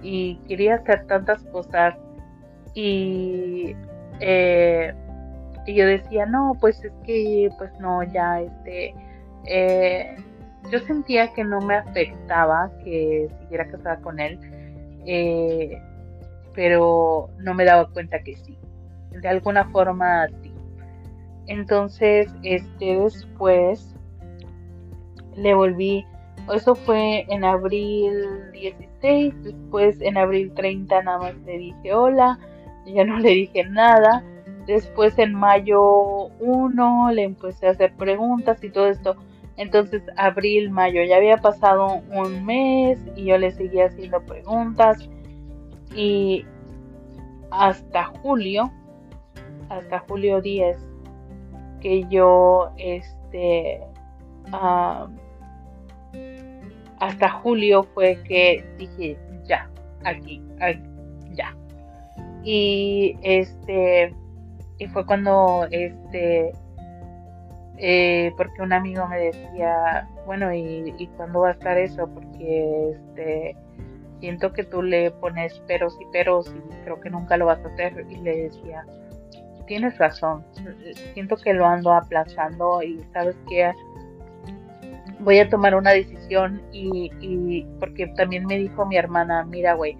y 0.02 0.36
quería 0.48 0.76
hacer 0.76 1.06
tantas 1.06 1.42
cosas. 1.44 1.96
Y 2.74 3.74
eh, 4.20 4.94
y 5.66 5.74
yo 5.74 5.86
decía, 5.86 6.26
no, 6.26 6.56
pues 6.60 6.82
es 6.84 6.92
que, 7.04 7.50
pues 7.58 7.70
no, 7.80 8.02
ya, 8.04 8.40
este, 8.40 8.94
eh, 9.46 10.16
yo 10.70 10.78
sentía 10.80 11.32
que 11.32 11.44
no 11.44 11.60
me 11.60 11.76
afectaba 11.76 12.70
que 12.84 13.28
siguiera 13.40 13.68
casada 13.68 14.00
con 14.00 14.20
él, 14.20 14.38
eh, 15.06 15.80
pero 16.54 17.30
no 17.38 17.54
me 17.54 17.64
daba 17.64 17.90
cuenta 17.90 18.22
que 18.22 18.36
sí, 18.36 18.56
de 19.10 19.28
alguna 19.28 19.68
forma 19.70 20.28
sí. 20.42 20.52
Entonces, 21.48 22.32
este, 22.42 22.98
después 22.98 23.94
le 25.36 25.54
volví 25.54 26.04
Eso 26.52 26.74
fue 26.74 27.26
en 27.28 27.44
abril 27.44 28.50
16, 28.52 29.42
después 29.42 30.00
en 30.00 30.16
abril 30.16 30.52
30 30.54 31.02
nada 31.02 31.18
más 31.18 31.34
le 31.44 31.58
dije 31.58 31.92
hola, 31.92 32.38
ya 32.86 33.04
no 33.04 33.18
le 33.18 33.30
dije 33.30 33.64
nada. 33.64 34.24
Después 34.66 35.18
en 35.18 35.34
mayo 35.34 36.26
1 36.40 37.12
le 37.12 37.22
empecé 37.22 37.68
a 37.68 37.70
hacer 37.70 37.94
preguntas 37.94 38.62
y 38.64 38.70
todo 38.70 38.88
esto. 38.88 39.16
Entonces 39.56 40.02
abril, 40.16 40.70
mayo, 40.70 41.02
ya 41.04 41.16
había 41.16 41.38
pasado 41.38 42.02
un 42.10 42.44
mes 42.44 42.98
y 43.14 43.24
yo 43.24 43.38
le 43.38 43.52
seguía 43.52 43.86
haciendo 43.86 44.20
preguntas. 44.20 45.08
Y 45.94 46.44
hasta 47.50 48.04
julio, 48.04 48.70
hasta 49.68 50.00
julio 50.00 50.40
10, 50.40 50.76
que 51.80 52.04
yo, 52.08 52.70
este, 52.76 53.80
hasta 56.98 57.30
julio 57.30 57.84
fue 57.94 58.18
que 58.24 58.64
dije, 58.78 59.16
ya, 59.44 59.70
aquí, 60.04 60.42
ya. 61.32 61.56
Y 62.42 63.16
este, 63.22 64.14
y 64.78 64.86
fue 64.88 65.06
cuando, 65.06 65.66
este, 65.70 66.52
eh, 67.78 68.32
porque 68.36 68.62
un 68.62 68.72
amigo 68.72 69.06
me 69.08 69.18
decía, 69.18 70.08
bueno, 70.26 70.52
¿y, 70.52 70.94
¿y 70.98 71.06
cuándo 71.16 71.40
va 71.40 71.48
a 71.48 71.52
estar 71.52 71.78
eso? 71.78 72.08
Porque, 72.08 72.90
este, 72.90 73.56
siento 74.20 74.52
que 74.52 74.64
tú 74.64 74.82
le 74.82 75.10
pones 75.10 75.58
peros 75.60 75.96
y 76.00 76.12
peros 76.12 76.54
y 76.54 76.84
creo 76.84 77.00
que 77.00 77.10
nunca 77.10 77.36
lo 77.36 77.46
vas 77.46 77.64
a 77.64 77.68
hacer. 77.68 78.06
Y 78.08 78.16
le 78.16 78.44
decía, 78.44 78.84
tienes 79.66 79.96
razón, 79.98 80.44
siento 81.14 81.36
que 81.36 81.52
lo 81.52 81.66
ando 81.66 81.92
aplazando 81.92 82.82
y 82.82 83.02
sabes 83.12 83.36
que 83.48 83.72
voy 85.20 85.38
a 85.38 85.48
tomar 85.48 85.74
una 85.74 85.90
decisión 85.92 86.62
y, 86.72 87.10
y 87.20 87.66
porque 87.80 88.06
también 88.08 88.46
me 88.46 88.58
dijo 88.58 88.86
mi 88.86 88.96
hermana, 88.96 89.44
mira, 89.44 89.74
güey, 89.74 89.96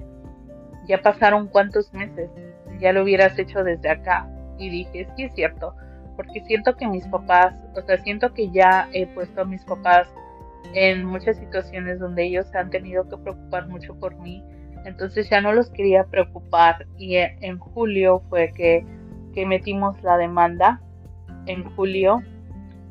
ya 0.87 1.01
pasaron 1.01 1.49
cuántos 1.49 1.93
meses, 1.93 2.31
ya 2.79 2.93
lo 2.93 3.03
hubieras 3.03 3.39
hecho 3.39 3.65
desde 3.65 3.89
acá. 3.89 4.29
Y 4.59 4.71
dije, 4.71 5.07
sí 5.17 5.25
es 5.25 5.35
cierto, 5.35 5.75
porque 6.17 6.41
siento 6.47 6.77
que 6.77 6.87
mis 6.87 7.07
papás, 7.09 7.55
o 7.75 7.83
sea, 7.83 7.99
siento 7.99 8.33
que 8.33 8.51
ya 8.51 8.89
he 8.93 9.07
puesto 9.07 9.43
a 9.43 9.45
mis 9.45 9.65
papás 9.65 10.09
en 10.73 11.05
muchas 11.05 11.37
situaciones 11.37 12.01
donde 12.01 12.25
ellos 12.25 12.47
se 12.49 12.59
han 12.59 12.71
tenido 12.71 13.09
que 13.09 13.17
preocupar 13.19 13.69
mucho 13.69 13.95
por 13.99 14.17
mí, 14.19 14.43
entonces 14.85 15.29
ya 15.29 15.41
no 15.41 15.53
los 15.53 15.71
quería 15.71 16.05
preocupar 16.05 16.87
y 16.97 17.17
en 17.17 17.59
julio 17.59 18.23
fue 18.29 18.53
que, 18.53 18.85
que 19.35 19.45
metimos 19.45 20.01
la 20.03 20.17
demanda, 20.17 20.81
en 21.47 21.65
julio, 21.77 22.23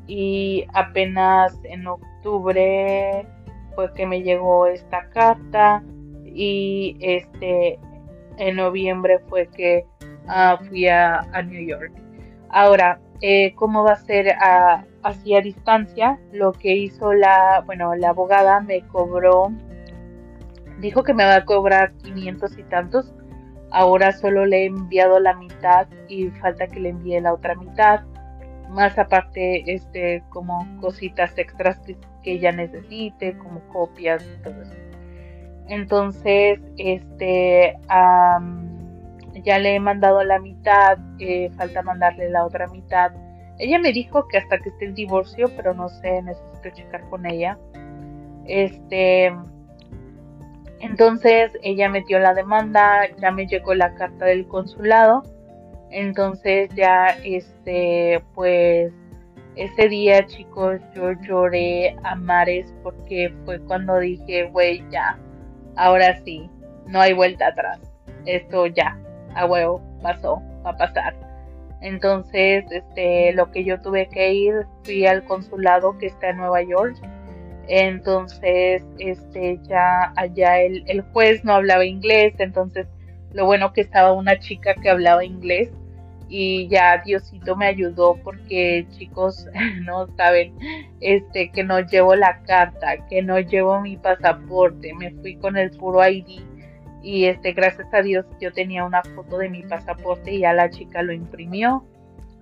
y 0.06 0.64
apenas 0.72 1.58
en 1.64 1.86
octubre 1.86 3.26
fue 3.74 3.92
que 3.94 4.06
me 4.06 4.22
llegó 4.22 4.66
esta 4.66 5.08
carta 5.10 5.82
y 6.24 6.96
este 7.00 7.78
en 8.38 8.56
noviembre 8.56 9.18
fue 9.28 9.48
que 9.48 9.86
uh, 10.28 10.64
fui 10.66 10.88
a, 10.88 11.22
New 11.44 11.66
York. 11.66 11.92
Ahora, 12.50 13.00
eh, 13.20 13.54
¿cómo 13.54 13.84
va 13.84 13.92
a 13.92 13.96
ser 13.96 14.30
a, 14.30 14.84
así 15.02 15.34
a 15.34 15.40
distancia? 15.40 16.18
Lo 16.32 16.52
que 16.52 16.74
hizo 16.74 17.12
la, 17.12 17.62
bueno, 17.66 17.94
la 17.94 18.10
abogada 18.10 18.60
me 18.60 18.82
cobró, 18.88 19.52
dijo 20.80 21.02
que 21.02 21.14
me 21.14 21.24
va 21.24 21.36
a 21.36 21.44
cobrar 21.44 21.92
500 22.02 22.58
y 22.58 22.62
tantos. 22.64 23.14
Ahora 23.70 24.12
solo 24.12 24.46
le 24.46 24.62
he 24.62 24.66
enviado 24.66 25.18
la 25.18 25.34
mitad 25.34 25.88
y 26.08 26.28
falta 26.28 26.68
que 26.68 26.80
le 26.80 26.90
envíe 26.90 27.20
la 27.20 27.34
otra 27.34 27.54
mitad 27.56 28.04
más 28.70 28.98
aparte 28.98 29.62
este 29.72 30.22
como 30.30 30.66
cositas 30.80 31.36
extras 31.38 31.80
que, 31.80 31.96
ella 32.28 32.50
necesite 32.50 33.38
como 33.38 33.60
copias 33.68 34.20
y 34.26 34.42
todo 34.42 34.60
eso 34.62 34.74
entonces 35.68 36.60
este 36.76 37.76
ya 39.44 39.58
le 39.58 39.74
he 39.74 39.80
mandado 39.80 40.22
la 40.24 40.38
mitad 40.38 40.98
eh, 41.18 41.50
falta 41.56 41.82
mandarle 41.82 42.30
la 42.30 42.44
otra 42.44 42.66
mitad. 42.68 43.12
Ella 43.58 43.78
me 43.78 43.92
dijo 43.92 44.28
que 44.28 44.38
hasta 44.38 44.58
que 44.58 44.68
esté 44.68 44.86
el 44.86 44.94
divorcio 44.94 45.48
pero 45.56 45.74
no 45.74 45.88
sé 45.88 46.22
necesito 46.22 46.70
checar 46.74 47.08
con 47.08 47.26
ella. 47.26 47.58
Este 48.46 49.32
entonces 50.80 51.52
ella 51.62 51.88
metió 51.88 52.18
la 52.18 52.34
demanda 52.34 53.08
ya 53.20 53.30
me 53.30 53.46
llegó 53.46 53.74
la 53.74 53.94
carta 53.94 54.26
del 54.26 54.46
consulado. 54.46 55.22
Entonces 55.90 56.68
ya, 56.74 57.16
este, 57.24 58.22
pues, 58.34 58.92
ese 59.54 59.88
día, 59.88 60.26
chicos, 60.26 60.80
yo 60.94 61.12
lloré 61.22 61.96
a 62.02 62.14
mares 62.14 62.74
porque 62.82 63.32
fue 63.44 63.60
cuando 63.60 63.98
dije, 63.98 64.50
güey, 64.50 64.84
ya, 64.90 65.18
ahora 65.76 66.20
sí, 66.24 66.50
no 66.86 67.00
hay 67.00 67.12
vuelta 67.12 67.48
atrás. 67.48 67.80
Esto 68.26 68.66
ya, 68.66 68.98
a 69.36 69.46
huevo, 69.46 69.80
pasó, 70.02 70.42
va 70.64 70.70
a 70.70 70.76
pasar. 70.76 71.14
Entonces, 71.80 72.64
este, 72.70 73.32
lo 73.34 73.50
que 73.52 73.64
yo 73.64 73.80
tuve 73.80 74.08
que 74.08 74.32
ir, 74.32 74.66
fui 74.82 75.06
al 75.06 75.24
consulado 75.24 75.96
que 75.98 76.06
está 76.06 76.30
en 76.30 76.38
Nueva 76.38 76.62
York. 76.62 76.96
Entonces, 77.68 78.82
este, 78.98 79.60
ya 79.68 80.12
allá 80.16 80.60
el, 80.60 80.84
el 80.86 81.02
juez 81.12 81.44
no 81.44 81.52
hablaba 81.52 81.84
inglés, 81.84 82.34
entonces 82.38 82.86
lo 83.32 83.44
bueno 83.44 83.72
que 83.72 83.82
estaba 83.82 84.12
una 84.12 84.38
chica 84.38 84.74
que 84.74 84.88
hablaba 84.88 85.24
inglés 85.24 85.70
y 86.28 86.68
ya 86.68 87.02
Diosito 87.04 87.56
me 87.56 87.66
ayudó 87.66 88.16
porque 88.24 88.86
chicos 88.96 89.46
no 89.84 90.06
saben 90.16 90.54
este 91.00 91.50
que 91.50 91.62
no 91.62 91.80
llevo 91.80 92.14
la 92.14 92.42
carta, 92.42 93.06
que 93.08 93.22
no 93.22 93.38
llevo 93.38 93.80
mi 93.80 93.96
pasaporte, 93.96 94.94
me 94.94 95.10
fui 95.12 95.36
con 95.36 95.56
el 95.56 95.70
puro 95.72 96.06
ID 96.06 96.40
y 97.06 97.26
este 97.26 97.52
gracias 97.52 97.92
a 97.94 98.02
Dios 98.02 98.26
yo 98.40 98.52
tenía 98.52 98.84
una 98.84 99.02
foto 99.02 99.38
de 99.38 99.48
mi 99.48 99.62
pasaporte 99.62 100.32
y 100.32 100.40
ya 100.40 100.52
la 100.52 100.70
chica 100.70 101.02
lo 101.02 101.12
imprimió. 101.12 101.84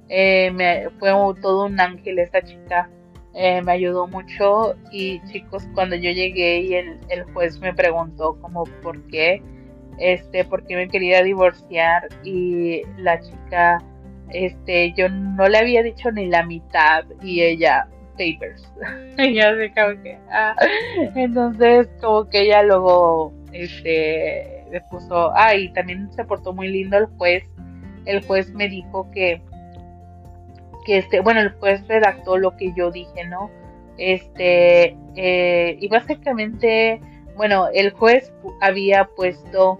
Eh, 0.08 0.50
me, 0.52 0.88
fue 0.98 1.10
todo 1.40 1.66
un 1.66 1.78
ángel 1.80 2.18
esa 2.18 2.42
chica. 2.42 2.88
Eh, 3.34 3.60
me 3.62 3.72
ayudó 3.72 4.06
mucho 4.06 4.74
y 4.92 5.20
chicos 5.26 5.64
cuando 5.74 5.96
yo 5.96 6.10
llegué 6.12 6.60
y 6.60 6.74
el, 6.74 6.98
el 7.08 7.24
juez 7.32 7.58
me 7.58 7.74
preguntó 7.74 8.38
como 8.40 8.64
por 8.82 9.02
qué 9.08 9.42
este, 9.98 10.44
porque 10.44 10.76
me 10.76 10.88
quería 10.88 11.22
divorciar 11.22 12.08
y 12.22 12.82
la 12.98 13.20
chica, 13.20 13.82
este, 14.30 14.92
yo 14.94 15.08
no 15.08 15.48
le 15.48 15.58
había 15.58 15.82
dicho 15.82 16.10
ni 16.10 16.26
la 16.26 16.44
mitad 16.44 17.04
y 17.22 17.42
ella, 17.42 17.88
papers. 18.12 18.72
ella 19.18 19.54
se 19.56 19.72
como 19.72 20.02
que, 20.02 20.18
ah. 20.30 20.56
Entonces, 21.14 21.88
como 22.00 22.28
que 22.28 22.42
ella 22.42 22.62
luego, 22.62 23.32
este, 23.52 24.53
le 24.74 24.80
puso, 24.82 25.32
ah, 25.34 25.54
y 25.54 25.72
también 25.72 26.12
se 26.12 26.24
portó 26.24 26.52
muy 26.52 26.68
lindo 26.68 26.98
el 26.98 27.06
juez. 27.16 27.44
El 28.04 28.22
juez 28.26 28.52
me 28.52 28.68
dijo 28.68 29.10
que, 29.12 29.40
que 30.84 30.98
este, 30.98 31.20
bueno, 31.20 31.40
el 31.40 31.50
juez 31.52 31.86
redactó 31.88 32.36
lo 32.36 32.56
que 32.56 32.74
yo 32.76 32.90
dije, 32.90 33.24
¿no? 33.26 33.50
Este, 33.96 34.96
eh, 35.14 35.78
y 35.80 35.88
básicamente 35.88 37.00
bueno, 37.36 37.68
el 37.72 37.90
juez 37.92 38.32
había 38.60 39.04
puesto, 39.16 39.78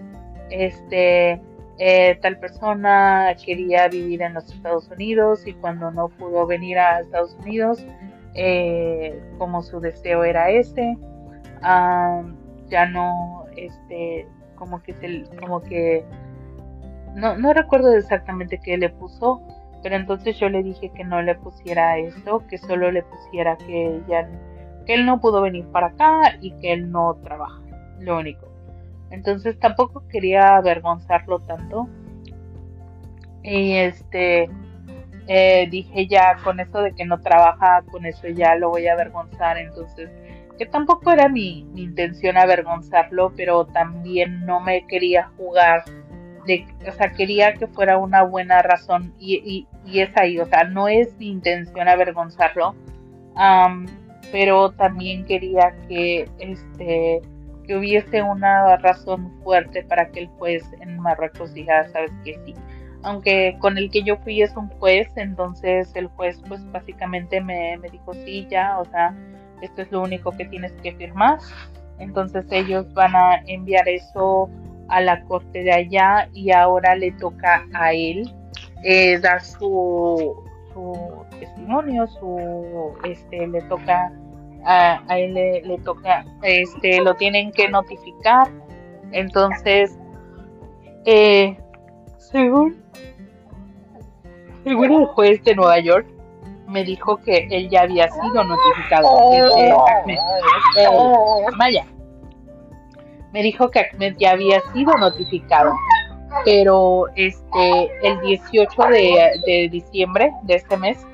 este, 0.49 1.41
eh, 1.77 2.17
tal 2.21 2.37
persona 2.39 3.35
quería 3.43 3.87
vivir 3.87 4.21
en 4.21 4.33
los 4.33 4.51
Estados 4.53 4.89
Unidos 4.89 5.47
y 5.47 5.53
cuando 5.53 5.91
no 5.91 6.09
pudo 6.09 6.45
venir 6.45 6.77
a 6.77 6.99
Estados 6.99 7.35
Unidos, 7.39 7.85
eh, 8.33 9.21
como 9.37 9.63
su 9.63 9.79
deseo 9.79 10.23
era 10.25 10.49
ese, 10.49 10.97
ya 11.61 12.85
no, 12.91 13.45
este, 13.55 14.27
como 14.55 14.81
que 14.81 14.93
se, 14.93 15.23
como 15.39 15.61
que, 15.61 16.03
no, 17.15 17.37
no 17.37 17.53
recuerdo 17.53 17.93
exactamente 17.93 18.59
qué 18.59 18.77
le 18.77 18.89
puso, 18.89 19.41
pero 19.83 19.95
entonces 19.95 20.37
yo 20.39 20.49
le 20.49 20.63
dije 20.63 20.89
que 20.89 21.03
no 21.03 21.21
le 21.21 21.35
pusiera 21.35 21.97
eso, 21.97 22.45
que 22.47 22.57
solo 22.57 22.91
le 22.91 23.03
pusiera 23.03 23.57
que 23.57 24.01
ya 24.07 24.27
que 24.85 24.93
él 24.93 25.05
no 25.05 25.19
pudo 25.19 25.41
venir 25.41 25.65
para 25.67 25.87
acá 25.87 26.37
y 26.41 26.51
que 26.53 26.73
él 26.73 26.91
no 26.91 27.15
trabaja, 27.23 27.61
lo 27.99 28.17
único. 28.17 28.47
Entonces 29.09 29.59
tampoco 29.59 30.03
quería 30.07 30.57
avergonzarlo 30.57 31.39
tanto. 31.39 31.87
Y 33.43 33.73
este 33.73 34.49
eh, 35.27 35.67
dije 35.69 36.07
ya 36.07 36.37
con 36.43 36.59
eso 36.59 36.81
de 36.81 36.93
que 36.93 37.05
no 37.05 37.19
trabaja, 37.21 37.83
con 37.91 38.05
eso 38.05 38.27
ya 38.27 38.55
lo 38.55 38.69
voy 38.69 38.87
a 38.87 38.93
avergonzar. 38.93 39.57
Entonces, 39.57 40.09
que 40.57 40.65
tampoco 40.65 41.11
era 41.11 41.29
mi, 41.29 41.67
intención 41.75 42.37
avergonzarlo, 42.37 43.33
pero 43.35 43.65
también 43.65 44.45
no 44.45 44.59
me 44.59 44.85
quería 44.87 45.29
jugar. 45.37 45.83
De, 46.47 46.65
o 46.87 46.91
sea, 46.91 47.11
quería 47.11 47.55
que 47.55 47.65
fuera 47.67 47.97
una 47.97 48.21
buena 48.23 48.61
razón 48.61 49.13
y, 49.19 49.67
y, 49.85 49.99
es 49.99 50.15
ahí, 50.15 50.39
o 50.39 50.45
sea, 50.45 50.63
no 50.63 50.87
es 50.87 51.17
mi 51.17 51.29
intención 51.29 51.87
avergonzarlo 51.87 52.75
pero 54.31 54.71
también 54.71 55.25
quería 55.25 55.75
que 55.87 56.29
este 56.39 57.21
que 57.65 57.75
hubiese 57.75 58.21
una 58.21 58.77
razón 58.77 59.31
fuerte 59.43 59.83
para 59.83 60.09
que 60.09 60.21
el 60.21 60.27
juez 60.27 60.63
en 60.81 60.99
Marruecos 60.99 61.51
dijera, 61.53 61.87
sabes 61.89 62.11
que 62.23 62.37
sí. 62.45 62.53
Aunque 63.01 63.57
con 63.59 63.79
el 63.79 63.89
que 63.89 64.03
yo 64.03 64.17
fui 64.17 64.43
es 64.43 64.55
un 64.55 64.67
juez, 64.69 65.07
entonces 65.15 65.91
el 65.95 66.07
juez 66.07 66.39
pues 66.47 66.63
básicamente 66.71 67.41
me, 67.41 67.77
me 67.77 67.89
dijo 67.89 68.13
sí, 68.13 68.45
ya, 68.51 68.77
o 68.79 68.85
sea, 68.85 69.15
esto 69.61 69.81
es 69.81 69.91
lo 69.91 70.01
único 70.01 70.31
que 70.31 70.45
tienes 70.45 70.71
que 70.83 70.93
firmar. 70.93 71.39
Entonces 71.99 72.45
ellos 72.51 72.91
van 72.93 73.15
a 73.15 73.41
enviar 73.47 73.87
eso 73.87 74.49
a 74.89 75.01
la 75.01 75.23
corte 75.23 75.63
de 75.63 75.71
allá 75.71 76.29
y 76.33 76.51
ahora 76.51 76.95
le 76.95 77.11
toca 77.13 77.65
a 77.73 77.93
él 77.93 78.31
eh, 78.83 79.17
dar 79.19 79.41
su, 79.41 80.43
su 80.73 81.25
testimonio, 81.39 82.07
su 82.07 82.93
este 83.03 83.47
le 83.47 83.61
toca 83.63 84.11
a, 84.63 85.01
a 85.07 85.19
él 85.19 85.33
le, 85.33 85.61
le 85.61 85.77
toca 85.79 86.25
este 86.43 87.01
lo 87.01 87.15
tienen 87.15 87.51
que 87.51 87.69
notificar. 87.69 88.47
Entonces 89.11 89.97
eh, 91.05 91.57
según 92.17 92.83
según 94.63 94.91
el 94.91 95.05
juez 95.05 95.43
de 95.43 95.55
Nueva 95.55 95.79
York 95.79 96.07
me 96.67 96.83
dijo 96.83 97.17
que 97.17 97.47
él 97.51 97.69
ya 97.69 97.81
había 97.81 98.09
sido 98.09 98.43
notificado. 98.43 99.07
Ahmed, 99.87 100.17
Maya. 101.57 101.85
Me 103.33 103.43
dijo 103.43 103.69
que 103.69 103.79
Ahmed 103.79 104.15
ya 104.17 104.31
había 104.31 104.61
sido 104.73 104.97
notificado. 104.97 105.73
Pero 106.43 107.05
este 107.15 107.91
el 108.03 108.19
18 108.21 108.83
de, 108.87 109.41
de 109.45 109.69
diciembre 109.69 110.31
de 110.43 110.55
este 110.55 110.75
mes, 110.75 111.05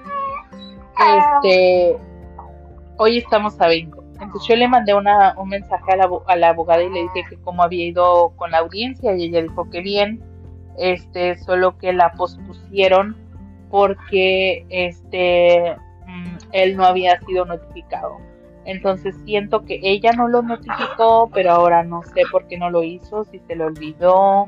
este 1.29 1.97
hoy 2.97 3.17
estamos 3.17 3.59
a 3.61 3.67
20. 3.67 3.97
Entonces 4.21 4.47
yo 4.47 4.55
le 4.55 4.67
mandé 4.67 4.93
una, 4.93 5.35
un 5.37 5.49
mensaje 5.49 5.91
a 5.91 5.95
la, 5.95 6.09
a 6.27 6.35
la 6.35 6.49
abogada 6.49 6.83
y 6.83 6.89
le 6.89 7.01
dije 7.01 7.23
que 7.29 7.37
cómo 7.41 7.63
había 7.63 7.85
ido 7.85 8.33
con 8.35 8.51
la 8.51 8.59
audiencia 8.59 9.15
y 9.15 9.25
ella 9.25 9.41
dijo 9.41 9.69
que 9.69 9.81
bien, 9.81 10.23
este, 10.77 11.37
solo 11.39 11.77
que 11.77 11.91
la 11.91 12.11
pospusieron 12.11 13.17
porque 13.71 14.65
este 14.69 15.75
mm, 16.05 16.37
él 16.51 16.77
no 16.77 16.85
había 16.85 17.19
sido 17.21 17.45
notificado. 17.45 18.17
Entonces 18.65 19.15
siento 19.25 19.65
que 19.65 19.79
ella 19.81 20.11
no 20.11 20.27
lo 20.27 20.43
notificó, 20.43 21.31
pero 21.33 21.51
ahora 21.51 21.83
no 21.83 22.03
sé 22.03 22.21
por 22.31 22.45
qué 22.47 22.57
no 22.57 22.69
lo 22.69 22.83
hizo, 22.83 23.23
si 23.23 23.39
se 23.39 23.55
lo 23.55 23.65
olvidó 23.65 24.47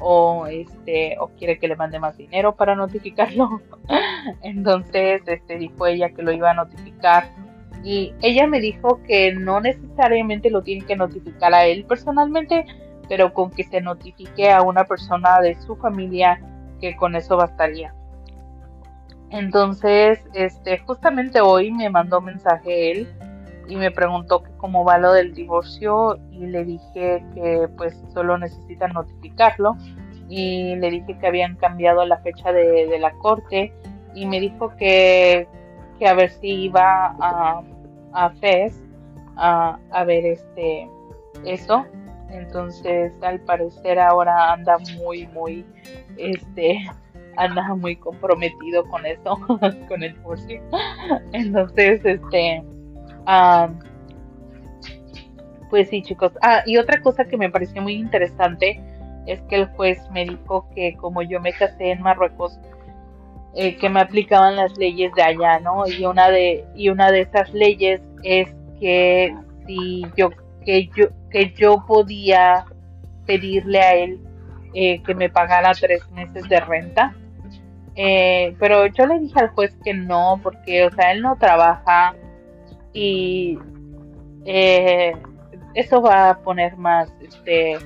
o 0.00 0.46
este 0.48 1.16
o 1.20 1.28
quiere 1.28 1.58
que 1.58 1.68
le 1.68 1.76
mande 1.76 2.00
más 2.00 2.16
dinero 2.16 2.56
para 2.56 2.74
notificarlo. 2.74 3.60
Entonces, 4.42 5.22
este 5.26 5.58
dijo 5.58 5.86
ella 5.86 6.10
que 6.10 6.22
lo 6.22 6.32
iba 6.32 6.50
a 6.50 6.54
notificar 6.54 7.30
y 7.84 8.14
ella 8.22 8.46
me 8.46 8.60
dijo 8.60 9.00
que 9.06 9.32
no 9.32 9.60
necesariamente 9.60 10.50
lo 10.50 10.62
tiene 10.62 10.84
que 10.84 10.96
notificar 10.96 11.54
a 11.54 11.66
él 11.66 11.84
personalmente, 11.84 12.64
pero 13.08 13.32
con 13.32 13.50
que 13.50 13.64
se 13.64 13.80
notifique 13.80 14.50
a 14.50 14.62
una 14.62 14.84
persona 14.84 15.40
de 15.40 15.54
su 15.54 15.76
familia 15.76 16.40
que 16.80 16.96
con 16.96 17.14
eso 17.14 17.36
bastaría. 17.36 17.94
Entonces, 19.32 20.20
este, 20.34 20.78
justamente 20.78 21.40
hoy 21.40 21.72
me 21.72 21.88
mandó 21.88 22.20
mensaje 22.20 22.92
él 22.92 23.08
y 23.66 23.76
me 23.76 23.90
preguntó 23.90 24.42
que 24.42 24.50
cómo 24.58 24.84
va 24.84 24.98
lo 24.98 25.14
del 25.14 25.32
divorcio 25.32 26.18
y 26.30 26.46
le 26.46 26.64
dije 26.64 27.24
que 27.34 27.66
pues 27.78 27.98
solo 28.12 28.36
necesitan 28.36 28.92
notificarlo. 28.92 29.76
Y 30.28 30.76
le 30.76 30.90
dije 30.90 31.18
que 31.18 31.26
habían 31.26 31.56
cambiado 31.56 32.04
la 32.04 32.18
fecha 32.18 32.52
de, 32.52 32.86
de 32.86 32.98
la 32.98 33.12
corte 33.12 33.72
y 34.14 34.26
me 34.26 34.38
dijo 34.38 34.74
que, 34.76 35.48
que 35.98 36.06
a 36.06 36.14
ver 36.14 36.30
si 36.30 36.64
iba 36.64 37.16
a, 37.18 37.62
a 38.12 38.30
FES 38.30 38.78
a, 39.36 39.78
a 39.90 40.04
ver 40.04 40.26
este 40.26 40.88
eso. 41.44 41.86
Entonces 42.30 43.12
al 43.22 43.40
parecer 43.40 43.98
ahora 43.98 44.52
anda 44.52 44.76
muy 44.98 45.26
muy 45.28 45.64
este 46.18 46.78
anda 47.36 47.74
muy 47.74 47.96
comprometido 47.96 48.84
con 48.88 49.04
eso, 49.06 49.38
con 49.88 50.02
el 50.02 50.14
divorcio. 50.14 50.62
Entonces, 51.32 52.04
este, 52.04 52.62
um, 53.26 53.78
pues 55.70 55.88
sí, 55.88 56.02
chicos. 56.02 56.32
Ah, 56.42 56.62
y 56.66 56.76
otra 56.76 57.00
cosa 57.00 57.24
que 57.24 57.36
me 57.36 57.50
pareció 57.50 57.80
muy 57.82 57.94
interesante 57.94 58.80
es 59.26 59.40
que 59.42 59.56
el 59.56 59.66
juez 59.68 59.98
me 60.10 60.24
dijo 60.24 60.68
que 60.74 60.94
como 60.96 61.22
yo 61.22 61.40
me 61.40 61.52
casé 61.52 61.92
en 61.92 62.02
Marruecos, 62.02 62.58
eh, 63.54 63.76
que 63.76 63.88
me 63.88 64.00
aplicaban 64.00 64.56
las 64.56 64.76
leyes 64.76 65.12
de 65.14 65.22
allá, 65.22 65.60
¿no? 65.60 65.86
Y 65.86 66.04
una 66.04 66.30
de 66.30 66.64
y 66.74 66.88
una 66.88 67.10
de 67.10 67.20
esas 67.20 67.52
leyes 67.52 68.00
es 68.22 68.48
que 68.80 69.34
si 69.66 70.02
yo 70.16 70.30
que 70.64 70.88
yo 70.96 71.08
que 71.30 71.52
yo 71.52 71.84
podía 71.86 72.64
pedirle 73.26 73.80
a 73.80 73.94
él 73.94 74.20
eh, 74.74 75.02
que 75.02 75.14
me 75.14 75.28
pagara 75.28 75.72
tres 75.72 76.08
meses 76.12 76.48
de 76.48 76.60
renta 76.60 77.14
eh, 77.94 78.56
pero 78.58 78.86
yo 78.86 79.06
le 79.06 79.18
dije 79.18 79.38
al 79.38 79.50
juez 79.50 79.76
que 79.84 79.92
no, 79.94 80.40
porque, 80.42 80.86
o 80.86 80.90
sea, 80.90 81.12
él 81.12 81.22
no 81.22 81.36
trabaja 81.36 82.14
y 82.92 83.58
eh, 84.44 85.14
eso 85.74 86.00
va 86.00 86.30
a 86.30 86.38
poner 86.38 86.76
más, 86.76 87.12
este, 87.20 87.76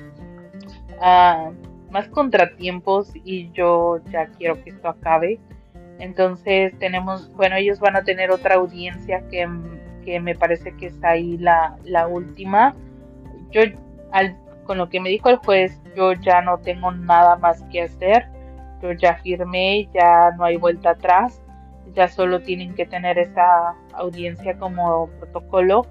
uh, 0.99 1.51
más 1.91 2.07
contratiempos 2.09 3.11
y 3.23 3.51
yo 3.51 3.99
ya 4.11 4.27
quiero 4.27 4.61
que 4.63 4.71
esto 4.71 4.89
acabe. 4.89 5.39
Entonces 5.99 6.77
tenemos, 6.79 7.31
bueno, 7.33 7.55
ellos 7.55 7.79
van 7.79 7.95
a 7.95 8.03
tener 8.03 8.31
otra 8.31 8.55
audiencia 8.55 9.27
que, 9.29 9.47
que 10.05 10.19
me 10.19 10.35
parece 10.35 10.75
que 10.77 10.87
es 10.87 11.03
ahí 11.03 11.37
la, 11.37 11.75
la 11.83 12.07
última. 12.07 12.75
Yo, 13.51 13.61
al, 14.11 14.37
con 14.65 14.77
lo 14.77 14.89
que 14.89 14.99
me 14.99 15.09
dijo 15.09 15.29
el 15.29 15.37
juez, 15.37 15.81
yo 15.95 16.13
ya 16.13 16.41
no 16.41 16.59
tengo 16.59 16.91
nada 16.91 17.37
más 17.37 17.63
que 17.71 17.83
hacer 17.83 18.36
yo 18.81 18.91
ya 18.91 19.15
firmé, 19.17 19.89
ya 19.93 20.31
no 20.37 20.43
hay 20.45 20.57
vuelta 20.57 20.91
atrás, 20.91 21.41
ya 21.93 22.07
solo 22.07 22.41
tienen 22.41 22.75
que 22.75 22.85
tener 22.85 23.17
esa 23.17 23.75
audiencia 23.93 24.57
como 24.57 25.07
protocolo 25.19 25.85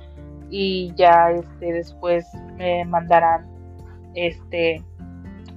y 0.50 0.92
ya 0.94 1.30
este 1.30 1.72
después 1.72 2.26
me 2.56 2.84
mandarán 2.84 3.46
este 4.14 4.82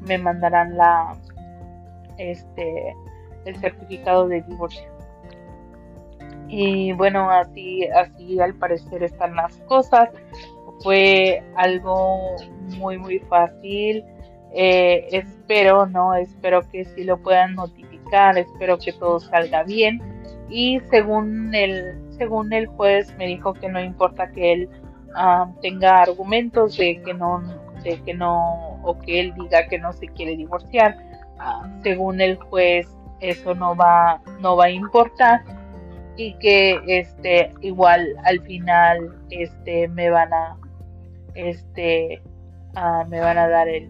me 0.02 0.18
mandarán 0.18 0.76
la 0.76 1.16
este 2.18 2.96
el 3.46 3.56
certificado 3.58 4.28
de 4.28 4.42
divorcio. 4.42 4.90
Y 6.48 6.94
bueno 6.94 7.30
así 7.30 7.86
así 7.88 8.40
al 8.40 8.56
parecer 8.56 9.04
están 9.04 9.36
las 9.36 9.58
cosas. 9.68 10.10
Fue 10.82 11.44
algo 11.56 12.36
muy 12.78 12.98
muy 12.98 13.20
fácil 13.20 14.04
eh, 14.54 15.08
espero, 15.12 15.86
¿no? 15.86 16.14
Espero 16.16 16.68
que 16.70 16.86
sí 16.86 17.04
lo 17.04 17.18
puedan 17.18 17.56
notificar, 17.56 18.38
espero 18.38 18.78
que 18.78 18.94
todo 18.94 19.20
salga 19.20 19.64
bien. 19.64 20.02
Y 20.50 20.80
según 20.90 21.54
el, 21.54 22.00
según 22.18 22.54
el 22.54 22.68
juez 22.68 23.16
me 23.18 23.28
dijo 23.28 23.54
que 23.54 23.70
no 23.70 23.80
importa 23.80 24.32
que 24.32 24.54
él 24.54 24.70
uh, 25.10 25.52
tenga 25.62 26.02
argumentos 26.02 26.78
de 26.78 27.02
que 27.02 27.14
no, 27.14 27.42
de 27.84 28.02
que 28.02 28.14
no, 28.14 28.80
o 28.84 28.98
que 29.00 29.20
él 29.20 29.34
diga 29.36 29.68
que 29.68 29.78
no 29.78 29.94
se 29.94 30.08
quiere 30.08 30.36
divorciar. 30.36 30.98
Uh, 31.38 31.82
según 31.84 32.20
el 32.20 32.38
juez, 32.38 32.88
eso 33.20 33.54
no 33.54 33.76
va, 33.76 34.22
no 34.42 34.56
va 34.56 34.66
a 34.66 34.70
importar 34.72 35.42
y 36.20 36.34
que 36.34 36.82
este 36.86 37.54
igual 37.62 38.14
al 38.26 38.42
final 38.42 39.16
este 39.30 39.88
me 39.88 40.10
van 40.10 40.34
a 40.34 40.58
este 41.34 42.22
uh, 42.76 43.08
me 43.08 43.22
van 43.22 43.38
a 43.38 43.48
dar 43.48 43.70
el 43.70 43.90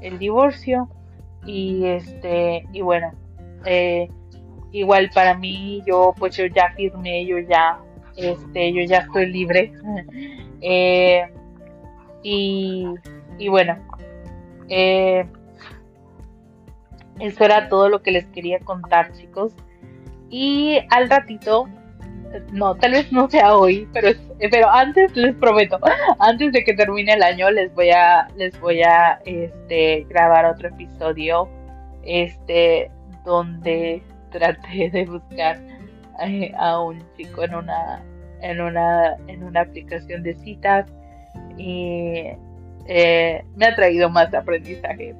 el 0.00 0.18
divorcio 0.18 0.88
y 1.46 1.84
este 1.86 2.66
y 2.72 2.80
bueno 2.80 3.12
eh, 3.64 4.08
igual 4.72 5.10
para 5.14 5.34
mí 5.34 5.82
yo 5.86 6.14
pues 6.18 6.36
yo 6.36 6.46
ya 6.46 6.72
firmé 6.76 7.26
yo 7.26 7.38
ya 7.38 7.78
este 8.16 8.72
yo 8.72 8.82
ya 8.84 8.98
estoy 8.98 9.26
libre. 9.26 9.72
Eh, 10.66 11.22
y, 12.22 12.86
y 13.36 13.48
bueno 13.48 13.76
eh, 14.68 15.26
eso 17.18 17.44
era 17.44 17.68
todo 17.68 17.88
lo 17.88 18.02
que 18.02 18.10
les 18.10 18.26
quería 18.26 18.58
contar 18.60 19.12
chicos. 19.12 19.52
Y 20.30 20.78
al 20.90 21.08
ratito 21.08 21.68
no, 22.52 22.74
tal 22.76 22.92
vez 22.92 23.10
no 23.12 23.28
sea 23.28 23.56
hoy, 23.56 23.88
pero 23.92 24.08
pero 24.50 24.70
antes 24.70 25.14
les 25.16 25.34
prometo, 25.36 25.78
antes 26.18 26.52
de 26.52 26.64
que 26.64 26.74
termine 26.74 27.12
el 27.12 27.22
año 27.22 27.50
les 27.50 27.72
voy 27.74 27.90
a 27.90 28.28
les 28.36 28.58
voy 28.60 28.82
a 28.82 29.20
este 29.24 30.06
grabar 30.08 30.46
otro 30.46 30.68
episodio 30.68 31.48
este 32.04 32.90
donde 33.24 34.02
traté 34.30 34.90
de 34.90 35.06
buscar 35.06 35.58
eh, 36.24 36.52
a 36.58 36.80
un 36.80 37.02
chico 37.16 37.44
en 37.44 37.54
una 37.54 38.02
en 38.42 38.60
una 38.60 39.16
en 39.28 39.42
una 39.42 39.62
aplicación 39.62 40.22
de 40.22 40.34
citas 40.34 40.86
y 41.56 42.28
eh, 42.86 43.44
me 43.56 43.66
ha 43.66 43.74
traído 43.74 44.10
más 44.10 44.32
aprendizaje. 44.34 45.14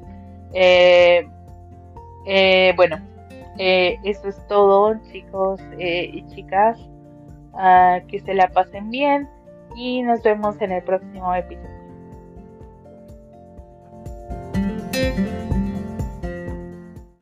Eh, 0.53 1.27
bueno, 2.77 2.99
eso 3.59 4.29
es 4.29 4.47
todo, 4.47 4.97
chicos 5.13 5.61
y 5.79 6.25
chicas. 6.35 6.79
Que 8.09 8.21
se 8.25 8.35
la 8.35 8.49
pasen 8.49 8.91
bien 8.91 9.29
y 9.77 10.03
nos 10.03 10.23
vemos 10.23 10.61
en 10.61 10.73
el 10.73 10.83
próximo 10.83 11.35
episodio. 11.35 11.74